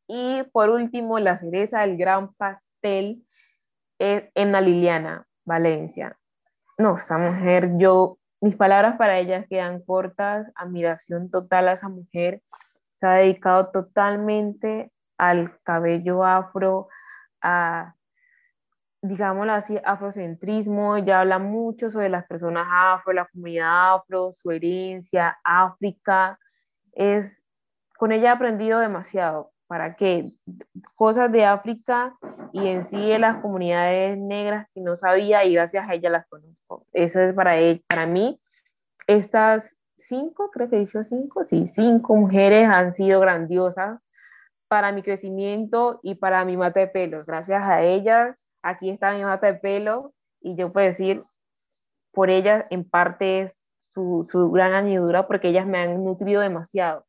Y 0.07 0.43
por 0.51 0.69
último, 0.69 1.19
la 1.19 1.37
cereza 1.37 1.81
del 1.81 1.97
gran 1.97 2.33
pastel 2.33 3.25
es 3.99 4.25
en 4.35 4.51
la 4.51 4.61
Liliana, 4.61 5.27
Valencia. 5.45 6.17
No, 6.77 6.97
esa 6.97 7.17
mujer, 7.17 7.71
yo, 7.77 8.17
mis 8.41 8.55
palabras 8.55 8.97
para 8.97 9.17
ella 9.17 9.45
quedan 9.45 9.81
cortas, 9.83 10.51
admiración 10.55 11.29
total 11.31 11.69
a 11.69 11.73
esa 11.73 11.89
mujer. 11.89 12.41
Se 12.99 13.07
ha 13.07 13.13
dedicado 13.13 13.69
totalmente 13.69 14.91
al 15.17 15.57
cabello 15.63 16.23
afro, 16.23 16.89
a, 17.41 17.95
digámoslo 19.03 19.51
así, 19.51 19.77
afrocentrismo. 19.83 20.95
Ella 20.95 21.19
habla 21.19 21.37
mucho 21.37 21.91
sobre 21.91 22.09
las 22.09 22.25
personas 22.25 22.65
afro, 22.71 23.13
la 23.13 23.25
comunidad 23.25 23.95
afro, 23.95 24.31
su 24.31 24.49
herencia, 24.49 25.37
África. 25.43 26.39
Es, 26.93 27.43
con 27.97 28.11
ella 28.11 28.29
he 28.29 28.31
aprendido 28.31 28.79
demasiado 28.79 29.51
para 29.67 29.95
que 29.95 30.25
cosas 30.95 31.31
de 31.31 31.45
África 31.45 32.15
y 32.53 32.67
en 32.67 32.83
sí 32.83 33.09
de 33.09 33.19
las 33.19 33.37
comunidades 33.37 34.17
negras 34.17 34.67
que 34.73 34.81
no 34.81 34.95
sabía 34.95 35.43
y 35.45 35.53
gracias 35.53 35.87
a 35.87 35.93
ella 35.93 36.09
las 36.09 36.27
conozco. 36.27 36.85
Eso 36.93 37.19
es 37.19 37.33
para, 37.33 37.57
ella, 37.57 37.81
para 37.87 38.05
mí. 38.05 38.39
Estas 39.07 39.75
cinco, 39.97 40.49
creo 40.51 40.69
que 40.69 40.77
dijo 40.77 41.03
cinco, 41.03 41.43
sí, 41.45 41.67
cinco 41.67 42.15
mujeres 42.15 42.69
han 42.69 42.93
sido 42.93 43.19
grandiosas 43.19 43.99
para 44.69 44.91
mi 44.91 45.03
crecimiento 45.03 45.99
y 46.01 46.15
para 46.15 46.45
mi 46.45 46.55
mata 46.55 46.79
de 46.79 46.87
pelo. 46.87 47.23
Gracias 47.25 47.63
a 47.63 47.81
ellas, 47.81 48.42
aquí 48.63 48.89
está 48.89 49.13
mi 49.13 49.23
mata 49.23 49.47
de 49.47 49.59
pelo 49.59 50.13
y 50.41 50.55
yo 50.55 50.73
puedo 50.73 50.87
decir, 50.87 51.21
por 52.11 52.29
ellas 52.29 52.65
en 52.69 52.89
parte 52.89 53.41
es 53.41 53.67
su, 53.87 54.27
su 54.29 54.49
gran 54.51 54.73
añadidura 54.73 55.27
porque 55.27 55.49
ellas 55.49 55.67
me 55.67 55.79
han 55.79 56.03
nutrido 56.03 56.41
demasiado. 56.41 57.05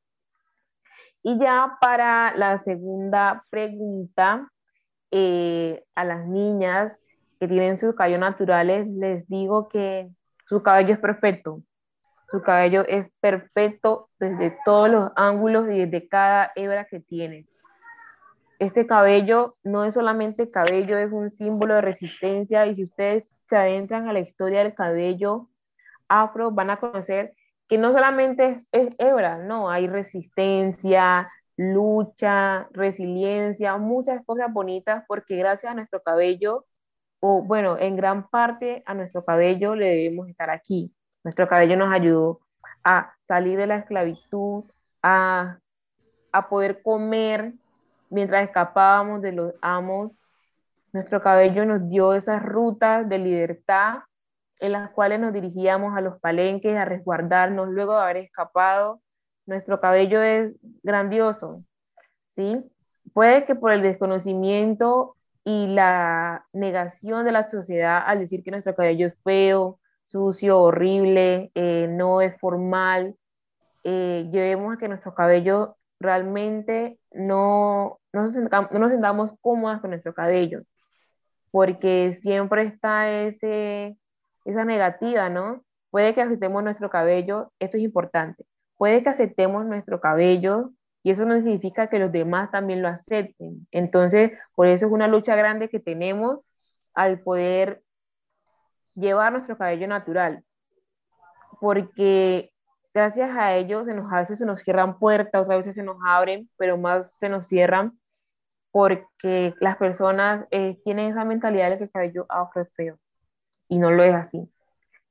Y 1.22 1.38
ya 1.38 1.78
para 1.80 2.36
la 2.36 2.58
segunda 2.58 3.46
pregunta, 3.48 4.50
eh, 5.16 5.84
a 5.94 6.04
las 6.04 6.26
niñas 6.26 6.98
que 7.38 7.46
tienen 7.46 7.78
sus 7.78 7.94
cabello 7.94 8.18
naturales, 8.18 8.88
les 8.88 9.28
digo 9.28 9.68
que 9.68 10.10
su 10.48 10.60
cabello 10.60 10.92
es 10.92 10.98
perfecto. 10.98 11.62
Su 12.32 12.42
cabello 12.42 12.84
es 12.88 13.12
perfecto 13.20 14.10
desde 14.18 14.58
todos 14.64 14.90
los 14.90 15.12
ángulos 15.14 15.68
y 15.70 15.86
desde 15.86 16.08
cada 16.08 16.50
hebra 16.56 16.86
que 16.86 16.98
tiene. 16.98 17.46
Este 18.58 18.86
cabello 18.86 19.54
no 19.64 19.84
es 19.84 19.94
solamente 19.94 20.50
cabello, 20.50 20.96
es 20.98 21.10
un 21.12 21.30
símbolo 21.30 21.74
de 21.74 21.80
resistencia 21.80 22.66
y 22.66 22.74
si 22.74 22.84
ustedes 22.84 23.24
se 23.46 23.56
adentran 23.56 24.08
a 24.08 24.12
la 24.12 24.20
historia 24.20 24.62
del 24.62 24.74
cabello 24.74 25.48
afro, 26.08 26.50
van 26.50 26.70
a 26.70 26.76
conocer 26.78 27.34
que 27.68 27.78
no 27.78 27.92
solamente 27.92 28.58
es, 28.72 28.88
hebra, 28.98 29.38
no, 29.38 29.70
hay 29.70 29.88
resistencia, 29.88 31.30
lucha, 31.56 32.68
resiliencia, 32.72 33.76
muchas 33.76 34.24
cosas 34.24 34.52
bonitas 34.52 35.04
porque 35.08 35.36
gracias 35.36 35.72
a 35.72 35.74
nuestro 35.74 36.02
cabello, 36.02 36.66
o 37.20 37.42
bueno, 37.42 37.78
en 37.78 37.96
gran 37.96 38.28
parte 38.28 38.82
a 38.86 38.94
nuestro 38.94 39.24
cabello 39.24 39.74
le 39.74 39.88
debemos 39.88 40.28
estar 40.28 40.50
aquí. 40.50 40.94
Nuestro 41.24 41.48
cabello 41.48 41.76
nos 41.76 41.92
ayudó 41.92 42.40
a 42.84 43.14
salir 43.26 43.56
de 43.58 43.66
la 43.66 43.76
esclavitud, 43.76 44.64
a, 45.02 45.58
a 46.32 46.48
poder 46.48 46.82
comer 46.82 47.54
mientras 48.14 48.44
escapábamos 48.44 49.20
de 49.20 49.32
los 49.32 49.54
amos. 49.60 50.16
Nuestro 50.92 51.20
cabello 51.20 51.66
nos 51.66 51.88
dio 51.88 52.14
esas 52.14 52.42
rutas 52.42 53.08
de 53.08 53.18
libertad 53.18 53.98
en 54.60 54.72
las 54.72 54.90
cuales 54.90 55.18
nos 55.18 55.32
dirigíamos 55.32 55.96
a 55.96 56.00
los 56.00 56.20
palenques 56.20 56.76
a 56.76 56.84
resguardarnos 56.84 57.68
luego 57.68 57.94
de 57.96 58.02
haber 58.02 58.16
escapado. 58.18 59.02
Nuestro 59.46 59.80
cabello 59.80 60.22
es 60.22 60.56
grandioso, 60.82 61.64
¿sí? 62.28 62.64
Puede 63.12 63.44
que 63.44 63.56
por 63.56 63.72
el 63.72 63.82
desconocimiento 63.82 65.16
y 65.44 65.66
la 65.66 66.46
negación 66.52 67.24
de 67.24 67.32
la 67.32 67.48
sociedad 67.48 68.02
al 68.06 68.20
decir 68.20 68.42
que 68.44 68.52
nuestro 68.52 68.76
cabello 68.76 69.08
es 69.08 69.14
feo, 69.24 69.80
sucio, 70.04 70.60
horrible, 70.60 71.50
eh, 71.54 71.88
no 71.90 72.20
es 72.20 72.38
formal, 72.40 73.16
eh, 73.82 74.28
llevemos 74.32 74.74
a 74.74 74.78
que 74.78 74.88
nuestro 74.88 75.14
cabello 75.14 75.76
realmente 75.98 76.98
no, 77.14 78.00
no, 78.12 78.22
nos 78.24 78.34
sentamos, 78.34 78.70
no 78.72 79.38
cómodas 79.40 79.80
con 79.80 79.90
nuestro 79.90 80.14
cabello, 80.14 80.62
porque 81.50 82.18
siempre 82.22 82.62
está 82.64 83.10
ese 83.10 83.96
esa 84.44 84.64
negativa, 84.64 85.28
¿no? 85.28 85.64
Puede 85.90 86.14
que 86.14 86.22
aceptemos 86.22 86.62
nuestro 86.62 86.90
cabello, 86.90 87.52
esto 87.58 87.76
es 87.76 87.82
importante, 87.82 88.44
puede 88.76 89.02
que 89.02 89.08
aceptemos 89.10 89.64
nuestro 89.66 90.00
cabello 90.00 90.72
y 91.02 91.10
eso 91.10 91.24
no 91.26 91.34
significa 91.36 91.88
que 91.88 91.98
los 91.98 92.12
demás 92.12 92.50
también 92.50 92.82
lo 92.82 92.88
acepten. 92.88 93.66
Entonces, 93.70 94.32
por 94.54 94.66
eso 94.66 94.86
es 94.86 94.92
una 94.92 95.08
lucha 95.08 95.36
grande 95.36 95.68
que 95.68 95.80
tenemos 95.80 96.40
al 96.94 97.20
poder 97.20 97.82
llevar 98.94 99.32
nuestro 99.32 99.58
cabello 99.58 99.86
natural, 99.86 100.44
porque 101.60 102.53
gracias 102.94 103.30
a 103.36 103.54
ello 103.54 103.84
se 103.84 103.92
nos, 103.94 104.10
a 104.12 104.20
veces 104.20 104.38
se 104.38 104.46
nos 104.46 104.62
cierran 104.62 104.98
puertas, 104.98 105.50
a 105.50 105.56
veces 105.56 105.74
se 105.74 105.82
nos 105.82 105.96
abren, 106.06 106.48
pero 106.56 106.78
más 106.78 107.16
se 107.18 107.28
nos 107.28 107.48
cierran 107.48 107.98
porque 108.70 109.54
las 109.60 109.76
personas 109.76 110.46
eh, 110.50 110.80
tienen 110.84 111.10
esa 111.10 111.24
mentalidad 111.24 111.70
de 111.70 111.78
que 111.78 111.84
el 111.84 111.90
cabello 111.90 112.26
afro 112.28 112.66
feo 112.74 112.98
y 113.68 113.78
no 113.78 113.90
lo 113.90 114.02
es 114.02 114.14
así. 114.14 114.48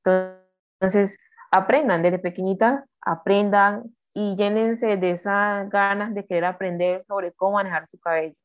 Entonces, 0.04 1.18
aprendan 1.52 2.02
desde 2.02 2.20
pequeñitas, 2.20 2.84
aprendan 3.02 3.84
y 4.14 4.36
llénense 4.36 4.98
de 4.98 5.12
esas 5.12 5.70
ganas 5.70 6.14
de 6.14 6.26
querer 6.26 6.46
aprender 6.46 7.06
sobre 7.08 7.32
cómo 7.34 7.54
manejar 7.54 7.88
su 7.90 8.00
cabello. 8.00 8.36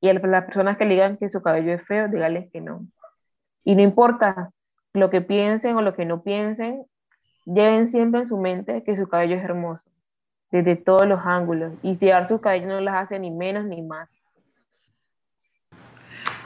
Y 0.00 0.08
a 0.08 0.14
las 0.14 0.44
personas 0.44 0.76
que 0.76 0.84
le 0.84 0.94
digan 0.94 1.16
que 1.16 1.28
su 1.28 1.42
cabello 1.42 1.72
es 1.72 1.82
feo, 1.86 2.08
díganles 2.08 2.50
que 2.52 2.60
no. 2.60 2.86
Y 3.64 3.74
no 3.76 3.82
importa 3.82 4.50
lo 4.92 5.10
que 5.10 5.20
piensen 5.22 5.76
o 5.76 5.82
lo 5.82 5.94
que 5.94 6.04
no 6.04 6.22
piensen, 6.22 6.84
lleven 7.44 7.88
siempre 7.88 8.22
en 8.22 8.28
su 8.28 8.36
mente 8.36 8.82
que 8.82 8.96
su 8.96 9.08
cabello 9.08 9.36
es 9.36 9.44
hermoso, 9.44 9.88
desde 10.50 10.76
todos 10.76 11.06
los 11.06 11.24
ángulos. 11.26 11.72
Y 11.82 11.98
llevar 11.98 12.26
su 12.26 12.40
cabello 12.40 12.68
no 12.68 12.80
las 12.80 12.96
hace 12.96 13.18
ni 13.18 13.30
menos 13.30 13.64
ni 13.64 13.82
más. 13.82 14.08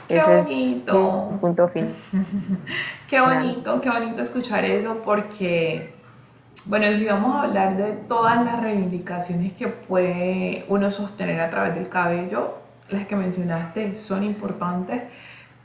Qué 0.07 0.21
bonito. 0.21 1.37
punto 1.41 1.67
fin. 1.67 1.93
qué 3.09 3.19
bonito, 3.19 3.81
qué 3.81 3.89
bonito 3.89 4.21
escuchar 4.21 4.63
eso 4.63 5.01
porque, 5.03 5.93
bueno, 6.67 6.93
si 6.93 7.05
vamos 7.05 7.35
a 7.35 7.43
hablar 7.43 7.75
de 7.75 7.91
todas 7.91 8.43
las 8.45 8.61
reivindicaciones 8.61 9.51
que 9.53 9.67
puede 9.67 10.65
uno 10.69 10.89
sostener 10.91 11.41
a 11.41 11.49
través 11.49 11.75
del 11.75 11.89
cabello, 11.89 12.55
las 12.89 13.05
que 13.05 13.17
mencionaste 13.17 13.95
son 13.95 14.23
importantes 14.23 15.03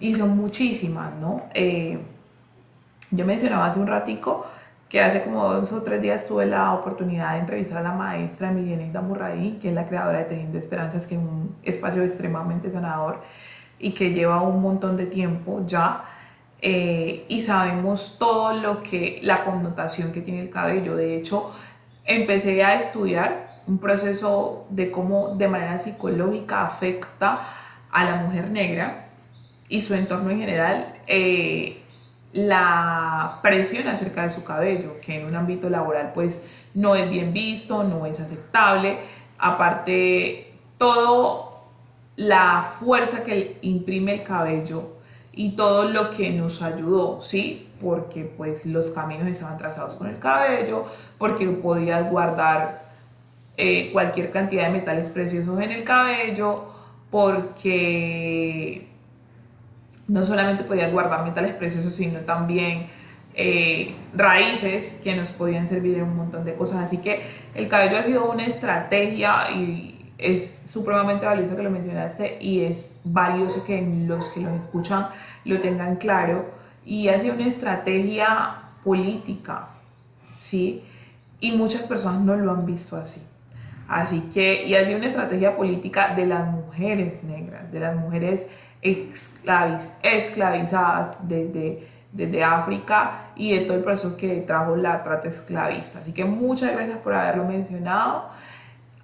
y 0.00 0.14
son 0.14 0.36
muchísimas, 0.36 1.14
¿no? 1.14 1.42
Eh, 1.54 2.00
yo 3.12 3.24
mencionaba 3.24 3.66
hace 3.66 3.78
un 3.78 3.86
ratico 3.86 4.46
que 4.92 5.00
hace 5.00 5.22
como 5.22 5.48
dos 5.48 5.72
o 5.72 5.80
tres 5.80 6.02
días 6.02 6.26
tuve 6.26 6.44
la 6.44 6.74
oportunidad 6.74 7.32
de 7.32 7.38
entrevistar 7.38 7.78
a 7.78 7.82
la 7.82 7.92
maestra 7.92 8.50
Emiliana 8.50 9.00
Murray, 9.00 9.58
que 9.58 9.70
es 9.70 9.74
la 9.74 9.88
creadora 9.88 10.18
de 10.18 10.24
Teniendo 10.24 10.58
Esperanzas, 10.58 11.06
que 11.06 11.14
es 11.14 11.20
un 11.22 11.56
espacio 11.62 12.02
extremadamente 12.02 12.68
sanador 12.68 13.22
y 13.78 13.92
que 13.92 14.10
lleva 14.12 14.42
un 14.42 14.60
montón 14.60 14.98
de 14.98 15.06
tiempo 15.06 15.62
ya. 15.66 16.04
Eh, 16.60 17.24
y 17.26 17.40
sabemos 17.40 18.16
todo 18.18 18.52
lo 18.52 18.82
que, 18.82 19.18
la 19.22 19.44
connotación 19.44 20.12
que 20.12 20.20
tiene 20.20 20.42
el 20.42 20.50
cabello. 20.50 20.94
De 20.94 21.16
hecho, 21.16 21.50
empecé 22.04 22.62
a 22.62 22.74
estudiar 22.74 23.62
un 23.66 23.78
proceso 23.78 24.66
de 24.68 24.90
cómo 24.90 25.36
de 25.36 25.48
manera 25.48 25.78
psicológica 25.78 26.66
afecta 26.66 27.36
a 27.90 28.04
la 28.04 28.16
mujer 28.16 28.50
negra 28.50 28.94
y 29.70 29.80
su 29.80 29.94
entorno 29.94 30.28
en 30.28 30.40
general 30.40 30.92
eh, 31.06 31.81
la 32.32 33.40
presión 33.42 33.88
acerca 33.88 34.22
de 34.22 34.30
su 34.30 34.44
cabello, 34.44 34.96
que 35.04 35.20
en 35.20 35.26
un 35.26 35.36
ámbito 35.36 35.68
laboral 35.68 36.12
pues 36.14 36.64
no 36.74 36.94
es 36.96 37.08
bien 37.10 37.32
visto, 37.32 37.84
no 37.84 38.06
es 38.06 38.20
aceptable. 38.20 38.98
Aparte, 39.38 40.52
todo 40.78 41.60
la 42.16 42.62
fuerza 42.62 43.22
que 43.22 43.58
imprime 43.62 44.14
el 44.14 44.22
cabello 44.22 44.96
y 45.32 45.56
todo 45.56 45.88
lo 45.88 46.10
que 46.10 46.30
nos 46.30 46.62
ayudó, 46.62 47.20
¿sí? 47.20 47.68
Porque 47.80 48.24
pues 48.24 48.66
los 48.66 48.90
caminos 48.90 49.28
estaban 49.28 49.58
trazados 49.58 49.94
con 49.94 50.06
el 50.06 50.18
cabello, 50.18 50.84
porque 51.18 51.46
podías 51.48 52.10
guardar 52.10 52.82
eh, 53.56 53.90
cualquier 53.92 54.30
cantidad 54.30 54.64
de 54.64 54.70
metales 54.70 55.08
preciosos 55.08 55.60
en 55.60 55.72
el 55.72 55.84
cabello, 55.84 56.54
porque 57.10 58.91
no 60.12 60.26
solamente 60.26 60.62
podía 60.62 60.90
guardar 60.90 61.24
metales 61.24 61.52
preciosos, 61.52 61.94
sino 61.94 62.20
también 62.20 62.82
eh, 63.34 63.94
raíces 64.12 65.00
que 65.02 65.16
nos 65.16 65.30
podían 65.30 65.66
servir 65.66 65.96
en 65.96 66.02
un 66.02 66.16
montón 66.16 66.44
de 66.44 66.54
cosas. 66.54 66.80
Así 66.84 66.98
que 66.98 67.22
el 67.54 67.66
cabello 67.66 67.96
ha 67.96 68.02
sido 68.02 68.30
una 68.30 68.44
estrategia 68.44 69.50
y 69.50 70.12
es 70.18 70.64
supremamente 70.66 71.24
valioso 71.24 71.56
que 71.56 71.62
lo 71.62 71.70
mencionaste 71.70 72.36
y 72.42 72.60
es 72.60 73.00
valioso 73.04 73.64
que 73.64 73.80
los 73.80 74.28
que 74.28 74.40
los 74.40 74.52
escuchan 74.52 75.06
lo 75.46 75.58
tengan 75.60 75.96
claro. 75.96 76.44
Y 76.84 77.08
ha 77.08 77.18
sido 77.18 77.34
una 77.34 77.46
estrategia 77.46 78.56
política, 78.84 79.68
¿sí? 80.36 80.84
Y 81.40 81.52
muchas 81.52 81.84
personas 81.84 82.20
no 82.20 82.36
lo 82.36 82.52
han 82.52 82.66
visto 82.66 82.98
así. 82.98 83.26
Así 83.88 84.30
que, 84.34 84.66
y 84.66 84.74
ha 84.74 84.84
sido 84.84 84.98
una 84.98 85.08
estrategia 85.08 85.56
política 85.56 86.14
de 86.14 86.26
las 86.26 86.46
mujeres 86.50 87.24
negras, 87.24 87.72
de 87.72 87.80
las 87.80 87.96
mujeres 87.96 88.48
esclaviz, 88.82 89.92
esclavizadas 90.02 91.28
desde, 91.28 91.88
desde 92.10 92.44
África 92.44 93.30
y 93.36 93.56
de 93.56 93.64
todo 93.64 93.76
el 93.76 93.82
proceso 93.84 94.16
que 94.16 94.40
trajo 94.40 94.76
la 94.76 95.02
trata 95.02 95.28
esclavista. 95.28 95.98
Así 95.98 96.12
que 96.12 96.24
muchas 96.24 96.72
gracias 96.72 96.98
por 96.98 97.14
haberlo 97.14 97.44
mencionado, 97.44 98.28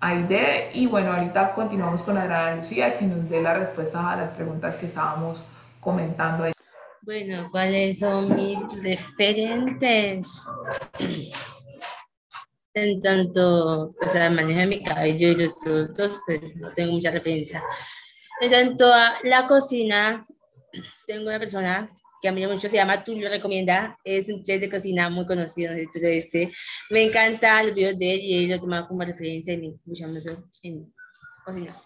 Aide. 0.00 0.70
Y 0.74 0.86
bueno, 0.86 1.12
ahorita 1.12 1.52
continuamos 1.52 2.02
con 2.02 2.18
Adriana 2.18 2.56
Lucía, 2.56 2.98
que 2.98 3.06
nos 3.06 3.28
dé 3.30 3.40
la 3.40 3.54
respuesta 3.54 4.12
a 4.12 4.16
las 4.16 4.30
preguntas 4.30 4.76
que 4.76 4.86
estábamos 4.86 5.44
comentando. 5.80 6.44
Bueno, 7.02 7.48
¿cuáles 7.50 8.00
son 8.00 8.34
mis 8.36 8.60
referentes? 8.82 10.28
En 12.74 13.00
tanto, 13.00 13.94
pues, 13.98 14.14
el 14.14 14.34
manejo 14.34 14.68
mi 14.68 14.84
cabello 14.84 15.28
y 15.28 15.36
los 15.36 15.52
productos, 15.54 16.20
pues 16.26 16.54
no 16.56 16.70
tengo 16.72 16.92
mucha 16.92 17.10
referencia. 17.10 17.62
En 18.40 18.50
tanto 18.52 18.92
a 18.92 19.16
la 19.24 19.48
cocina, 19.48 20.24
tengo 21.06 21.28
una 21.28 21.40
persona 21.40 21.88
que 22.22 22.28
a 22.28 22.32
mí 22.32 22.46
mucho 22.46 22.68
se 22.68 22.76
llama 22.76 23.02
Tulio 23.02 23.28
Recomienda, 23.28 23.98
es 24.04 24.28
un 24.28 24.42
chef 24.42 24.60
de 24.60 24.70
cocina 24.70 25.08
muy 25.10 25.26
conocido 25.26 25.74
del 25.74 25.88
sureste. 25.92 26.52
Me 26.90 27.02
encanta 27.02 27.62
los 27.62 27.74
videos 27.74 27.98
de 27.98 28.14
él 28.14 28.20
y 28.20 28.44
él 28.44 28.50
lo 28.50 28.60
toma 28.60 28.86
como 28.86 29.02
referencia 29.02 29.52
y 29.54 29.58
me 29.58 29.74
gusta 29.84 30.06
mucho 30.06 30.50
en 30.62 30.92
cocina. 31.44 31.76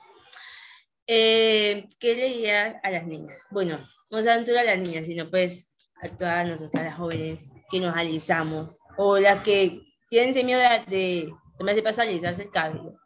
Eh, 1.06 1.86
¿Qué 1.98 2.16
le 2.16 2.28
diría 2.28 2.80
a 2.82 2.90
las 2.90 3.06
niñas? 3.06 3.38
Bueno, 3.50 3.78
no 4.10 4.22
tanto 4.22 4.52
a 4.58 4.62
las 4.62 4.78
niñas, 4.78 5.06
sino 5.06 5.30
pues 5.30 5.70
a 6.02 6.08
todas 6.08 6.46
nosotras 6.46 6.84
las 6.84 6.96
jóvenes 6.96 7.52
que 7.70 7.80
nos 7.80 7.96
alisamos 7.96 8.78
o 8.98 9.18
las 9.18 9.42
que 9.42 9.80
tienen 10.08 10.30
ese 10.30 10.44
miedo 10.44 10.60
de, 10.60 10.96
de, 10.96 11.34
me 11.60 11.82
paso 11.82 12.02
alisarse 12.02 12.42
el 12.42 12.50
cabello. 12.50 12.98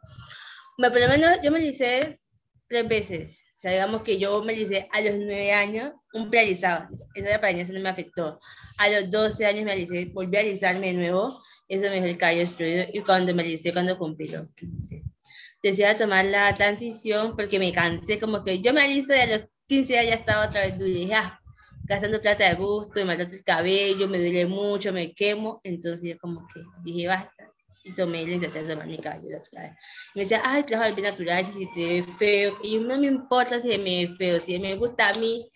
Bueno, 0.77 0.93
por 0.93 1.01
lo 1.01 1.07
menos 1.07 1.37
yo 1.41 1.51
me 1.51 1.59
alisé 1.59 2.19
tres 2.67 2.87
veces. 2.87 3.43
O 3.55 3.59
sea, 3.59 3.71
digamos 3.71 4.03
que 4.03 4.19
yo 4.19 4.43
me 4.43 4.53
alicé 4.53 4.87
a 4.91 5.01
los 5.01 5.17
nueve 5.17 5.51
años 5.51 5.93
un 6.13 6.29
prealizado. 6.29 6.87
Esa 7.15 7.35
apariencia 7.35 7.73
no 7.73 7.81
me 7.81 7.89
afectó. 7.89 8.39
A 8.77 8.89
los 8.89 9.09
12 9.09 9.45
años 9.45 9.65
me 9.65 9.71
alicé, 9.71 10.05
volví 10.13 10.37
a 10.37 10.41
alisarme 10.41 10.87
de 10.87 10.93
nuevo. 10.93 11.41
Eso 11.67 11.85
me 11.85 11.95
dejó 11.95 12.05
el 12.05 12.17
cabello 12.17 12.41
destruido. 12.41 12.85
Y 12.93 12.99
cuando 12.99 13.33
me 13.33 13.41
alicé, 13.43 13.73
cuando 13.73 13.97
cumplí 13.97 14.27
los 14.27 14.53
15. 14.53 15.03
Decía 15.63 15.97
tomar 15.97 16.25
la 16.25 16.53
transición 16.53 17.35
porque 17.35 17.59
me 17.59 17.73
cansé. 17.73 18.19
Como 18.19 18.43
que 18.43 18.61
yo 18.61 18.73
me 18.73 18.87
y 18.87 19.03
a 19.11 19.37
los 19.37 19.47
15 19.67 19.97
años 19.97 20.11
ya 20.11 20.15
estaba 20.17 20.45
otra 20.45 20.61
vez 20.61 20.77
duro. 20.77 20.91
Dije, 20.91 21.15
ah, 21.15 21.41
gastando 21.83 22.21
plata 22.21 22.47
de 22.47 22.55
gusto, 22.55 22.99
me 22.99 23.05
maltrato 23.05 23.33
el 23.33 23.43
cabello, 23.43 24.07
me 24.07 24.19
duele 24.19 24.45
mucho, 24.45 24.93
me 24.93 25.13
quemo. 25.13 25.61
Entonces 25.63 26.09
yo 26.09 26.17
como 26.19 26.45
que 26.53 26.61
dije, 26.83 27.07
basta 27.07 27.36
y 27.87 27.93
tomé 27.93 28.25
la 28.25 28.33
intenté 28.33 28.63
de 28.63 28.73
tomar 28.73 28.87
mi 28.87 28.97
cabello 28.97 29.37
natural. 29.37 29.77
Me 30.15 30.21
decía, 30.21 30.41
ay, 30.43 30.63
trabajo 30.63 30.95
el 30.95 31.03
natural, 31.03 31.45
si 31.45 31.71
te 31.71 32.01
ve 32.01 32.03
feo. 32.03 32.57
Y 32.63 32.77
no 32.77 32.97
me 32.97 33.07
importa 33.07 33.61
si 33.61 33.69
me 33.77 34.05
ve 34.05 34.15
feo, 34.17 34.39
si 34.39 34.59
me 34.59 34.75
gusta 34.75 35.09
a 35.09 35.13
mí, 35.13 35.49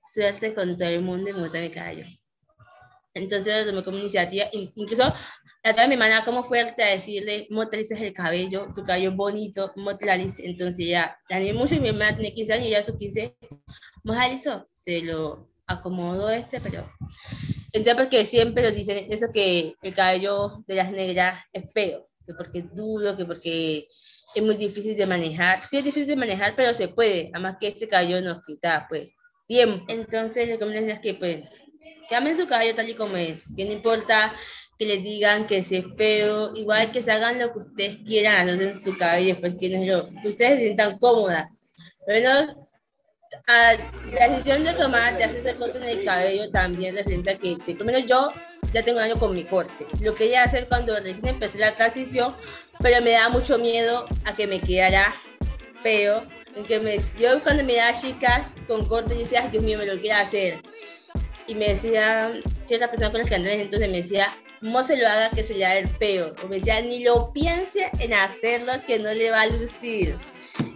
suerte 0.00 0.54
con 0.54 0.76
todo 0.76 0.88
el 0.88 1.02
mundo 1.02 1.30
y 1.30 1.32
me 1.32 1.40
gusta 1.40 1.60
mi 1.60 1.70
cabello. 1.70 2.04
Entonces 3.14 3.66
lo 3.66 3.70
tomé 3.70 3.84
como 3.84 3.98
iniciativa, 3.98 4.46
incluso 4.52 5.12
la 5.64 5.70
otra 5.70 5.86
mi 5.86 5.94
hermana 5.94 6.24
como 6.24 6.42
fuerte 6.42 6.82
a 6.82 6.88
decirle, 6.88 7.46
motelices 7.50 8.00
el 8.00 8.12
cabello, 8.12 8.66
tu 8.74 8.82
cabello 8.84 9.10
es 9.10 9.16
bonito, 9.16 9.72
motelices. 9.76 10.44
Entonces 10.44 10.86
ya, 10.88 11.16
la 11.28 11.36
animé 11.36 11.52
mucho 11.52 11.74
y 11.74 11.80
mi 11.80 11.88
hermana 11.88 12.16
tiene 12.16 12.34
15 12.34 12.52
años 12.54 12.70
ya 12.70 12.78
a 12.78 12.82
sus 12.82 12.96
15, 12.96 13.36
mojalizó, 14.02 14.66
se 14.72 15.02
lo 15.02 15.50
acomodó 15.66 16.30
este, 16.30 16.60
pero 16.60 16.90
entonces, 17.72 17.94
porque 17.94 18.26
siempre 18.26 18.62
nos 18.62 18.74
dicen 18.74 19.06
eso 19.10 19.26
que 19.32 19.74
el 19.82 19.94
cabello 19.94 20.62
de 20.66 20.74
las 20.74 20.92
negras 20.92 21.42
es 21.52 21.72
feo, 21.72 22.08
que 22.26 22.34
porque 22.34 22.58
es 22.58 22.74
duro, 22.74 23.16
que 23.16 23.24
porque 23.24 23.88
es 24.34 24.42
muy 24.42 24.56
difícil 24.56 24.96
de 24.96 25.06
manejar. 25.06 25.62
Sí 25.62 25.78
es 25.78 25.84
difícil 25.84 26.08
de 26.08 26.16
manejar, 26.16 26.54
pero 26.54 26.74
se 26.74 26.88
puede. 26.88 27.30
Además 27.32 27.56
que 27.58 27.68
este 27.68 27.88
cabello 27.88 28.20
nos 28.20 28.42
quita, 28.42 28.86
pues, 28.88 29.08
tiempo. 29.46 29.84
Entonces, 29.88 30.48
les 30.48 30.58
recomiendo 30.58 30.94
que, 31.00 31.14
pues, 31.14 31.44
que 32.08 32.14
amen 32.14 32.36
su 32.36 32.46
cabello 32.46 32.74
tal 32.74 32.90
y 32.90 32.94
como 32.94 33.16
es. 33.16 33.46
Que 33.56 33.64
no 33.64 33.72
importa 33.72 34.34
que 34.78 34.84
les 34.84 35.02
digan 35.02 35.46
que 35.46 35.58
es 35.58 35.70
feo, 35.96 36.52
igual 36.54 36.92
que 36.92 37.02
se 37.02 37.10
hagan 37.10 37.38
lo 37.38 37.52
que 37.52 37.58
ustedes 37.60 37.96
quieran 38.06 38.48
en 38.48 38.78
su 38.78 38.96
cabello, 38.98 39.40
porque 39.40 39.70
no 39.70 39.82
es 39.82 39.88
lo 39.88 40.22
que 40.22 40.28
ustedes 40.28 40.58
se 40.58 40.64
sientan 40.64 40.98
cómodas. 40.98 41.48
Pero 42.06 42.30
a 43.46 43.74
la 44.12 44.28
decisión 44.28 44.64
de 44.64 44.72
tomar 44.74 45.16
de 45.16 45.24
hacerse 45.24 45.54
corte 45.56 45.78
en 45.78 45.84
el 45.84 46.04
cabello 46.04 46.50
también 46.50 46.96
representa 46.96 47.36
que, 47.36 47.56
por 47.74 47.84
menos 47.84 48.06
yo 48.06 48.28
ya 48.72 48.82
tengo 48.82 48.98
un 48.98 49.04
año 49.04 49.16
con 49.16 49.34
mi 49.34 49.44
corte. 49.44 49.86
Lo 50.00 50.14
quería 50.14 50.44
hacer 50.44 50.68
cuando 50.68 50.96
recién 50.96 51.28
empecé 51.28 51.58
la 51.58 51.74
transición, 51.74 52.34
pero 52.80 53.02
me 53.02 53.12
da 53.12 53.28
mucho 53.28 53.58
miedo 53.58 54.06
a 54.24 54.34
que 54.34 54.46
me 54.46 54.60
quedara 54.60 55.14
feo. 55.82 56.26
En 56.54 56.64
que 56.64 56.80
me, 56.80 56.98
yo 57.18 57.42
cuando 57.42 57.64
me 57.64 57.76
daba 57.76 57.92
chicas 57.98 58.56
con 58.66 58.86
corte, 58.86 59.14
yo 59.14 59.20
decía, 59.20 59.48
Dios 59.50 59.64
mío, 59.64 59.78
me 59.78 59.86
lo 59.86 59.98
quiero 60.00 60.20
hacer. 60.20 60.60
Y 61.46 61.54
me 61.54 61.70
decía, 61.70 62.32
cierta 62.66 62.88
persona 62.90 63.10
con 63.10 63.20
las 63.20 63.28
que 63.28 63.34
andaba, 63.34 63.54
entonces 63.54 63.88
me 63.88 63.98
decía, 63.98 64.28
no 64.60 64.84
se 64.84 64.96
lo 64.96 65.08
haga 65.08 65.30
que 65.30 65.42
se 65.42 65.54
le 65.54 65.64
haga 65.64 65.78
el 65.78 65.88
feo. 65.88 66.34
O 66.42 66.48
me 66.48 66.56
decía, 66.56 66.80
ni 66.82 67.02
lo 67.02 67.32
piense 67.32 67.90
en 67.98 68.12
hacerlo 68.12 68.72
que 68.86 68.98
no 68.98 69.12
le 69.12 69.30
va 69.30 69.42
a 69.42 69.46
lucir. 69.46 70.18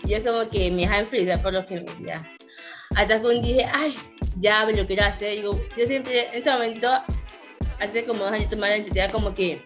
Yo 0.05 0.23
como 0.25 0.49
que 0.51 0.71
me 0.71 0.83
deja 0.83 1.03
influenciar 1.03 1.43
por 1.43 1.53
lo 1.53 1.67
que 1.67 1.77
me 1.77 1.81
decía. 1.83 2.37
Hasta 2.97 3.21
que 3.21 3.27
un 3.27 3.43
dije, 3.43 3.67
ay, 3.73 3.95
ya 4.37 4.65
me 4.65 4.73
lo 4.73 4.87
quiero 4.87 5.05
hacer. 5.05 5.37
Digo, 5.37 5.61
yo 5.77 5.87
siempre, 5.87 6.29
en 6.29 6.35
este 6.35 6.51
momento, 6.51 6.91
hace 7.79 8.05
como 8.05 8.21
dos 8.25 8.33
años 8.33 8.49
tomar 8.49 8.71
la 8.71 8.77
iniciativa 8.77 9.09
como 9.09 9.35
que 9.35 9.63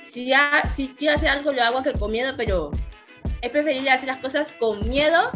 si, 0.00 0.26
ya, 0.26 0.62
si 0.68 0.88
quiero 0.88 1.14
hacer 1.14 1.28
algo, 1.28 1.52
lo 1.52 1.62
hago 1.62 1.80
con 1.98 2.10
miedo, 2.10 2.34
pero 2.36 2.72
es 3.40 3.50
preferible 3.50 3.90
hacer 3.90 4.08
las 4.08 4.18
cosas 4.18 4.52
con 4.52 4.88
miedo 4.88 5.30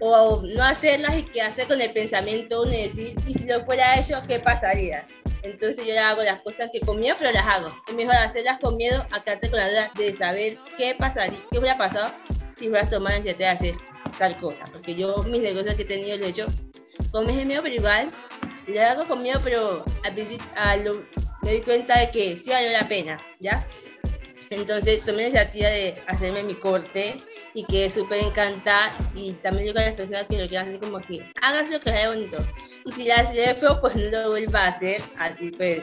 o 0.00 0.42
no 0.42 0.64
hacerlas 0.64 1.18
y 1.18 1.22
que 1.22 1.42
hacer 1.42 1.66
con 1.66 1.78
el 1.80 1.92
pensamiento 1.92 2.62
uno 2.62 2.72
y 2.72 2.84
decir, 2.84 3.14
y 3.26 3.34
si 3.34 3.44
lo 3.44 3.62
fuera 3.62 4.00
hecho, 4.00 4.18
¿qué 4.26 4.40
pasaría? 4.40 5.06
Entonces 5.42 5.84
yo 5.84 6.00
hago 6.02 6.22
las 6.22 6.40
cosas 6.40 6.70
que 6.72 6.80
con 6.80 6.98
miedo, 6.98 7.16
pero 7.18 7.30
las 7.32 7.46
hago. 7.46 7.74
Es 7.88 7.94
mejor 7.94 8.14
hacerlas 8.14 8.58
con 8.58 8.76
miedo 8.76 9.06
a 9.10 9.22
quedarte 9.22 9.50
con 9.50 9.58
la 9.58 9.68
duda 9.68 9.90
de 9.94 10.14
saber 10.14 10.58
qué 10.78 10.94
pasaría, 10.98 11.38
qué 11.50 11.58
hubiera 11.58 11.76
pasado 11.76 12.10
si 12.56 12.68
hubieras 12.68 12.88
tomado 12.88 13.10
la 13.10 13.16
iniciativa 13.16 13.48
de 13.48 13.54
hacer 13.54 13.74
tal 14.10 14.36
cosa, 14.36 14.64
porque 14.72 14.94
yo 14.94 15.22
mis 15.24 15.40
negocios 15.40 15.74
que 15.74 15.82
he 15.82 15.86
tenido 15.86 16.16
los 16.16 16.26
he 16.26 16.30
hecho 16.30 16.46
con 17.10 17.26
mi 17.26 17.44
miedo, 17.44 17.62
pero 17.62 17.74
igual 17.74 18.12
lo 18.66 18.82
hago 18.82 19.08
con 19.08 19.22
miedo, 19.22 19.40
pero 19.42 19.84
al 20.04 20.12
principio 20.12 20.46
me 21.42 21.52
di 21.54 21.60
cuenta 21.60 21.98
de 21.98 22.10
que 22.10 22.36
sí 22.36 22.50
valió 22.50 22.70
la 22.72 22.86
pena, 22.88 23.20
¿ya? 23.38 23.66
Entonces 24.50 25.04
tomé 25.04 25.18
la 25.18 25.28
iniciativa 25.28 25.68
de 25.68 26.02
hacerme 26.06 26.42
mi 26.42 26.54
corte 26.54 27.22
y 27.54 27.64
quedé 27.64 27.88
súper 27.88 28.22
encantada 28.24 28.92
y 29.14 29.32
también 29.32 29.66
digo 29.66 29.78
a 29.78 29.82
las 29.82 29.94
personas 29.94 30.26
que 30.28 30.40
lo 30.40 30.48
quieran 30.48 30.68
hacer 30.68 30.80
como 30.80 31.00
que 31.00 31.24
hagas 31.40 31.70
lo 31.70 31.80
que 31.80 31.90
sea 31.90 32.08
bonito 32.08 32.38
y 32.84 32.90
si 32.90 33.04
la 33.04 33.16
hace 33.16 33.54
feo 33.54 33.80
pues 33.80 33.94
no 33.94 34.10
lo 34.10 34.30
vuelva 34.30 34.64
a 34.64 34.68
hacer, 34.68 35.00
así 35.18 35.50
pues 35.52 35.82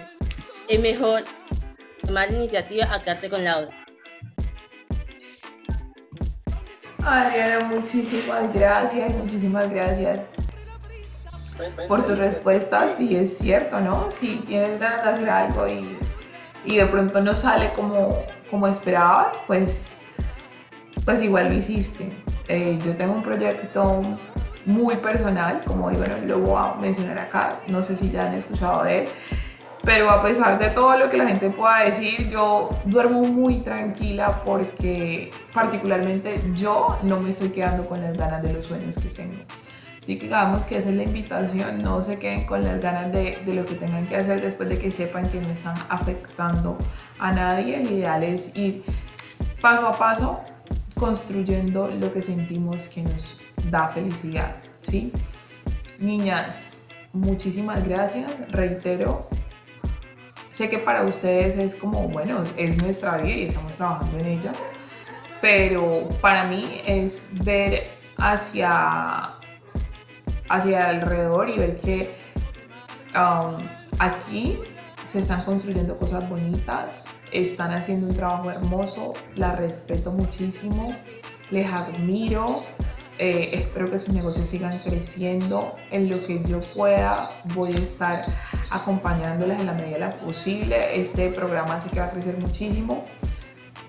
es 0.67 0.80
mejor 0.80 1.23
tomar 2.05 2.30
la 2.30 2.38
iniciativa 2.38 2.93
a 2.93 3.01
quedarte 3.01 3.30
con 3.30 3.43
la 3.43 3.59
otra. 3.59 3.86
Adriana, 7.07 7.65
muchísimas 7.65 8.53
gracias, 8.53 9.15
muchísimas 9.15 9.69
gracias 9.69 10.19
por 11.87 12.05
tu 12.05 12.15
respuesta. 12.15 12.91
Sí, 12.95 13.15
es 13.15 13.37
cierto, 13.37 13.79
¿no? 13.79 14.11
Si 14.11 14.37
tienes 14.47 14.79
ganas 14.79 15.03
de 15.03 15.11
hacer 15.11 15.29
algo 15.29 15.67
y, 15.67 15.97
y 16.65 16.77
de 16.77 16.85
pronto 16.85 17.21
no 17.21 17.33
sale 17.33 17.71
como, 17.73 18.23
como 18.49 18.67
esperabas, 18.67 19.33
pues, 19.47 19.95
pues 21.05 21.21
igual 21.21 21.47
lo 21.47 21.53
hiciste. 21.53 22.11
Eh, 22.47 22.77
yo 22.85 22.95
tengo 22.95 23.13
un 23.13 23.23
proyecto 23.23 24.01
muy 24.65 24.97
personal, 24.97 25.63
como 25.65 25.89
digo, 25.89 26.03
lo 26.25 26.39
voy 26.39 26.57
a 26.57 26.75
mencionar 26.75 27.19
acá, 27.19 27.59
no 27.67 27.81
sé 27.81 27.95
si 27.95 28.11
ya 28.11 28.27
han 28.27 28.33
escuchado 28.33 28.83
de 28.83 28.99
él 28.99 29.09
pero 29.88 30.11
a 30.11 30.21
pesar 30.21 30.59
de 30.59 30.69
todo 30.71 30.97
lo 30.97 31.07
que 31.07 31.15
la 31.15 31.25
gente 31.27 31.49
pueda 31.49 31.85
decir, 31.85 32.27
yo 32.27 32.69
duermo 32.83 33.21
muy 33.21 33.59
tranquila 33.59 34.41
porque 34.41 35.31
particularmente 35.53 36.41
yo 36.53 36.99
no 37.03 37.21
me 37.21 37.29
estoy 37.29 37.51
quedando 37.51 37.85
con 37.85 38.01
las 38.01 38.17
ganas 38.17 38.43
de 38.43 38.51
los 38.51 38.65
sueños 38.65 38.97
que 38.97 39.07
tengo. 39.07 39.41
Así 40.03 40.17
que 40.17 40.25
digamos 40.25 40.65
que 40.65 40.75
esa 40.75 40.89
es 40.89 40.95
la 40.97 41.03
invitación, 41.03 41.81
no 41.81 42.03
se 42.03 42.19
queden 42.19 42.45
con 42.45 42.65
las 42.65 42.81
ganas 42.81 43.13
de, 43.13 43.39
de, 43.45 43.53
lo 43.53 43.63
que 43.63 43.75
tengan 43.75 44.05
que 44.07 44.17
hacer 44.17 44.41
después 44.41 44.67
de 44.67 44.77
que 44.77 44.91
sepan 44.91 45.29
que 45.29 45.39
no 45.39 45.47
están 45.47 45.77
afectando 45.88 46.77
a 47.17 47.31
nadie. 47.31 47.79
El 47.79 47.89
ideal 47.89 48.23
es 48.23 48.57
ir 48.57 48.83
paso 49.61 49.88
a 49.88 49.97
paso 49.97 50.41
construyendo 50.95 51.88
lo 51.88 52.11
que 52.11 52.21
sentimos 52.21 52.89
que 52.89 53.03
nos 53.03 53.39
da 53.71 53.88
felicidad, 53.88 54.57
¿sí? 54.81 55.13
Niñas, 55.97 56.73
muchísimas 57.13 57.88
gracias. 57.88 58.29
Reitero, 58.49 59.29
sé 60.57 60.71
que 60.71 60.79
para 60.79 61.03
ustedes 61.03 61.55
es 61.55 61.75
como, 61.75 62.07
bueno, 62.07 62.41
es 62.57 62.81
nuestra 62.81 63.17
vida 63.17 63.35
y 63.35 63.43
estamos 63.43 63.75
trabajando 63.75 64.17
en 64.17 64.25
ella, 64.25 64.51
pero 65.39 66.09
para 66.19 66.45
mí 66.45 66.81
es 66.83 67.29
ver 67.43 67.91
hacia, 68.17 69.35
hacia 70.49 70.85
alrededor 70.87 71.47
y 71.51 71.59
ver 71.59 71.77
que 71.77 72.09
um, 73.15 73.67
aquí 73.99 74.57
se 75.05 75.19
están 75.19 75.43
construyendo 75.43 75.95
cosas 75.95 76.27
bonitas, 76.27 77.05
están 77.31 77.71
haciendo 77.73 78.07
un 78.07 78.15
trabajo 78.15 78.49
hermoso, 78.49 79.13
la 79.35 79.55
respeto 79.55 80.11
muchísimo, 80.11 80.97
les 81.51 81.71
admiro, 81.71 82.63
eh, 83.20 83.51
espero 83.53 83.89
que 83.89 83.99
sus 83.99 84.13
negocios 84.13 84.47
sigan 84.47 84.80
creciendo. 84.80 85.76
En 85.91 86.09
lo 86.09 86.24
que 86.24 86.43
yo 86.43 86.61
pueda, 86.74 87.41
voy 87.55 87.72
a 87.72 87.78
estar 87.78 88.26
acompañándoles 88.70 89.59
en 89.59 89.65
la 89.65 89.74
medida 89.74 89.97
de 89.97 90.05
lo 90.05 90.26
posible. 90.26 90.99
Este 90.99 91.30
programa 91.30 91.80
sí 91.80 91.89
que 91.89 91.99
va 91.99 92.07
a 92.07 92.09
crecer 92.09 92.38
muchísimo, 92.38 93.05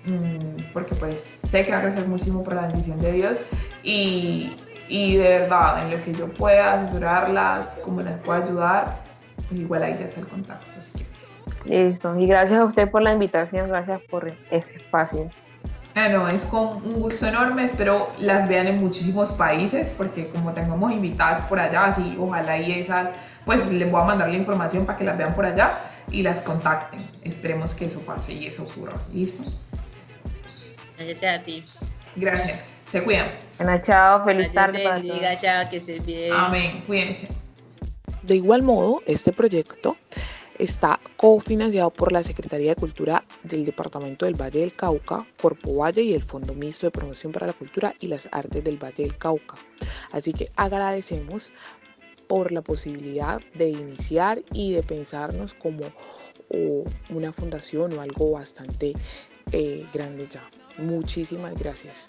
mm, 0.05 0.71
porque 0.73 0.95
pues 0.95 1.21
sé 1.21 1.65
que 1.65 1.71
va 1.71 1.79
a 1.79 1.81
crecer 1.81 2.07
muchísimo 2.07 2.43
por 2.43 2.55
la 2.55 2.63
bendición 2.63 2.99
de 2.99 3.11
Dios. 3.11 3.39
Y, 3.83 4.55
y 4.87 5.17
de 5.17 5.39
verdad, 5.39 5.83
en 5.85 5.97
lo 5.97 6.03
que 6.03 6.13
yo 6.13 6.27
pueda 6.27 6.81
asesorarlas, 6.81 7.81
como 7.83 8.01
les 8.01 8.17
pueda 8.17 8.43
ayudar, 8.43 9.03
pues 9.47 9.59
igual 9.59 9.81
ya 9.81 10.05
está 10.05 10.21
el 10.21 10.27
contacto. 10.27 10.79
Así 10.79 10.99
que 10.99 11.19
Listo. 11.65 12.17
Y 12.17 12.25
gracias 12.25 12.59
a 12.59 12.65
usted 12.65 12.89
por 12.89 13.01
la 13.01 13.13
invitación, 13.13 13.69
gracias 13.69 14.01
por 14.09 14.31
este 14.49 14.77
espacio. 14.77 15.29
Bueno, 15.95 16.27
es 16.27 16.45
con 16.45 16.77
un 16.85 16.99
gusto 16.99 17.27
enorme, 17.27 17.63
espero 17.65 18.11
las 18.19 18.47
vean 18.47 18.67
en 18.67 18.79
muchísimos 18.79 19.33
países, 19.33 19.93
porque 19.97 20.29
como 20.29 20.53
tengamos 20.53 20.91
invitadas 20.91 21.41
por 21.41 21.59
allá, 21.59 21.85
así 21.85 22.15
ojalá 22.17 22.57
y 22.57 22.71
esas, 22.73 23.09
pues 23.45 23.69
les 23.71 23.89
voy 23.91 24.01
a 24.01 24.05
mandar 24.05 24.29
la 24.29 24.37
información 24.37 24.85
para 24.85 24.97
que 24.97 25.03
las 25.03 25.17
vean 25.17 25.33
por 25.33 25.45
allá 25.45 25.79
y 26.11 26.21
las 26.21 26.41
contacten. 26.41 27.09
Esperemos 27.23 27.75
que 27.75 27.85
eso 27.85 28.01
pase 28.01 28.33
y 28.33 28.45
eso 28.45 28.63
ocurra. 28.63 28.93
¿Listo? 29.13 29.43
Gracias 30.97 31.41
a 31.41 31.43
ti. 31.43 31.65
Gracias. 32.15 32.71
Se 32.91 33.03
cuidan. 33.03 33.27
Bueno, 33.57 33.81
chao, 33.83 34.23
feliz 34.25 34.51
tarde. 34.53 34.83
Para 34.83 35.37
chao, 35.37 35.69
que 35.69 35.79
se 35.79 35.99
bien. 35.99 36.33
Amén. 36.33 36.83
Cuídense. 36.87 37.27
De 38.23 38.35
igual 38.35 38.63
modo, 38.63 39.01
este 39.05 39.31
proyecto 39.31 39.97
está 40.59 40.99
cofinanciado 41.15 41.89
por 41.89 42.11
la 42.11 42.21
Secretaría 42.21 42.75
de 42.75 42.75
Cultura 42.75 43.23
del 43.43 43.65
Departamento 43.65 44.25
del 44.25 44.39
Valle 44.39 44.59
del 44.59 44.73
Cauca, 44.73 45.25
Corpo 45.41 45.73
Valle 45.73 46.03
y 46.03 46.13
el 46.13 46.21
Fondo 46.21 46.53
Mixto 46.53 46.85
de 46.85 46.91
Promoción 46.91 47.31
para 47.31 47.47
la 47.47 47.53
Cultura 47.53 47.95
y 47.99 48.07
las 48.07 48.27
Artes 48.31 48.63
del 48.63 48.77
Valle 48.77 49.03
del 49.03 49.17
Cauca. 49.17 49.55
Así 50.11 50.33
que 50.33 50.49
agradecemos 50.55 51.53
por 52.27 52.51
la 52.51 52.61
posibilidad 52.61 53.41
de 53.55 53.69
iniciar 53.69 54.43
y 54.53 54.73
de 54.73 54.83
pensarnos 54.83 55.53
como 55.53 55.81
una 57.09 57.31
fundación 57.31 57.93
o 57.93 58.01
algo 58.01 58.31
bastante 58.31 58.93
eh, 59.51 59.85
grande 59.93 60.27
ya. 60.27 60.43
Muchísimas 60.77 61.57
gracias. 61.57 62.07